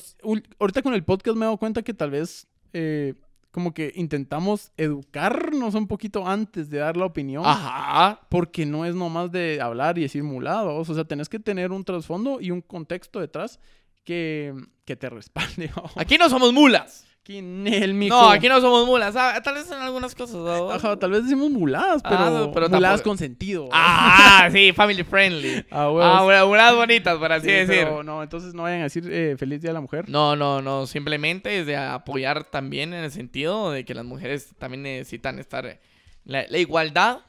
ahorita 0.59 0.81
con 0.81 0.93
el 0.93 1.03
podcast 1.05 1.37
me 1.37 1.45
he 1.45 1.47
dado 1.47 1.55
cuenta 1.57 1.81
que 1.81 1.93
tal 1.93 2.11
vez 2.11 2.45
eh, 2.73 3.13
como 3.51 3.73
que 3.73 3.91
intentamos 3.95 4.71
educarnos 4.77 5.73
un 5.73 5.87
poquito 5.87 6.27
antes 6.27 6.69
de 6.69 6.77
dar 6.77 6.97
la 6.97 7.05
opinión. 7.05 7.43
Ajá. 7.45 8.21
Porque 8.29 8.65
no 8.65 8.85
es 8.85 8.95
nomás 8.95 9.31
de 9.31 9.59
hablar 9.61 9.97
y 9.97 10.01
decir 10.01 10.23
mulados. 10.23 10.89
O 10.89 10.93
sea, 10.93 11.05
tenés 11.05 11.29
que 11.29 11.39
tener 11.39 11.71
un 11.71 11.83
trasfondo 11.83 12.39
y 12.39 12.51
un 12.51 12.61
contexto 12.61 13.19
detrás 13.19 13.59
que, 14.03 14.53
que 14.85 14.95
te 14.95 15.09
respalde. 15.09 15.71
Aquí 15.95 16.17
no 16.17 16.29
somos 16.29 16.53
mulas. 16.53 17.08
Aquí 17.29 17.37
el. 17.37 18.07
No, 18.09 18.29
aquí 18.31 18.49
no 18.49 18.59
somos 18.59 18.87
mulas. 18.87 19.15
Ah, 19.15 19.39
tal 19.43 19.53
vez 19.53 19.67
en 19.69 19.77
algunas 19.77 20.15
cosas. 20.15 20.37
¿no? 20.37 20.71
Ajá, 20.71 20.97
tal 20.97 21.11
vez 21.11 21.23
decimos 21.23 21.51
muladas, 21.51 22.01
pero, 22.01 22.15
Ah, 22.17 22.29
no, 22.31 22.51
pero 22.51 22.69
muladas 22.69 23.01
tampoco- 23.01 23.09
con 23.11 23.17
sentido. 23.19 23.69
Ah, 23.71 24.49
sí, 24.51 24.73
family 24.73 25.03
friendly. 25.03 25.63
Ah, 25.71 25.91
huevos. 25.91 26.03
Ah, 26.03 26.25
una- 26.25 26.45
unas 26.45 26.75
bonitas, 26.75 27.17
por 27.19 27.31
así 27.31 27.45
Sí, 27.45 27.51
decir. 27.53 27.83
pero 27.83 28.01
no, 28.03 28.23
entonces 28.23 28.55
no 28.55 28.63
vayan 28.63 28.79
a 28.79 28.83
decir 28.85 29.07
eh, 29.11 29.35
feliz 29.37 29.61
día 29.61 29.69
de 29.69 29.73
la 29.75 29.81
mujer. 29.81 30.09
No, 30.09 30.35
no, 30.35 30.61
no. 30.63 30.87
Simplemente 30.87 31.59
es 31.59 31.67
de 31.67 31.77
apoyar 31.77 32.45
también 32.45 32.93
en 32.95 33.03
el 33.03 33.11
sentido 33.11 33.71
de 33.71 33.85
que 33.85 33.93
las 33.93 34.05
mujeres 34.05 34.49
también 34.57 34.81
necesitan 34.81 35.37
estar 35.37 35.67
eh, 35.67 35.79
la, 36.25 36.45
la 36.49 36.57
igualdad, 36.57 37.19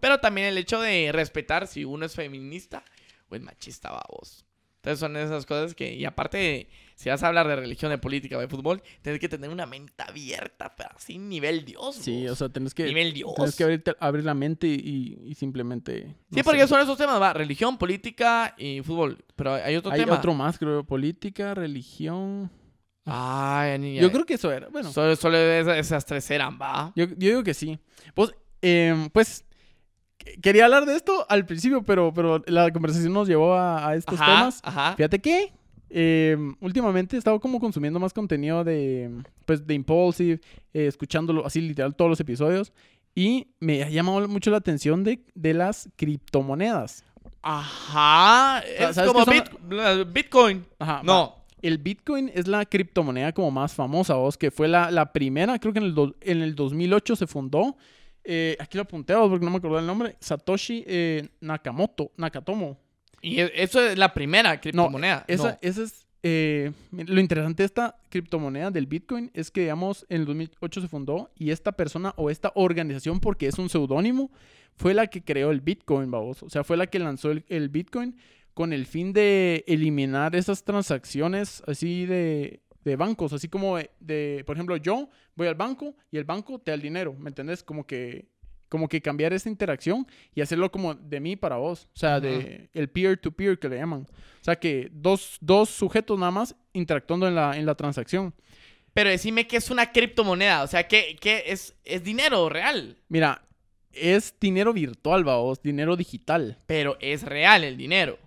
pero 0.00 0.18
también 0.18 0.48
el 0.48 0.58
hecho 0.58 0.80
de 0.80 1.10
respetar 1.12 1.68
si 1.68 1.84
uno 1.84 2.04
es 2.04 2.16
feminista 2.16 2.82
o 3.30 3.36
es 3.36 3.42
machista, 3.42 3.90
babos. 3.92 4.44
Entonces 4.76 4.98
son 4.98 5.16
esas 5.16 5.46
cosas 5.46 5.74
que, 5.74 5.94
y 5.94 6.04
aparte, 6.04 6.68
si 6.96 7.08
vas 7.10 7.22
a 7.22 7.28
hablar 7.28 7.46
de 7.46 7.54
religión, 7.54 7.90
de 7.92 7.98
política 7.98 8.36
o 8.36 8.40
de 8.40 8.48
fútbol, 8.48 8.82
tienes 9.02 9.20
que 9.20 9.28
tener 9.28 9.50
una 9.50 9.66
mente 9.66 10.02
abierta, 10.02 10.74
pero 10.76 10.88
así 10.96 11.18
nivel 11.18 11.64
Dios. 11.64 11.94
Sí, 11.94 12.22
vos. 12.24 12.32
o 12.32 12.34
sea, 12.36 12.48
tenés 12.48 12.74
que, 12.74 12.84
nivel 12.86 13.12
Dios. 13.12 13.34
tenés 13.36 13.54
que 13.54 13.64
abrirte- 13.64 13.96
abrir 14.00 14.24
la 14.24 14.34
mente 14.34 14.66
y, 14.66 15.18
y 15.24 15.34
simplemente... 15.34 16.16
Sí, 16.32 16.42
porque 16.42 16.62
sé. 16.62 16.68
son 16.68 16.80
esos 16.80 16.98
temas, 16.98 17.20
va, 17.22 17.32
religión, 17.32 17.78
política 17.78 18.54
y 18.58 18.80
fútbol. 18.82 19.24
Pero 19.36 19.54
hay 19.54 19.76
otro 19.76 19.92
Hay 19.92 20.00
tema. 20.00 20.14
otro 20.16 20.34
más, 20.34 20.58
creo. 20.58 20.82
Política, 20.84 21.54
religión... 21.54 22.50
Ay, 23.04 23.78
niña. 23.78 24.02
Yo 24.02 24.10
creo 24.10 24.26
que 24.26 24.34
eso 24.34 24.50
era. 24.50 24.68
Bueno, 24.68 24.90
Solo, 24.92 25.14
solo 25.14 25.36
esas, 25.38 26.04
tres 26.04 26.28
eran, 26.30 26.58
va. 26.60 26.92
yo, 26.96 27.04
yo 27.04 27.14
digo 27.16 27.44
que 27.44 27.54
sí. 27.54 27.78
Pues, 28.14 28.32
em, 28.62 29.08
pues, 29.10 29.44
que- 30.18 30.40
quería 30.40 30.64
hablar 30.64 30.86
de 30.86 30.96
esto 30.96 31.24
al 31.28 31.46
principio, 31.46 31.84
pero, 31.84 32.12
pero 32.12 32.42
la 32.46 32.68
conversación 32.72 33.12
nos 33.12 33.28
llevó 33.28 33.54
a, 33.54 33.86
a 33.90 33.94
estos 33.94 34.20
Ajá, 34.20 34.26
temas. 34.26 34.60
ajá. 34.64 34.96
Fíjate 34.96 35.20
que 35.20 35.52
em, 35.90 36.54
últimamente 36.60 37.16
he 37.16 37.18
estado 37.18 37.38
como 37.40 37.60
consumiendo 37.60 37.98
más 38.00 38.12
contenido 38.12 38.64
de, 38.64 39.10
pues, 39.44 39.66
de 39.66 39.74
Impulsive, 39.74 40.40
eh, 40.74 40.86
escuchándolo 40.86 41.44
así 41.46 41.60
literal 41.60 41.94
todos 41.94 42.10
los 42.10 42.20
episodios. 42.20 42.72
Y 43.14 43.48
me 43.60 43.82
ha 43.82 43.88
llamado 43.88 44.26
mucho 44.28 44.50
la 44.50 44.58
atención 44.58 45.02
de, 45.04 45.24
de 45.34 45.54
las 45.54 45.88
criptomonedas. 45.96 47.04
Ajá. 47.42 48.62
sea, 48.76 48.88
Es 48.90 48.94
¿sabes 48.96 49.12
como 49.12 49.24
son 49.24 49.34
Bitcoin. 50.12 50.66
Ajá, 50.78 50.94
va. 50.96 51.02
No. 51.02 51.34
El 51.62 51.78
Bitcoin 51.78 52.30
es 52.34 52.46
la 52.46 52.64
criptomoneda 52.66 53.32
como 53.32 53.50
más 53.50 53.72
famosa, 53.72 54.14
vos, 54.14 54.36
que 54.36 54.50
fue 54.50 54.68
la, 54.68 54.90
la 54.90 55.12
primera, 55.12 55.58
creo 55.58 55.72
que 55.72 55.78
en 55.78 55.86
el, 55.86 55.94
do- 55.94 56.14
en 56.20 56.42
el 56.42 56.54
2008 56.54 57.16
se 57.16 57.26
fundó. 57.26 57.76
Eh, 58.22 58.56
aquí 58.60 58.76
lo 58.76 58.82
apunté 58.82 59.14
vos, 59.14 59.28
porque 59.30 59.44
no 59.44 59.50
me 59.50 59.56
acuerdo 59.58 59.78
el 59.78 59.86
nombre. 59.86 60.16
Satoshi 60.20 60.84
eh, 60.86 61.28
Nakamoto, 61.40 62.10
Nakatomo. 62.16 62.78
Y 63.22 63.40
e- 63.40 63.52
eso 63.62 63.80
es 63.86 63.96
la 63.98 64.12
primera 64.14 64.60
criptomoneda. 64.60 65.24
Esa, 65.28 65.52
No. 65.52 65.58
esa 65.62 65.82
es... 65.82 66.06
eh, 66.22 66.72
lo 66.92 67.20
interesante 67.20 67.62
de 67.62 67.66
esta 67.66 67.96
criptomoneda 68.08 68.70
del 68.70 68.86
Bitcoin 68.86 69.30
es 69.34 69.50
que, 69.50 69.62
digamos, 69.62 70.04
en 70.08 70.20
el 70.22 70.26
2008 70.26 70.80
se 70.80 70.88
fundó 70.88 71.30
y 71.36 71.50
esta 71.50 71.72
persona 71.72 72.12
o 72.16 72.30
esta 72.30 72.52
organización, 72.54 73.20
porque 73.20 73.46
es 73.46 73.58
un 73.58 73.68
seudónimo, 73.68 74.30
fue 74.76 74.92
la 74.94 75.06
que 75.06 75.22
creó 75.22 75.50
el 75.50 75.60
Bitcoin, 75.60 76.10
vamos. 76.10 76.42
O 76.42 76.50
sea, 76.50 76.62
fue 76.64 76.76
la 76.76 76.86
que 76.88 76.98
lanzó 76.98 77.30
el, 77.30 77.44
el 77.48 77.68
Bitcoin 77.68 78.16
con 78.54 78.72
el 78.72 78.86
fin 78.86 79.12
de 79.12 79.64
eliminar 79.66 80.34
esas 80.34 80.64
transacciones 80.64 81.62
así 81.66 82.06
de, 82.06 82.60
de 82.84 82.96
bancos, 82.96 83.32
así 83.32 83.48
como 83.48 83.76
de, 83.76 83.90
de, 84.00 84.42
por 84.46 84.56
ejemplo, 84.56 84.76
yo 84.78 85.08
voy 85.34 85.46
al 85.48 85.54
banco 85.54 85.94
y 86.10 86.16
el 86.16 86.24
banco 86.24 86.58
te 86.58 86.70
da 86.70 86.74
el 86.74 86.80
dinero, 86.82 87.14
¿me 87.18 87.28
entendés? 87.28 87.62
Como 87.62 87.86
que, 87.86 88.28
como 88.68 88.88
que 88.88 89.00
cambiar 89.00 89.32
esa 89.32 89.48
interacción 89.48 90.06
y 90.34 90.40
hacerlo 90.40 90.70
como 90.72 90.94
de 90.94 91.20
mí 91.20 91.36
para 91.36 91.56
vos, 91.56 91.88
o 91.94 91.98
sea, 91.98 92.20
de 92.20 92.68
el 92.74 92.88
peer-to-peer 92.88 93.58
que 93.58 93.68
le 93.68 93.76
llaman. 93.76 94.06
O 94.40 94.44
sea, 94.44 94.56
que 94.56 94.88
dos, 94.92 95.36
dos 95.40 95.68
sujetos 95.70 96.18
nada 96.18 96.30
más 96.32 96.54
interactuando 96.72 97.26
en 97.28 97.34
la, 97.34 97.56
en 97.56 97.66
la 97.66 97.74
transacción. 97.74 98.34
Pero 98.92 99.10
decime 99.10 99.46
que 99.46 99.56
es 99.58 99.70
una 99.70 99.92
criptomoneda. 99.92 100.62
O 100.62 100.66
sea, 100.66 100.88
que, 100.88 101.16
que 101.20 101.44
es, 101.48 101.74
es 101.84 102.02
dinero 102.02 102.48
real. 102.48 102.96
Mira, 103.08 103.42
es 103.92 104.34
dinero 104.40 104.72
virtual, 104.72 105.22
vos, 105.24 105.60
dinero 105.62 105.96
digital. 105.96 106.58
Pero 106.66 106.96
es 107.00 107.22
real 107.22 107.62
el 107.64 107.76
dinero. 107.76 108.18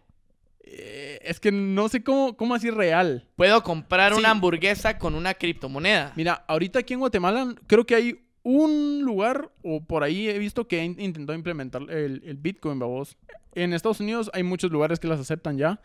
Eh, 0.64 1.20
es 1.24 1.40
que 1.40 1.52
no 1.52 1.90
sé 1.90 2.04
cómo, 2.04 2.38
cómo 2.38 2.54
así 2.54 2.70
real. 2.70 3.28
Puedo 3.36 3.64
comprar 3.64 4.14
Sí. 4.14 4.20
una 4.20 4.30
hamburguesa 4.32 5.00
con 5.00 5.16
una 5.16 5.34
criptomoneda. 5.34 6.14
Mira, 6.16 6.46
ahorita 6.48 6.80
aquí 6.80 6.94
en 6.94 7.00
Guatemala 7.00 7.56
creo 7.66 7.86
que 7.86 7.96
hay 7.96 8.20
un 8.44 9.02
lugar, 9.04 9.52
o 9.64 9.84
por 9.84 10.04
ahí 10.04 10.30
he 10.30 10.38
visto 10.40 10.68
que 10.68 10.82
han 10.82 11.00
intentado 11.00 11.38
implementar 11.38 11.84
el, 11.90 12.22
el 12.26 12.38
Bitcoin, 12.38 12.80
babos. 12.80 13.18
En 13.54 13.74
Estados 13.74 14.00
Unidos 14.00 14.30
hay 14.34 14.44
muchos 14.44 14.72
lugares 14.72 15.00
que 15.00 15.08
las 15.08 15.20
aceptan 15.20 15.58
ya, 15.58 15.82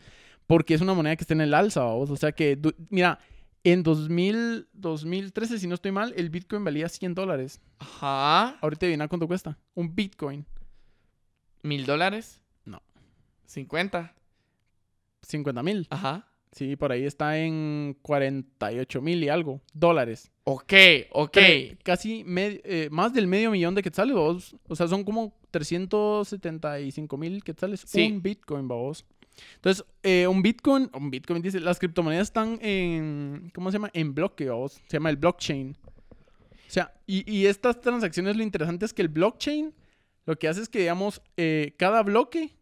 porque 0.47 0.73
es 0.73 0.81
una 0.81 0.93
moneda 0.93 1.15
que 1.15 1.23
está 1.23 1.33
en 1.33 1.41
el 1.41 1.53
alza, 1.53 1.81
babos. 1.81 2.09
O 2.11 2.15
sea 2.15 2.31
que, 2.31 2.59
mira, 2.89 3.19
en 3.63 3.83
2000, 3.83 4.67
2013, 4.73 5.59
si 5.59 5.67
no 5.67 5.75
estoy 5.75 5.91
mal, 5.91 6.13
el 6.15 6.29
Bitcoin 6.29 6.63
valía 6.63 6.87
100 6.87 7.15
dólares. 7.15 7.61
Ajá. 7.79 8.57
Ahorita 8.61 8.85
adivina 8.85 9.07
cuánto 9.07 9.27
cuesta. 9.27 9.57
Un 9.73 9.95
Bitcoin, 9.95 10.45
¿Mil 11.65 11.87
dólares? 11.87 12.39
No. 12.63 12.79
¿50? 13.49 14.11
50 15.23 15.63
mil. 15.63 15.87
Ajá. 15.89 16.27
Sí, 16.51 16.75
por 16.75 16.91
ahí 16.91 17.05
está 17.05 17.39
en 17.39 17.97
48 18.03 19.01
mil 19.01 19.23
y 19.23 19.29
algo 19.29 19.61
dólares. 19.73 20.31
Ok, 20.47 20.73
ok. 21.11 21.31
Tre- 21.37 21.77
Casi 21.83 22.23
med- 22.23 22.61
eh, 22.63 22.87
más 22.91 23.11
del 23.13 23.25
medio 23.27 23.49
millón 23.51 23.73
de 23.75 23.81
quetzales, 23.81 24.15
babos. 24.15 24.55
O 24.67 24.75
sea, 24.75 24.87
son 24.87 25.03
como 25.03 25.33
375 25.51 27.17
mil 27.17 27.43
quetzales. 27.43 27.83
Sí. 27.85 28.03
Un 28.11 28.21
Bitcoin, 28.21 28.67
babos. 28.67 29.05
Entonces, 29.55 29.83
eh, 30.03 30.27
un 30.27 30.41
Bitcoin, 30.41 30.89
un 30.93 31.09
Bitcoin 31.11 31.41
dice, 31.41 31.59
las 31.59 31.79
criptomonedas 31.79 32.27
están 32.27 32.59
en, 32.61 33.51
¿cómo 33.53 33.69
se 33.71 33.75
llama? 33.77 33.89
En 33.93 34.13
bloque, 34.13 34.45
babos. 34.47 34.73
Se 34.87 34.97
llama 34.97 35.09
el 35.09 35.17
blockchain. 35.17 35.75
O 36.11 36.71
sea, 36.71 36.93
y, 37.07 37.29
y 37.31 37.47
estas 37.47 37.81
transacciones 37.81 38.37
lo 38.37 38.43
interesante 38.43 38.85
es 38.85 38.93
que 38.93 39.01
el 39.01 39.07
blockchain 39.09 39.73
lo 40.25 40.37
que 40.37 40.47
hace 40.47 40.61
es 40.61 40.69
que, 40.69 40.79
digamos, 40.79 41.21
eh, 41.37 41.73
cada 41.77 42.01
bloque 42.03 42.55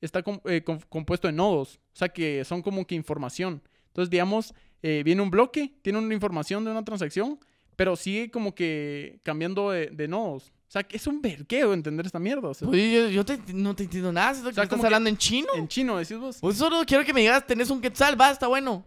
está 0.00 0.22
com- 0.22 0.40
com- 0.64 0.80
compuesto 0.88 1.26
de 1.28 1.32
nodos. 1.32 1.76
O 1.94 1.96
sea, 1.96 2.08
que 2.10 2.44
son 2.44 2.62
como 2.62 2.86
que 2.86 2.94
información. 2.94 3.62
Entonces, 3.88 4.10
digamos, 4.10 4.54
eh, 4.86 5.02
viene 5.02 5.22
un 5.22 5.30
bloque, 5.30 5.72
tiene 5.80 5.98
una 5.98 6.12
información 6.12 6.62
de 6.64 6.70
una 6.70 6.84
transacción, 6.84 7.38
pero 7.74 7.96
sigue 7.96 8.30
como 8.30 8.54
que 8.54 9.18
cambiando 9.22 9.70
de, 9.70 9.86
de 9.86 10.06
nodos. 10.08 10.52
O 10.68 10.70
sea, 10.74 10.82
que 10.82 10.96
es 10.96 11.06
un 11.06 11.22
vergueo 11.22 11.72
entender 11.72 12.04
esta 12.04 12.18
mierda. 12.18 12.48
o 12.48 12.54
sea, 12.54 12.68
Oye, 12.68 12.92
yo, 12.92 13.08
yo 13.08 13.24
te- 13.24 13.38
no 13.54 13.74
te 13.74 13.84
entiendo 13.84 14.12
nada. 14.12 14.32
¿Estás 14.32 14.54
sea, 14.54 14.66
que- 14.68 14.74
hablando 14.86 15.08
en 15.08 15.16
chino? 15.16 15.48
en 15.54 15.68
chino, 15.68 15.96
decís 15.96 16.18
vos. 16.18 16.38
Pues 16.40 16.56
solo 16.58 16.82
quiero 16.86 17.02
que 17.04 17.12
me 17.14 17.20
digas, 17.20 17.46
tenés 17.46 17.70
un 17.70 17.80
quetzal, 17.80 18.20
va, 18.20 18.30
está 18.30 18.46
bueno. 18.48 18.84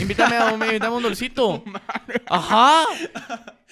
Invítame 0.00 0.36
a, 0.36 0.46
un- 0.52 0.62
invítame 0.64 0.86
a 0.86 0.96
un 0.96 1.02
dulcito. 1.02 1.64
Ajá. 2.28 2.84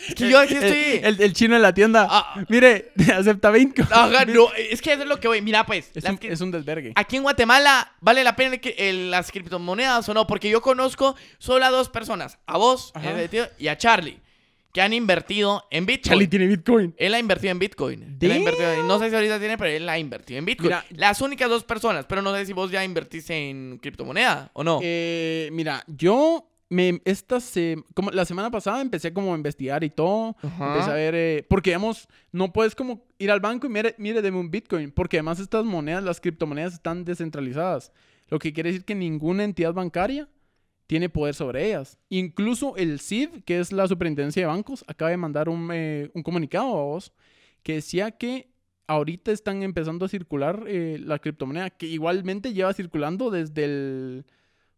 Es 0.08 0.14
que 0.14 0.30
yo 0.30 0.38
aquí 0.38 0.54
El- 0.54 0.64
estoy... 0.64 1.00
El, 1.08 1.20
el 1.22 1.32
chino 1.34 1.56
en 1.56 1.62
la 1.62 1.74
tienda. 1.74 2.06
Ah. 2.10 2.42
Mire, 2.48 2.92
acepta 3.14 3.50
20. 3.50 3.82
Ajá, 3.82 4.24
no, 4.26 4.48
es 4.56 4.80
que 4.80 4.92
eso 4.92 5.02
es 5.02 5.08
lo 5.08 5.20
que 5.20 5.28
voy. 5.28 5.42
Mira, 5.42 5.64
pues, 5.66 5.90
Es 5.94 6.04
un, 6.04 6.16
que- 6.18 6.32
es 6.32 6.40
un 6.40 6.50
desvergue. 6.50 6.92
aquí 6.96 7.16
en 7.16 7.22
Guatemala, 7.22 7.92
¿vale 8.00 8.24
la 8.24 8.34
pena 8.36 8.58
que, 8.58 8.74
el- 8.78 9.10
las 9.10 9.30
criptomonedas 9.30 10.08
o 10.08 10.14
no? 10.14 10.26
Porque 10.26 10.48
yo 10.50 10.60
conozco 10.62 11.16
solo 11.38 11.64
a 11.66 11.70
dos 11.70 11.88
personas, 11.88 12.38
a 12.46 12.56
vos 12.56 12.92
eh, 13.02 13.28
tío, 13.30 13.46
y 13.58 13.68
a 13.68 13.76
Charlie, 13.76 14.20
que 14.72 14.80
han 14.80 14.92
invertido 14.92 15.64
en 15.70 15.84
Bitcoin. 15.86 16.02
Charlie 16.10 16.28
tiene 16.28 16.46
Bitcoin. 16.46 16.94
Él 16.96 17.14
ha 17.14 17.18
invertido 17.18 17.50
en 17.50 17.58
Bitcoin. 17.58 18.16
Él 18.20 18.30
ha 18.32 18.36
invertido, 18.36 18.82
no 18.84 18.98
sé 18.98 19.08
si 19.10 19.14
ahorita 19.16 19.38
tiene, 19.38 19.58
pero 19.58 19.70
él 19.70 19.88
ha 19.88 19.98
invertido 19.98 20.38
en 20.38 20.44
Bitcoin. 20.44 20.68
Mira- 20.68 20.84
Las 20.90 21.20
únicas 21.20 21.48
dos 21.50 21.64
personas, 21.64 22.06
pero 22.06 22.22
no 22.22 22.34
sé 22.34 22.46
si 22.46 22.52
vos 22.52 22.70
ya 22.70 22.84
invertiste 22.84 23.34
en 23.50 23.78
criptomoneda 23.82 24.50
o 24.52 24.62
no. 24.62 24.78
Eh, 24.82 25.48
mira, 25.52 25.82
yo 25.88 26.46
me 26.68 27.00
esta 27.04 27.40
se- 27.40 27.82
como 27.94 28.12
la 28.12 28.24
semana 28.24 28.48
pasada 28.48 28.80
empecé 28.80 29.12
como 29.12 29.32
a 29.34 29.36
investigar 29.36 29.82
y 29.82 29.90
todo. 29.90 30.36
Ajá. 30.40 30.72
Empecé 30.72 30.90
a 30.90 30.94
ver, 30.94 31.14
eh, 31.16 31.46
porque 31.48 31.70
digamos, 31.70 32.06
no 32.30 32.52
puedes 32.52 32.76
como 32.76 33.02
ir 33.18 33.32
al 33.32 33.40
banco 33.40 33.66
y 33.66 33.70
mire, 33.70 33.96
mire, 33.98 34.22
deme 34.22 34.38
un 34.38 34.52
Bitcoin, 34.52 34.92
porque 34.92 35.16
además 35.16 35.40
estas 35.40 35.64
monedas, 35.64 36.04
las 36.04 36.20
criptomonedas 36.20 36.74
están 36.74 37.04
descentralizadas. 37.04 37.90
Lo 38.28 38.38
que 38.38 38.52
quiere 38.52 38.70
decir 38.70 38.84
que 38.84 38.94
ninguna 38.94 39.42
entidad 39.42 39.74
bancaria 39.74 40.28
tiene 40.91 41.09
poder 41.09 41.34
sobre 41.36 41.68
ellas. 41.68 41.99
Incluso 42.09 42.76
el 42.76 42.99
CIF, 42.99 43.45
que 43.45 43.61
es 43.61 43.70
la 43.70 43.86
Superintendencia 43.86 44.43
de 44.43 44.47
Bancos, 44.49 44.84
acaba 44.88 45.12
de 45.12 45.16
mandar 45.16 45.49
un, 45.49 45.70
eh, 45.72 46.11
un 46.14 46.24
comunicado 46.24 46.66
a 46.76 46.82
vos 46.82 47.12
que 47.62 47.74
decía 47.74 48.11
que 48.11 48.51
ahorita 48.88 49.30
están 49.30 49.62
empezando 49.62 50.05
a 50.05 50.09
circular 50.09 50.64
eh, 50.66 50.99
la 51.01 51.20
criptomoneda, 51.20 51.70
que 51.70 51.86
igualmente 51.86 52.53
lleva 52.53 52.72
circulando 52.74 53.30
desde 53.30 53.64
el 53.64 54.24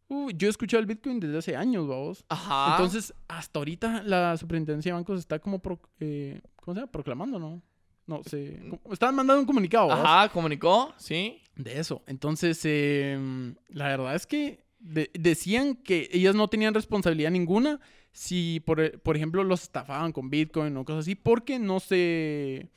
Uh, 0.09 0.31
yo 0.33 0.49
he 0.49 0.51
escuchado 0.51 0.81
el 0.83 0.87
Bitcoin 0.87 1.19
desde 1.19 1.39
hace 1.39 1.57
años, 1.57 1.89
vamos. 1.89 2.23
Ajá. 2.29 2.73
Entonces, 2.73 3.15
hasta 3.29 3.59
ahorita 3.61 4.03
la 4.03 4.37
superintendencia 4.37 4.91
de 4.93 4.95
bancos 4.99 5.19
está 5.19 5.39
como, 5.39 5.61
pro- 5.61 5.81
eh, 6.01 6.43
¿cómo 6.57 6.75
se 6.75 6.81
llama? 6.81 6.93
Proclamando, 6.93 7.39
¿no? 7.39 7.63
No, 8.07 8.21
se... 8.25 8.59
como- 8.69 8.93
Estaban 8.93 9.15
mandando 9.15 9.41
un 9.41 9.47
comunicado, 9.47 9.87
¿vamos? 9.89 10.05
Ajá, 10.05 10.29
comunicó, 10.29 10.93
sí. 10.99 11.41
De 11.57 11.79
eso. 11.81 12.03
Entonces, 12.07 12.61
eh, 12.65 13.55
la 13.71 13.89
verdad 13.89 14.15
es 14.15 14.27
que 14.27 14.63
de- 14.83 15.11
decían 15.14 15.74
que 15.76 16.09
ellas 16.12 16.35
no 16.35 16.49
tenían 16.49 16.74
responsabilidad 16.74 17.30
ninguna 17.30 17.80
si, 18.12 18.61
por, 18.66 18.80
e- 18.80 18.99
por 18.99 19.16
ejemplo, 19.16 19.43
los 19.45 19.62
estafaban 19.62 20.12
con 20.12 20.28
Bitcoin 20.28 20.76
o 20.76 20.85
cosas 20.85 21.01
así, 21.01 21.14
porque 21.14 21.59
no 21.59 21.80
se... 21.80 22.68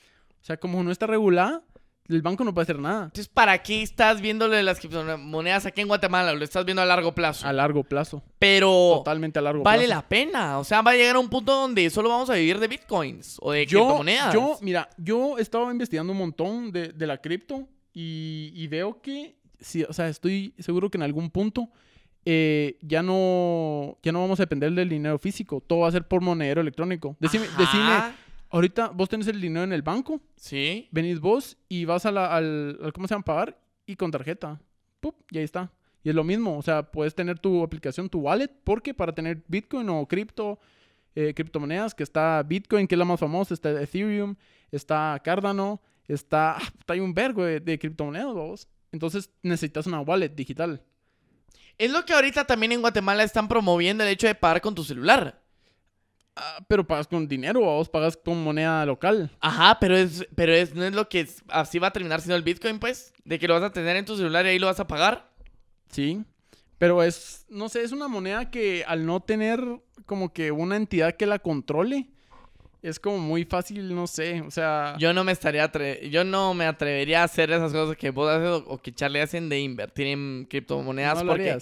O 0.41 0.45
sea, 0.45 0.57
como 0.57 0.81
no 0.83 0.91
está 0.91 1.07
regulada, 1.07 1.63
el 2.07 2.21
banco 2.21 2.43
no 2.43 2.53
puede 2.53 2.63
hacer 2.63 2.77
nada 2.79 3.05
Entonces, 3.05 3.27
¿para 3.27 3.63
qué 3.63 3.81
estás 3.81 4.21
viéndole 4.21 4.61
las 4.61 4.79
criptomonedas 4.79 5.65
aquí 5.65 5.81
en 5.81 5.87
Guatemala? 5.87 6.33
Lo 6.33 6.43
estás 6.43 6.63
viendo 6.63 6.83
a 6.83 6.85
largo 6.85 7.13
plazo. 7.15 7.47
a 7.47 7.51
largo 7.51 7.83
plazo. 7.83 8.21
Pero 8.37 8.69
Totalmente 8.97 9.39
a 9.39 9.41
largo 9.41 9.63
vale 9.63 9.85
plazo. 9.87 10.01
la 10.01 10.07
pena. 10.07 10.59
O 10.59 10.63
sea, 10.63 10.83
va 10.83 10.91
a 10.91 10.95
llegar 10.95 11.15
a 11.15 11.19
un 11.19 11.29
punto 11.29 11.51
donde 11.51 11.89
solo 11.89 12.09
vamos 12.09 12.29
a 12.29 12.35
vivir 12.35 12.59
de 12.59 12.67
bitcoins 12.67 13.37
o 13.41 13.51
de 13.51 13.65
Yo, 13.65 13.79
criptomonedas. 13.79 14.33
yo, 14.33 14.57
mira, 14.61 14.87
yo 14.97 15.37
estaba 15.39 15.71
investigando 15.71 16.11
un 16.13 16.19
montón 16.19 16.71
de, 16.71 16.89
de 16.89 17.07
la 17.07 17.17
cripto 17.17 17.67
y, 17.91 18.51
y 18.53 18.67
veo 18.67 19.01
que, 19.01 19.35
sí, 19.59 19.83
o 19.83 19.91
sea, 19.93 20.07
estoy 20.07 20.53
seguro 20.59 20.91
que 20.91 20.97
en 20.99 21.03
algún 21.03 21.31
punto 21.31 21.69
eh, 22.25 22.77
ya 22.81 23.03
no 23.03 23.97
ya 24.03 24.11
no 24.11 24.21
vamos 24.21 24.39
a 24.39 24.43
depender 24.43 24.71
del 24.73 24.89
dinero 24.89 25.17
físico. 25.19 25.61
Todo 25.65 25.79
va 25.79 25.87
a 25.89 25.91
ser 25.91 26.07
por 26.07 26.21
monedero 26.21 26.61
electrónico. 26.61 27.15
Decime, 27.19 27.45
Ajá. 27.45 27.57
decime, 27.57 28.15
ahorita 28.49 28.87
vos 28.89 29.09
tenés 29.09 29.27
el 29.27 29.39
dinero 29.39 29.63
en 29.63 29.73
el 29.73 29.81
banco, 29.81 30.21
Sí. 30.35 30.87
venís 30.91 31.19
vos 31.19 31.57
y 31.69 31.85
vas 31.85 32.05
a 32.05 32.11
la, 32.11 32.35
al, 32.35 32.77
al- 32.81 32.93
¿cómo 32.93 33.07
se 33.07 33.13
llama? 33.13 33.25
Pagar 33.25 33.59
y 33.85 33.95
con 33.95 34.11
tarjeta. 34.11 34.59
Pup, 34.99 35.15
y 35.31 35.37
ahí 35.37 35.43
está. 35.43 35.71
Y 36.03 36.09
es 36.09 36.15
lo 36.15 36.23
mismo, 36.23 36.57
o 36.57 36.61
sea, 36.61 36.83
puedes 36.91 37.15
tener 37.15 37.39
tu 37.39 37.63
aplicación, 37.63 38.09
tu 38.09 38.19
wallet, 38.19 38.49
porque 38.63 38.93
para 38.93 39.13
tener 39.13 39.43
Bitcoin 39.47 39.89
o 39.89 40.07
cripto, 40.07 40.59
eh, 41.15 41.33
criptomonedas, 41.33 41.95
que 41.95 42.03
está 42.03 42.43
Bitcoin, 42.43 42.87
que 42.87 42.93
es 42.95 42.99
la 42.99 43.05
más 43.05 43.19
famosa, 43.19 43.53
está 43.55 43.71
Ethereum, 43.81 44.35
está 44.71 45.19
Cardano, 45.23 45.81
está, 46.07 46.57
ah, 46.57 46.61
hay 46.87 46.99
un 46.99 47.13
vergo 47.13 47.43
de, 47.43 47.59
de 47.59 47.79
criptomonedas, 47.79 48.33
vos. 48.33 48.67
Entonces 48.91 49.31
necesitas 49.41 49.87
una 49.87 50.01
wallet 50.01 50.29
digital. 50.29 50.81
Es 51.77 51.91
lo 51.91 52.05
que 52.05 52.13
ahorita 52.13 52.45
también 52.45 52.71
en 52.71 52.81
Guatemala 52.81 53.23
están 53.23 53.47
promoviendo 53.47 54.03
el 54.03 54.09
hecho 54.09 54.27
de 54.27 54.35
pagar 54.35 54.61
con 54.61 54.75
tu 54.75 54.83
celular. 54.83 55.41
Ah, 56.37 56.57
pero 56.67 56.85
pagas 56.85 57.07
con 57.07 57.27
dinero, 57.27 57.61
vos 57.61 57.87
pagas 57.89 58.17
con 58.17 58.43
moneda 58.43 58.85
local. 58.85 59.31
Ajá, 59.39 59.77
pero 59.79 59.95
es, 59.95 60.27
pero 60.35 60.53
es, 60.53 60.75
no 60.75 60.83
es 60.83 60.93
lo 60.93 61.07
que 61.07 61.21
es- 61.21 61.43
así 61.47 61.79
va 61.79 61.87
a 61.87 61.93
terminar 61.93 62.19
siendo 62.21 62.35
el 62.35 62.43
Bitcoin, 62.43 62.79
pues. 62.79 63.13
De 63.23 63.39
que 63.39 63.47
lo 63.47 63.53
vas 63.53 63.63
a 63.63 63.71
tener 63.71 63.95
en 63.95 64.05
tu 64.05 64.17
celular 64.17 64.45
y 64.45 64.49
ahí 64.49 64.59
lo 64.59 64.67
vas 64.67 64.79
a 64.81 64.87
pagar. 64.87 65.31
Sí. 65.89 66.23
Pero 66.77 67.01
es, 67.03 67.45
no 67.49 67.69
sé, 67.69 67.83
es 67.83 67.93
una 67.93 68.09
moneda 68.09 68.51
que 68.51 68.83
al 68.85 69.05
no 69.05 69.21
tener 69.21 69.61
como 70.05 70.33
que 70.33 70.51
una 70.51 70.75
entidad 70.75 71.15
que 71.15 71.25
la 71.25 71.39
controle, 71.39 72.09
es 72.87 72.99
como 72.99 73.17
muy 73.17 73.45
fácil, 73.45 73.93
no 73.95 74.07
sé, 74.07 74.41
o 74.41 74.51
sea... 74.51 74.95
Yo 74.99 75.13
no 75.13 75.23
me 75.23 75.31
estaría 75.31 75.69
atre- 75.71 76.09
yo 76.09 76.23
no 76.23 76.53
me 76.53 76.65
atrevería 76.65 77.21
a 77.21 77.25
hacer 77.25 77.51
esas 77.51 77.71
cosas 77.71 77.97
que 77.97 78.09
vos 78.11 78.29
haces 78.29 78.63
o, 78.67 78.77
que 78.81 78.93
Charlie 78.93 79.19
hacen 79.21 79.49
de 79.49 79.59
invertir 79.59 80.07
en 80.07 80.45
criptomonedas 80.49 81.23
no 81.23 81.31
porque 81.31 81.57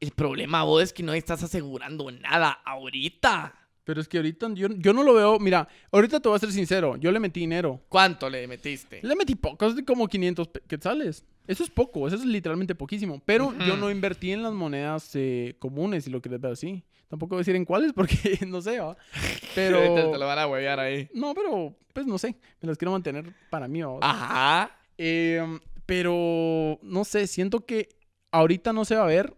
el 0.00 0.10
problema 0.12 0.62
vos 0.64 0.82
es 0.82 0.92
que 0.92 1.02
no 1.02 1.12
estás 1.12 1.42
asegurando 1.42 2.10
nada 2.10 2.50
ahorita. 2.64 3.54
Pero 3.84 4.02
es 4.02 4.08
que 4.08 4.18
ahorita 4.18 4.48
yo, 4.54 4.68
yo 4.76 4.92
no 4.92 5.02
lo 5.02 5.14
veo, 5.14 5.38
mira, 5.38 5.66
ahorita 5.90 6.20
te 6.20 6.28
voy 6.28 6.36
a 6.36 6.38
ser 6.38 6.52
sincero, 6.52 6.96
yo 6.98 7.10
le 7.10 7.18
metí 7.20 7.40
dinero. 7.40 7.80
¿Cuánto 7.88 8.28
le 8.28 8.46
metiste? 8.46 9.00
Le 9.02 9.16
metí 9.16 9.34
pocos, 9.34 9.74
de 9.74 9.84
como 9.84 10.06
500 10.06 10.48
pe- 10.48 10.60
quetzales. 10.68 11.24
Eso 11.46 11.64
es 11.64 11.70
poco, 11.70 12.06
eso 12.06 12.16
es 12.16 12.24
literalmente 12.26 12.74
poquísimo. 12.74 13.22
Pero 13.24 13.54
yo 13.66 13.76
no 13.78 13.90
invertí 13.90 14.30
en 14.32 14.42
las 14.42 14.52
monedas 14.52 15.10
eh, 15.14 15.56
comunes, 15.58 16.04
si 16.04 16.10
lo 16.10 16.20
quieres 16.20 16.38
ver 16.40 16.52
así. 16.52 16.84
Tampoco 17.08 17.30
voy 17.30 17.38
a 17.38 17.40
decir 17.40 17.56
en 17.56 17.64
cuáles 17.64 17.92
porque 17.92 18.38
no 18.46 18.60
sé, 18.60 18.80
¿va? 18.80 18.96
Pero... 19.54 20.10
Te 20.10 20.18
lo 20.18 20.26
van 20.26 20.38
a 20.38 20.46
huevear 20.46 20.78
ahí. 20.78 21.08
No, 21.14 21.34
pero 21.34 21.74
pues 21.92 22.06
no 22.06 22.18
sé, 22.18 22.36
me 22.60 22.68
las 22.68 22.78
quiero 22.78 22.92
mantener 22.92 23.32
para 23.50 23.66
mí. 23.66 23.82
¿va? 23.82 23.98
Ajá. 24.02 24.78
Eh, 24.96 25.58
pero 25.86 26.78
no 26.82 27.04
sé, 27.04 27.26
siento 27.26 27.64
que 27.64 27.88
ahorita 28.30 28.72
no 28.72 28.84
se 28.84 28.94
va 28.94 29.04
a 29.04 29.06
ver, 29.06 29.34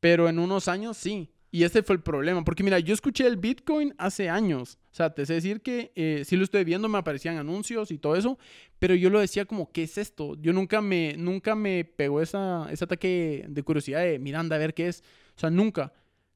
pero 0.00 0.28
en 0.28 0.38
unos 0.38 0.68
años 0.68 0.96
sí. 0.96 1.30
Y 1.54 1.64
ese 1.64 1.82
fue 1.82 1.96
el 1.96 2.02
problema. 2.02 2.42
Porque 2.44 2.64
mira, 2.64 2.78
yo 2.78 2.94
escuché 2.94 3.26
el 3.26 3.36
Bitcoin 3.36 3.94
hace 3.98 4.30
años. 4.30 4.78
O 4.90 4.94
sea, 4.94 5.10
te 5.14 5.26
sé 5.26 5.34
decir 5.34 5.60
que 5.60 5.92
eh, 5.94 6.22
sí 6.24 6.36
lo 6.36 6.44
estoy 6.44 6.64
viendo, 6.64 6.88
me 6.88 6.96
aparecían 6.96 7.36
anuncios 7.36 7.90
y 7.90 7.98
todo 7.98 8.16
eso. 8.16 8.38
Pero 8.78 8.94
yo 8.94 9.10
lo 9.10 9.20
decía 9.20 9.44
como, 9.44 9.70
¿qué 9.70 9.82
es 9.82 9.98
esto? 9.98 10.34
Yo 10.40 10.54
nunca 10.54 10.80
me, 10.80 11.14
nunca 11.18 11.54
me 11.54 11.84
pegó 11.84 12.22
esa, 12.22 12.66
ese 12.72 12.84
ataque 12.84 13.44
de 13.46 13.62
curiosidad 13.62 14.00
de, 14.00 14.18
mira, 14.18 14.40
anda 14.40 14.56
a 14.56 14.58
ver 14.58 14.72
qué 14.72 14.88
es. 14.88 15.04
O 15.36 15.40
sea, 15.40 15.50
nunca. 15.50 15.92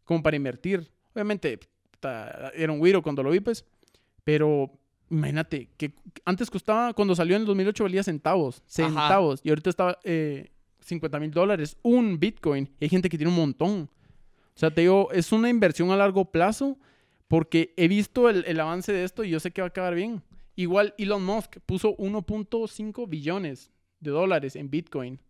Como 0.07 0.23
para 0.23 0.37
invertir. 0.37 0.91
Obviamente, 1.13 1.61
era 2.55 2.73
un 2.73 2.79
güiro 2.79 3.03
cuando 3.03 3.23
lo 3.23 3.31
vi, 3.31 3.41
pues. 3.41 3.67
Pero 4.25 4.71
imagínate, 5.11 5.69
que 5.77 5.93
antes 6.25 6.51
costaba, 6.51 6.95
cuando 6.95 7.15
salió 7.15 7.37
en 7.37 7.43
el 7.43 7.47
2008 7.47 7.85
valía 7.85 8.03
centavos. 8.03 8.63
Centavos. 8.67 9.41
Y 9.45 9.51
ahorita 9.51 9.69
estaba 9.69 9.99
eh, 10.05 10.51
50 10.81 11.21
mil 11.21 11.31
dólares. 11.31 11.77
Un 11.83 12.19
Bitcoin. 12.19 12.71
Y 12.81 12.85
hay 12.85 12.89
gente 12.89 13.11
que 13.11 13.19
tiene 13.19 13.31
un 13.31 13.39
montón. 13.39 13.91
O 14.55 14.59
sea, 14.59 14.71
te 14.71 14.81
digo, 14.81 15.11
es 15.13 15.33
una 15.33 15.51
inversión 15.51 15.91
a 15.91 15.97
largo 15.97 16.31
plazo 16.31 16.79
porque 17.29 17.75
he 17.77 17.89
visto 17.89 18.31
el, 18.31 18.45
el 18.47 18.59
avance 18.59 18.93
de 18.93 19.05
esto 19.05 19.23
y 19.23 19.31
yo 19.31 19.41
sé 19.41 19.51
que 19.51 19.61
va 19.61 19.67
a 19.67 19.69
acabar 19.69 19.95
bien. 19.95 20.23
Igual 20.55 20.95
Elon 20.97 21.25
Musk 21.25 21.59
puso 21.67 21.95
1.5 21.99 23.09
billones 23.09 23.71
de 24.01 24.11
dólares 24.11 24.57
en 24.57 24.71
Bitcoin. 24.71 25.21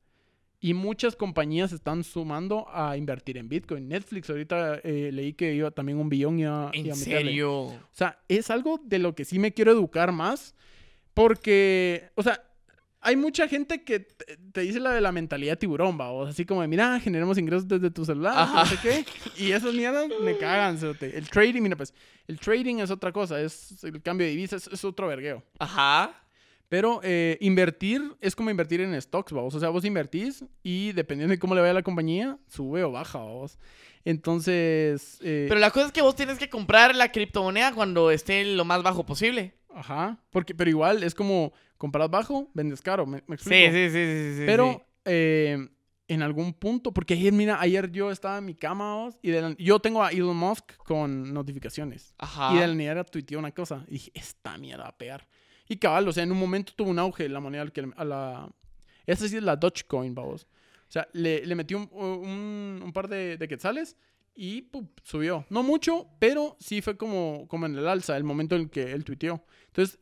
Y 0.66 0.74
muchas 0.74 1.14
compañías 1.14 1.70
están 1.70 2.02
sumando 2.02 2.66
a 2.72 2.96
invertir 2.96 3.38
en 3.38 3.48
Bitcoin. 3.48 3.86
Netflix 3.86 4.28
ahorita 4.28 4.80
eh, 4.82 5.10
leí 5.12 5.32
que 5.32 5.54
iba 5.54 5.70
también 5.70 5.96
un 5.96 6.08
billón 6.08 6.32
¿En 6.34 6.40
iba 6.40 6.50
a 6.50 6.72
meterle. 6.72 6.94
serio? 6.96 7.60
O 7.66 7.88
sea, 7.92 8.18
es 8.26 8.50
algo 8.50 8.80
de 8.82 8.98
lo 8.98 9.14
que 9.14 9.24
sí 9.24 9.38
me 9.38 9.52
quiero 9.54 9.70
educar 9.70 10.10
más. 10.10 10.56
Porque, 11.14 12.10
o 12.16 12.22
sea, 12.24 12.42
hay 13.00 13.14
mucha 13.14 13.46
gente 13.46 13.84
que 13.84 14.00
te, 14.00 14.38
te 14.50 14.62
dice 14.62 14.80
la 14.80 14.90
de 14.90 15.00
la 15.00 15.12
mentalidad 15.12 15.56
tiburón, 15.56 15.96
va. 16.00 16.10
O 16.10 16.26
así 16.26 16.44
como 16.44 16.62
de, 16.62 16.66
mira, 16.66 16.98
generemos 16.98 17.38
ingresos 17.38 17.68
desde 17.68 17.92
tu 17.92 18.04
celular, 18.04 18.48
no 18.52 18.66
sé 18.66 18.76
qué. 18.82 19.04
Y 19.36 19.52
esas 19.52 19.72
mierdas 19.72 20.08
me 20.20 20.36
cagan. 20.36 20.80
El 21.00 21.30
trading, 21.30 21.62
mira, 21.62 21.76
pues, 21.76 21.94
el 22.26 22.40
trading 22.40 22.78
es 22.78 22.90
otra 22.90 23.12
cosa. 23.12 23.40
Es 23.40 23.84
el 23.84 24.02
cambio 24.02 24.26
de 24.26 24.32
divisas, 24.32 24.68
es 24.72 24.84
otro 24.84 25.06
vergueo. 25.06 25.44
Ajá. 25.60 26.26
Pero 26.68 27.00
eh, 27.04 27.38
invertir 27.40 28.02
es 28.20 28.34
como 28.34 28.50
invertir 28.50 28.80
en 28.80 29.00
stocks, 29.00 29.32
vamos. 29.32 29.54
O 29.54 29.60
sea, 29.60 29.68
vos 29.68 29.84
invertís 29.84 30.44
y 30.62 30.92
dependiendo 30.92 31.30
de 31.32 31.38
cómo 31.38 31.54
le 31.54 31.60
vaya 31.60 31.70
a 31.70 31.74
la 31.74 31.82
compañía, 31.82 32.38
sube 32.48 32.82
o 32.82 32.90
baja, 32.92 33.18
vamos. 33.18 33.58
Entonces, 34.04 35.18
eh, 35.22 35.46
Pero 35.48 35.60
la 35.60 35.70
cosa 35.70 35.86
es 35.86 35.92
que 35.92 36.02
vos 36.02 36.16
tienes 36.16 36.38
que 36.38 36.48
comprar 36.48 36.94
la 36.96 37.12
criptomoneda 37.12 37.72
cuando 37.74 38.10
esté 38.10 38.44
lo 38.44 38.64
más 38.64 38.82
bajo 38.82 39.06
posible. 39.06 39.54
ajá. 39.74 40.18
Porque, 40.30 40.54
pero 40.54 40.68
igual 40.70 41.02
es 41.02 41.14
como 41.14 41.52
compras 41.78 42.10
bajo, 42.10 42.50
vendes 42.54 42.80
caro. 42.82 43.06
¿Me, 43.06 43.22
me 43.26 43.36
Sí, 43.36 43.52
explico? 43.52 43.72
sí, 43.72 43.88
sí, 43.90 43.92
sí, 43.92 44.36
sí. 44.38 44.42
Pero 44.46 44.72
sí. 44.72 44.82
eh, 45.04 45.68
en 46.08 46.22
algún 46.22 46.52
punto, 46.54 46.92
porque 46.92 47.14
ayer, 47.14 47.32
mira, 47.32 47.60
ayer 47.60 47.90
yo 47.92 48.10
estaba 48.10 48.38
en 48.38 48.44
mi 48.46 48.54
cama 48.54 48.94
vamos, 48.96 49.18
y 49.22 49.30
de 49.30 49.42
la- 49.42 49.56
yo 49.58 49.78
tengo 49.80 50.02
a 50.02 50.10
Elon 50.10 50.36
Musk 50.36 50.76
con 50.78 51.32
notificaciones. 51.34 52.14
Ajá. 52.18 52.54
Y 52.54 52.58
de 52.58 52.66
la 52.66 52.74
nada 52.74 53.04
tuiteó 53.04 53.38
una 53.38 53.52
cosa. 53.52 53.84
Y 53.88 53.92
dije, 53.92 54.10
esta 54.14 54.56
mierda 54.58 54.84
va 54.84 54.90
a 54.90 54.98
pegar. 54.98 55.26
Y 55.68 55.76
cabal, 55.76 56.06
o 56.08 56.12
sea, 56.12 56.22
en 56.22 56.32
un 56.32 56.38
momento 56.38 56.72
tuvo 56.76 56.90
un 56.90 56.98
auge 56.98 57.28
la 57.28 57.40
moneda 57.40 57.62
al 57.62 57.72
que, 57.72 57.88
a 57.96 58.04
la... 58.04 58.48
Esa 59.06 59.28
sí 59.28 59.36
es 59.36 59.42
la 59.42 59.56
Dogecoin, 59.56 60.14
vamos. 60.14 60.44
O 60.88 60.92
sea, 60.92 61.08
le, 61.12 61.44
le 61.44 61.54
metió 61.54 61.78
un, 61.78 61.88
un- 61.92 62.80
un 62.84 62.92
par 62.92 63.08
de, 63.08 63.36
de 63.36 63.48
quetzales 63.48 63.96
y 64.34 64.62
¡pum! 64.62 64.86
subió. 65.02 65.44
No 65.50 65.62
mucho, 65.62 66.08
pero 66.18 66.56
sí 66.60 66.82
fue 66.82 66.96
como, 66.96 67.46
como 67.48 67.66
en 67.66 67.76
el 67.76 67.88
alza, 67.88 68.16
el 68.16 68.24
momento 68.24 68.54
en 68.54 68.62
el 68.62 68.70
que 68.70 68.92
él 68.92 69.04
tuiteó. 69.04 69.44
Entonces, 69.66 69.98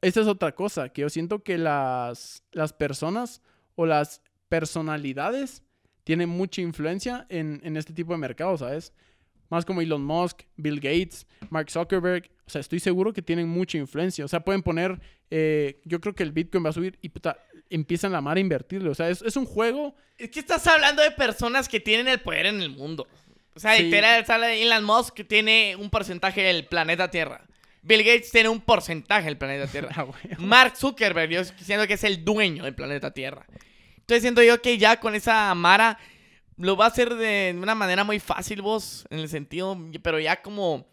esa 0.00 0.20
es 0.20 0.26
otra 0.28 0.54
cosa, 0.54 0.88
que 0.90 1.02
yo 1.02 1.08
siento 1.08 1.42
que 1.42 1.58
las, 1.58 2.44
las 2.52 2.72
personas 2.72 3.42
o 3.74 3.86
las 3.86 4.22
personalidades 4.48 5.62
tienen 6.04 6.28
mucha 6.28 6.60
influencia 6.60 7.26
en, 7.28 7.60
en 7.64 7.76
este 7.76 7.92
tipo 7.92 8.12
de 8.12 8.18
mercados, 8.18 8.60
¿sabes? 8.60 8.92
Más 9.50 9.64
como 9.64 9.80
Elon 9.80 10.04
Musk, 10.04 10.42
Bill 10.56 10.76
Gates, 10.80 11.26
Mark 11.50 11.70
Zuckerberg. 11.70 12.30
O 12.48 12.50
sea, 12.50 12.62
estoy 12.62 12.80
seguro 12.80 13.12
que 13.12 13.20
tienen 13.20 13.46
mucha 13.46 13.76
influencia. 13.76 14.24
O 14.24 14.28
sea, 14.28 14.40
pueden 14.40 14.62
poner, 14.62 14.98
eh, 15.30 15.82
yo 15.84 16.00
creo 16.00 16.14
que 16.14 16.22
el 16.22 16.32
Bitcoin 16.32 16.64
va 16.64 16.70
a 16.70 16.72
subir 16.72 16.98
y 17.02 17.10
puta, 17.10 17.36
empiezan 17.68 18.10
la 18.10 18.22
mar 18.22 18.38
a 18.38 18.40
invertirle. 18.40 18.88
O 18.88 18.94
sea, 18.94 19.10
es, 19.10 19.20
es 19.20 19.36
un 19.36 19.44
juego. 19.44 19.94
Es 20.16 20.30
que 20.30 20.40
estás 20.40 20.66
hablando 20.66 21.02
de 21.02 21.10
personas 21.10 21.68
que 21.68 21.78
tienen 21.78 22.08
el 22.08 22.20
poder 22.20 22.46
en 22.46 22.62
el 22.62 22.70
mundo. 22.70 23.06
O 23.54 23.60
sea, 23.60 23.76
Sí. 23.76 23.82
literal, 23.82 24.24
sale 24.24 24.62
Elon 24.62 24.82
Musk 24.82 25.12
que 25.12 25.24
tiene 25.24 25.76
un 25.76 25.90
porcentaje 25.90 26.40
del 26.40 26.64
planeta 26.64 27.10
Tierra. 27.10 27.44
Bill 27.82 28.02
Gates 28.02 28.30
tiene 28.30 28.48
un 28.48 28.62
porcentaje 28.62 29.26
del 29.26 29.36
planeta 29.36 29.66
Tierra. 29.70 29.90
Ah. 29.94 30.06
Mark 30.38 30.74
Zuckerberg, 30.78 31.30
yo 31.30 31.44
siento 31.44 31.86
que 31.86 31.94
es 31.94 32.04
el 32.04 32.24
dueño 32.24 32.64
del 32.64 32.74
planeta 32.74 33.12
Tierra. 33.12 33.44
Entonces 33.98 34.22
siento 34.22 34.42
yo 34.42 34.62
que 34.62 34.78
ya 34.78 34.98
con 34.98 35.14
esa 35.14 35.54
Mara 35.54 35.98
lo 36.56 36.78
va 36.78 36.86
a 36.86 36.88
hacer 36.88 37.14
de 37.14 37.54
una 37.60 37.74
manera 37.74 38.04
muy 38.04 38.18
fácil 38.18 38.62
vos, 38.62 39.06
en 39.10 39.18
el 39.18 39.28
sentido, 39.28 39.78
pero 40.02 40.18
ya 40.18 40.40
como, 40.40 40.88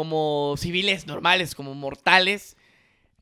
como 0.00 0.54
civiles 0.56 1.06
normales, 1.06 1.54
como 1.54 1.74
mortales, 1.74 2.56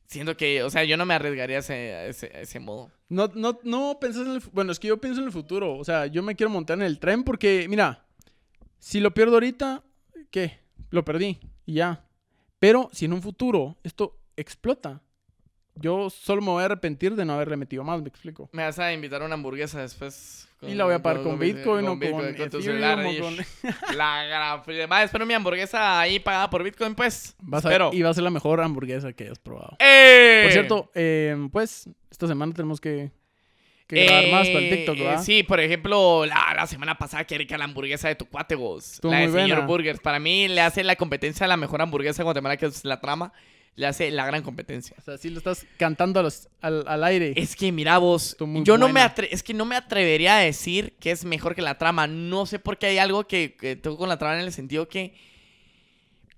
siento 0.05 0.37
que, 0.37 0.63
o 0.63 0.69
sea, 0.69 0.85
yo 0.85 0.95
no 0.95 1.05
me 1.05 1.13
arriesgaría 1.13 1.57
a 1.57 1.59
ese, 1.59 2.07
ese, 2.07 2.31
ese 2.41 2.59
modo. 2.61 2.89
No, 3.09 3.29
no, 3.35 3.59
no 3.63 3.97
pensás 3.99 4.25
en 4.25 4.31
el... 4.31 4.39
Bueno, 4.53 4.71
es 4.71 4.79
que 4.79 4.87
yo 4.87 5.01
pienso 5.01 5.19
en 5.19 5.27
el 5.27 5.33
futuro. 5.33 5.75
O 5.75 5.83
sea, 5.83 6.05
yo 6.05 6.23
me 6.23 6.37
quiero 6.37 6.49
montar 6.49 6.77
en 6.77 6.85
el 6.85 6.97
tren 6.97 7.25
porque, 7.25 7.67
mira, 7.67 8.05
si 8.77 9.01
lo 9.01 9.13
pierdo 9.13 9.33
ahorita, 9.33 9.83
¿qué? 10.31 10.61
Lo 10.89 11.03
perdí 11.03 11.41
y 11.65 11.73
ya. 11.73 12.05
Pero 12.59 12.87
si 12.93 13.03
en 13.03 13.11
un 13.11 13.21
futuro 13.21 13.77
esto 13.83 14.17
explota, 14.37 15.01
yo 15.79 16.09
solo 16.09 16.41
me 16.41 16.49
voy 16.49 16.61
a 16.61 16.65
arrepentir 16.65 17.15
de 17.15 17.25
no 17.25 17.33
haberle 17.33 17.57
metido 17.57 17.83
más, 17.83 18.01
me 18.01 18.07
explico. 18.09 18.49
Me 18.53 18.63
vas 18.63 18.77
a 18.79 18.91
invitar 18.93 19.21
a 19.21 19.25
una 19.25 19.35
hamburguesa 19.35 19.81
después. 19.81 20.45
Y 20.61 20.73
la 20.73 20.83
voy 20.83 20.93
a 20.93 21.01
pagar 21.01 21.23
con, 21.23 21.39
Bitcoin 21.39 21.85
o 21.87 21.97
con, 21.97 22.11
con 22.11 22.35
tu 22.35 22.43
Ethereum 22.43 22.61
celular. 22.63 22.99
o 22.99 23.01
ahí. 23.07 23.19
con- 23.19 23.37
La 23.95 24.23
gran... 24.25 24.61
Además, 24.67 25.05
espero 25.05 25.25
mi 25.25 25.33
hamburguesa 25.33 26.01
ahí 26.01 26.19
pagada 26.19 26.49
por 26.49 26.63
Bitcoin, 26.63 26.95
pues. 26.95 27.33
Vas 27.39 27.63
a- 27.65 27.69
espero. 27.69 27.91
y 27.93 28.01
va 28.01 28.09
a 28.09 28.13
ser 28.13 28.23
la 28.23 28.29
mejor 28.29 28.59
hamburguesa 28.59 29.13
que 29.13 29.23
hayas 29.23 29.39
probado. 29.39 29.77
¡Eh! 29.79 30.41
Por 30.43 30.51
cierto, 30.51 30.91
eh, 30.95 31.47
pues, 31.53 31.89
esta 32.11 32.27
semana 32.27 32.51
tenemos 32.53 32.81
que, 32.81 33.09
que 33.87 34.03
grabar 34.05 34.27
más 34.31 34.47
para 34.49 34.59
el 34.59 34.65
Eh, 34.65 34.75
TikTok, 34.75 34.97
eh, 34.97 35.03
¿verdad? 35.03 35.23
sí, 35.23 35.43
por 35.43 35.61
ejemplo, 35.61 36.25
la, 36.25 36.53
la 36.53 36.67
semana 36.67 36.97
pasada 36.97 37.23
que 37.23 37.37
rica 37.37 37.57
la 37.57 37.63
hamburguesa 37.63 38.09
de 38.09 38.15
tu 38.15 38.25
cuate, 38.25 38.55
vos. 38.55 38.95
Estuvo 38.95 39.13
la 39.13 39.19
de 39.19 39.27
señor 39.31 39.47
buena. 39.59 39.65
Burgers. 39.65 39.99
Para 40.01 40.19
mí 40.19 40.49
le 40.49 40.59
hace 40.59 40.83
la 40.83 40.97
competencia 40.97 41.45
a 41.45 41.47
la 41.47 41.55
mejor 41.55 41.81
hamburguesa 41.81 42.17
de 42.17 42.23
Guatemala, 42.25 42.57
que 42.57 42.65
es 42.65 42.83
la 42.83 42.99
trama. 42.99 43.31
Le 43.75 43.87
hace 43.87 44.11
la 44.11 44.25
gran 44.25 44.43
competencia. 44.43 44.95
O 44.99 45.01
sea, 45.01 45.17
sí 45.17 45.29
lo 45.29 45.37
estás 45.37 45.65
cantando 45.77 46.19
a 46.19 46.23
los- 46.23 46.49
al, 46.61 46.85
al 46.87 47.03
aire. 47.05 47.33
Es 47.37 47.55
que 47.55 47.71
mira 47.71 47.97
vos, 47.97 48.35
yo 48.63 48.77
no 48.77 48.89
me 48.89 48.99
atre- 49.01 49.29
es 49.31 49.41
que 49.41 49.53
no 49.53 49.63
me 49.65 49.75
atrevería 49.77 50.37
a 50.37 50.39
decir 50.41 50.95
que 50.99 51.11
es 51.11 51.23
mejor 51.23 51.55
que 51.55 51.61
la 51.61 51.77
trama. 51.77 52.05
No 52.07 52.45
sé 52.45 52.59
por 52.59 52.77
qué 52.77 52.87
hay 52.87 52.97
algo 52.97 53.25
que, 53.27 53.55
que 53.55 53.75
tengo 53.77 53.97
con 53.97 54.09
la 54.09 54.17
trama 54.17 54.35
en 54.39 54.45
el 54.45 54.51
sentido 54.51 54.89
que. 54.89 55.13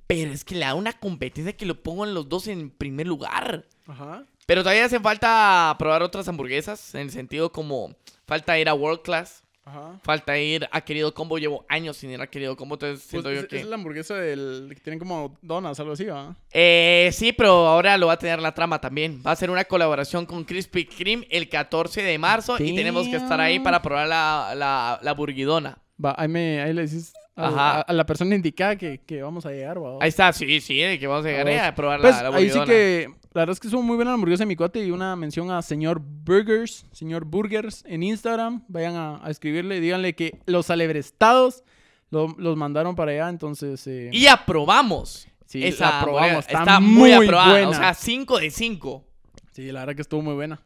Pero 0.07 0.31
es 0.31 0.43
que 0.43 0.55
le 0.55 0.61
da 0.65 0.75
una 0.75 0.93
competencia 0.93 1.53
que 1.55 1.65
lo 1.65 1.81
pongo 1.81 2.05
en 2.05 2.13
los 2.13 2.27
dos 2.29 2.47
en 2.47 2.69
primer 2.69 3.07
lugar. 3.07 3.65
Ajá. 3.87 4.25
Pero 4.45 4.61
todavía 4.61 4.85
hace 4.85 4.99
falta 4.99 5.73
probar 5.79 6.03
otras 6.03 6.27
hamburguesas. 6.27 6.93
En 6.95 7.01
el 7.01 7.11
sentido 7.11 7.51
como. 7.51 7.95
Falta 8.27 8.59
ir 8.59 8.69
a 8.69 8.73
World 8.73 9.01
Class. 9.01 9.43
Ajá. 9.63 9.99
Falta 10.03 10.37
ir 10.39 10.67
a 10.71 10.81
Querido 10.81 11.13
Combo. 11.13 11.37
Llevo 11.37 11.65
años 11.69 11.95
sin 11.97 12.09
ir 12.11 12.19
a 12.21 12.27
Querido 12.27 12.55
Combo. 12.57 12.75
Entonces 12.75 12.99
Pues 13.01 13.09
siento 13.09 13.29
es, 13.29 13.41
yo 13.43 13.47
que. 13.47 13.57
es 13.59 13.65
la 13.67 13.75
hamburguesa 13.75 14.15
del 14.15 14.71
que 14.73 14.81
tienen 14.81 14.97
como 14.99 15.37
donas, 15.41 15.79
algo 15.79 15.93
así, 15.93 16.05
¿va? 16.05 16.35
Eh, 16.51 17.09
sí, 17.13 17.31
pero 17.31 17.67
ahora 17.67 17.97
lo 17.97 18.07
va 18.07 18.13
a 18.13 18.17
tener 18.19 18.39
la 18.41 18.53
trama 18.53 18.81
también. 18.81 19.21
Va 19.25 19.31
a 19.31 19.35
ser 19.35 19.51
una 19.51 19.63
colaboración 19.65 20.25
con 20.25 20.43
Krispy 20.45 20.85
Kreme 20.85 21.27
el 21.29 21.47
14 21.47 22.01
de 22.01 22.17
marzo 22.17 22.55
y 22.59 22.75
tenemos 22.75 23.07
que 23.07 23.17
estar 23.17 23.39
ahí 23.39 23.55
Damn. 23.57 23.63
para 23.63 23.81
probar 23.81 24.07
la, 24.07 24.53
la, 24.55 24.99
la 25.01 25.13
burguidona. 25.13 25.77
Va, 26.03 26.15
ahí, 26.17 26.27
me, 26.27 26.59
ahí 26.61 26.73
le 26.73 26.81
dices 26.81 27.13
a, 27.35 27.47
a- 27.77 27.81
a 27.81 27.93
la 27.93 28.05
persona 28.07 28.33
indicada 28.35 28.75
que, 28.75 29.01
que 29.05 29.21
vamos 29.21 29.45
a 29.45 29.51
llegar. 29.51 29.77
Ahí 29.99 30.09
está, 30.09 30.33
sí, 30.33 30.59
sí, 30.59 30.77
que 30.99 31.05
vamos 31.05 31.23
a 31.25 31.29
llegar 31.29 31.47
A 31.47 31.51
ver. 31.51 31.59
a 31.59 31.75
probar 31.75 32.01
Pues, 32.01 32.15
la, 32.15 32.29
la 32.31 32.37
ahí 32.37 32.49
sí 32.49 32.57
burguidona. 32.57 32.65
que, 32.65 33.09
la 33.33 33.41
verdad 33.41 33.53
es 33.53 33.59
que 33.59 33.67
estuvo 33.67 33.81
muy 33.83 33.95
buena 33.95 34.11
la 34.11 34.15
hamburguesa 34.15 34.41
de 34.43 34.47
mi 34.47 34.55
cuate 34.55 34.85
y 34.85 34.91
una 34.91 35.15
mención 35.15 35.51
a 35.51 35.61
señor 35.61 35.99
Burgers, 36.01 36.85
señor 36.91 37.25
Burgers 37.25 37.83
en 37.87 38.03
Instagram. 38.03 38.63
Vayan 38.67 38.95
a, 38.95 39.25
a 39.25 39.29
escribirle 39.29 39.77
y 39.77 39.79
díganle 39.79 40.15
que 40.15 40.39
los 40.45 40.69
alebrestados 40.69 41.63
lo- 42.09 42.35
los 42.37 42.57
mandaron 42.57 42.95
para 42.95 43.11
allá, 43.11 43.29
entonces... 43.29 43.85
eh, 43.87 44.09
Y 44.11 44.27
aprobamos. 44.27 45.27
sí, 45.45 45.63
Esa 45.63 45.89
la 45.91 46.01
probamos, 46.03 46.29
hamburguesa. 46.29 46.47
está, 46.49 46.59
está 46.59 46.79
muy, 46.81 47.11
muy 47.15 47.25
aprobada. 47.27 47.51
buena. 47.51 47.69
O 47.69 47.73
sea, 47.73 47.93
5 47.93 48.39
de 48.39 48.51
5. 48.51 49.05
sí, 49.51 49.71
la 49.71 49.79
verdad 49.81 49.95
que 49.95 50.01
estuvo 50.01 50.21
muy 50.21 50.33
buena. 50.33 50.59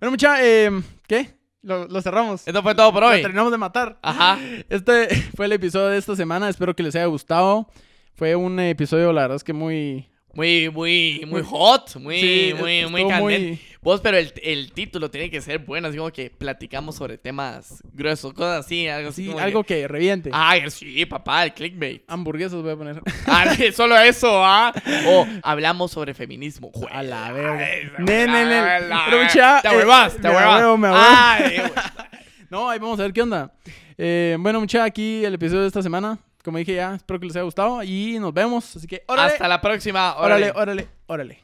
Bueno, 0.00 0.10
mucha, 0.12 0.36
eh, 0.44 0.70
¿qué? 1.08 1.34
Lo, 1.62 1.86
lo 1.88 2.02
cerramos. 2.02 2.46
Esto 2.46 2.62
fue 2.62 2.74
todo 2.74 2.92
por 2.92 3.02
Lo 3.02 3.08
hoy. 3.08 3.22
terminamos 3.22 3.50
de 3.50 3.56
matar. 3.58 3.98
Ajá. 4.02 4.38
Este 4.68 5.08
fue 5.36 5.46
el 5.46 5.52
episodio 5.52 5.86
de 5.86 5.98
esta 5.98 6.14
semana. 6.14 6.48
Espero 6.48 6.76
que 6.76 6.82
les 6.82 6.94
haya 6.94 7.06
gustado. 7.06 7.68
Fue 8.14 8.36
un 8.36 8.60
episodio, 8.60 9.12
la 9.12 9.22
verdad 9.22 9.36
es 9.36 9.44
que 9.44 9.52
muy. 9.54 10.10
Muy, 10.34 10.68
muy, 10.70 11.24
muy 11.28 11.42
hot. 11.42 11.96
Muy, 11.96 12.20
Sí, 12.20 12.54
muy, 12.58 12.86
muy 12.86 13.06
candente. 13.08 13.60
Vos, 13.82 14.00
pero 14.00 14.16
el, 14.16 14.32
el 14.42 14.72
título 14.72 15.10
tiene 15.10 15.30
que 15.30 15.40
ser 15.42 15.58
bueno. 15.58 15.88
Así 15.88 15.96
como 15.98 16.10
que 16.10 16.30
platicamos 16.30 16.96
sobre 16.96 17.18
temas 17.18 17.82
gruesos, 17.92 18.32
cosas 18.32 18.64
así. 18.64 18.88
Algo 18.88 19.10
así. 19.10 19.24
Sí, 19.24 19.28
como 19.30 19.44
algo 19.44 19.62
que- 19.62 19.80
que 19.82 19.88
reviente. 19.88 20.30
Ay, 20.32 20.70
sí, 20.70 21.04
papá, 21.06 21.44
el 21.44 21.52
clickbait. 21.52 22.02
Hamburguesas 22.08 22.62
voy 22.62 22.72
a 22.72 22.76
poner. 22.76 23.02
Ah, 23.26 23.54
solo 23.74 23.98
eso, 23.98 24.44
¿ah? 24.44 24.72
O 25.06 25.26
hablamos 25.42 25.92
sobre 25.92 26.14
feminismo. 26.14 26.72
A 26.90 27.02
la 27.02 27.30
verga. 27.32 27.72
esa- 27.72 27.98
Ne, 27.98 28.26
ne, 28.26 28.44
ne. 28.46 28.54
a 28.58 28.80
la- 28.80 29.02
Pero, 29.10 29.22
mucha, 29.22 29.60
Te 29.62 29.68
eh, 29.68 29.76
huevas, 29.76 30.16
te 30.16 30.28
huevas. 30.28 30.78
me. 30.78 30.88
Ay. 30.92 31.56
No, 32.50 32.70
ahí 32.70 32.78
vamos 32.78 33.00
a 33.00 33.02
ver 33.02 33.12
qué 33.12 33.20
onda. 33.20 33.52
Eh, 33.98 34.36
bueno, 34.38 34.60
mucha, 34.60 34.84
aquí 34.84 35.24
el 35.24 35.34
episodio 35.34 35.62
de 35.62 35.66
esta 35.68 35.82
semana. 35.82 36.18
Como 36.44 36.58
dije 36.58 36.74
ya, 36.74 36.94
espero 36.96 37.18
que 37.18 37.26
les 37.26 37.36
haya 37.36 37.44
gustado 37.44 37.82
y 37.82 38.18
nos 38.20 38.34
vemos. 38.34 38.76
Así 38.76 38.86
que, 38.86 39.02
órale, 39.08 39.32
Hasta 39.32 39.48
la 39.48 39.60
próxima. 39.62 40.14
órale, 40.16 40.50
Órale. 40.50 40.60
órale, 40.60 40.88
órale. 41.06 41.43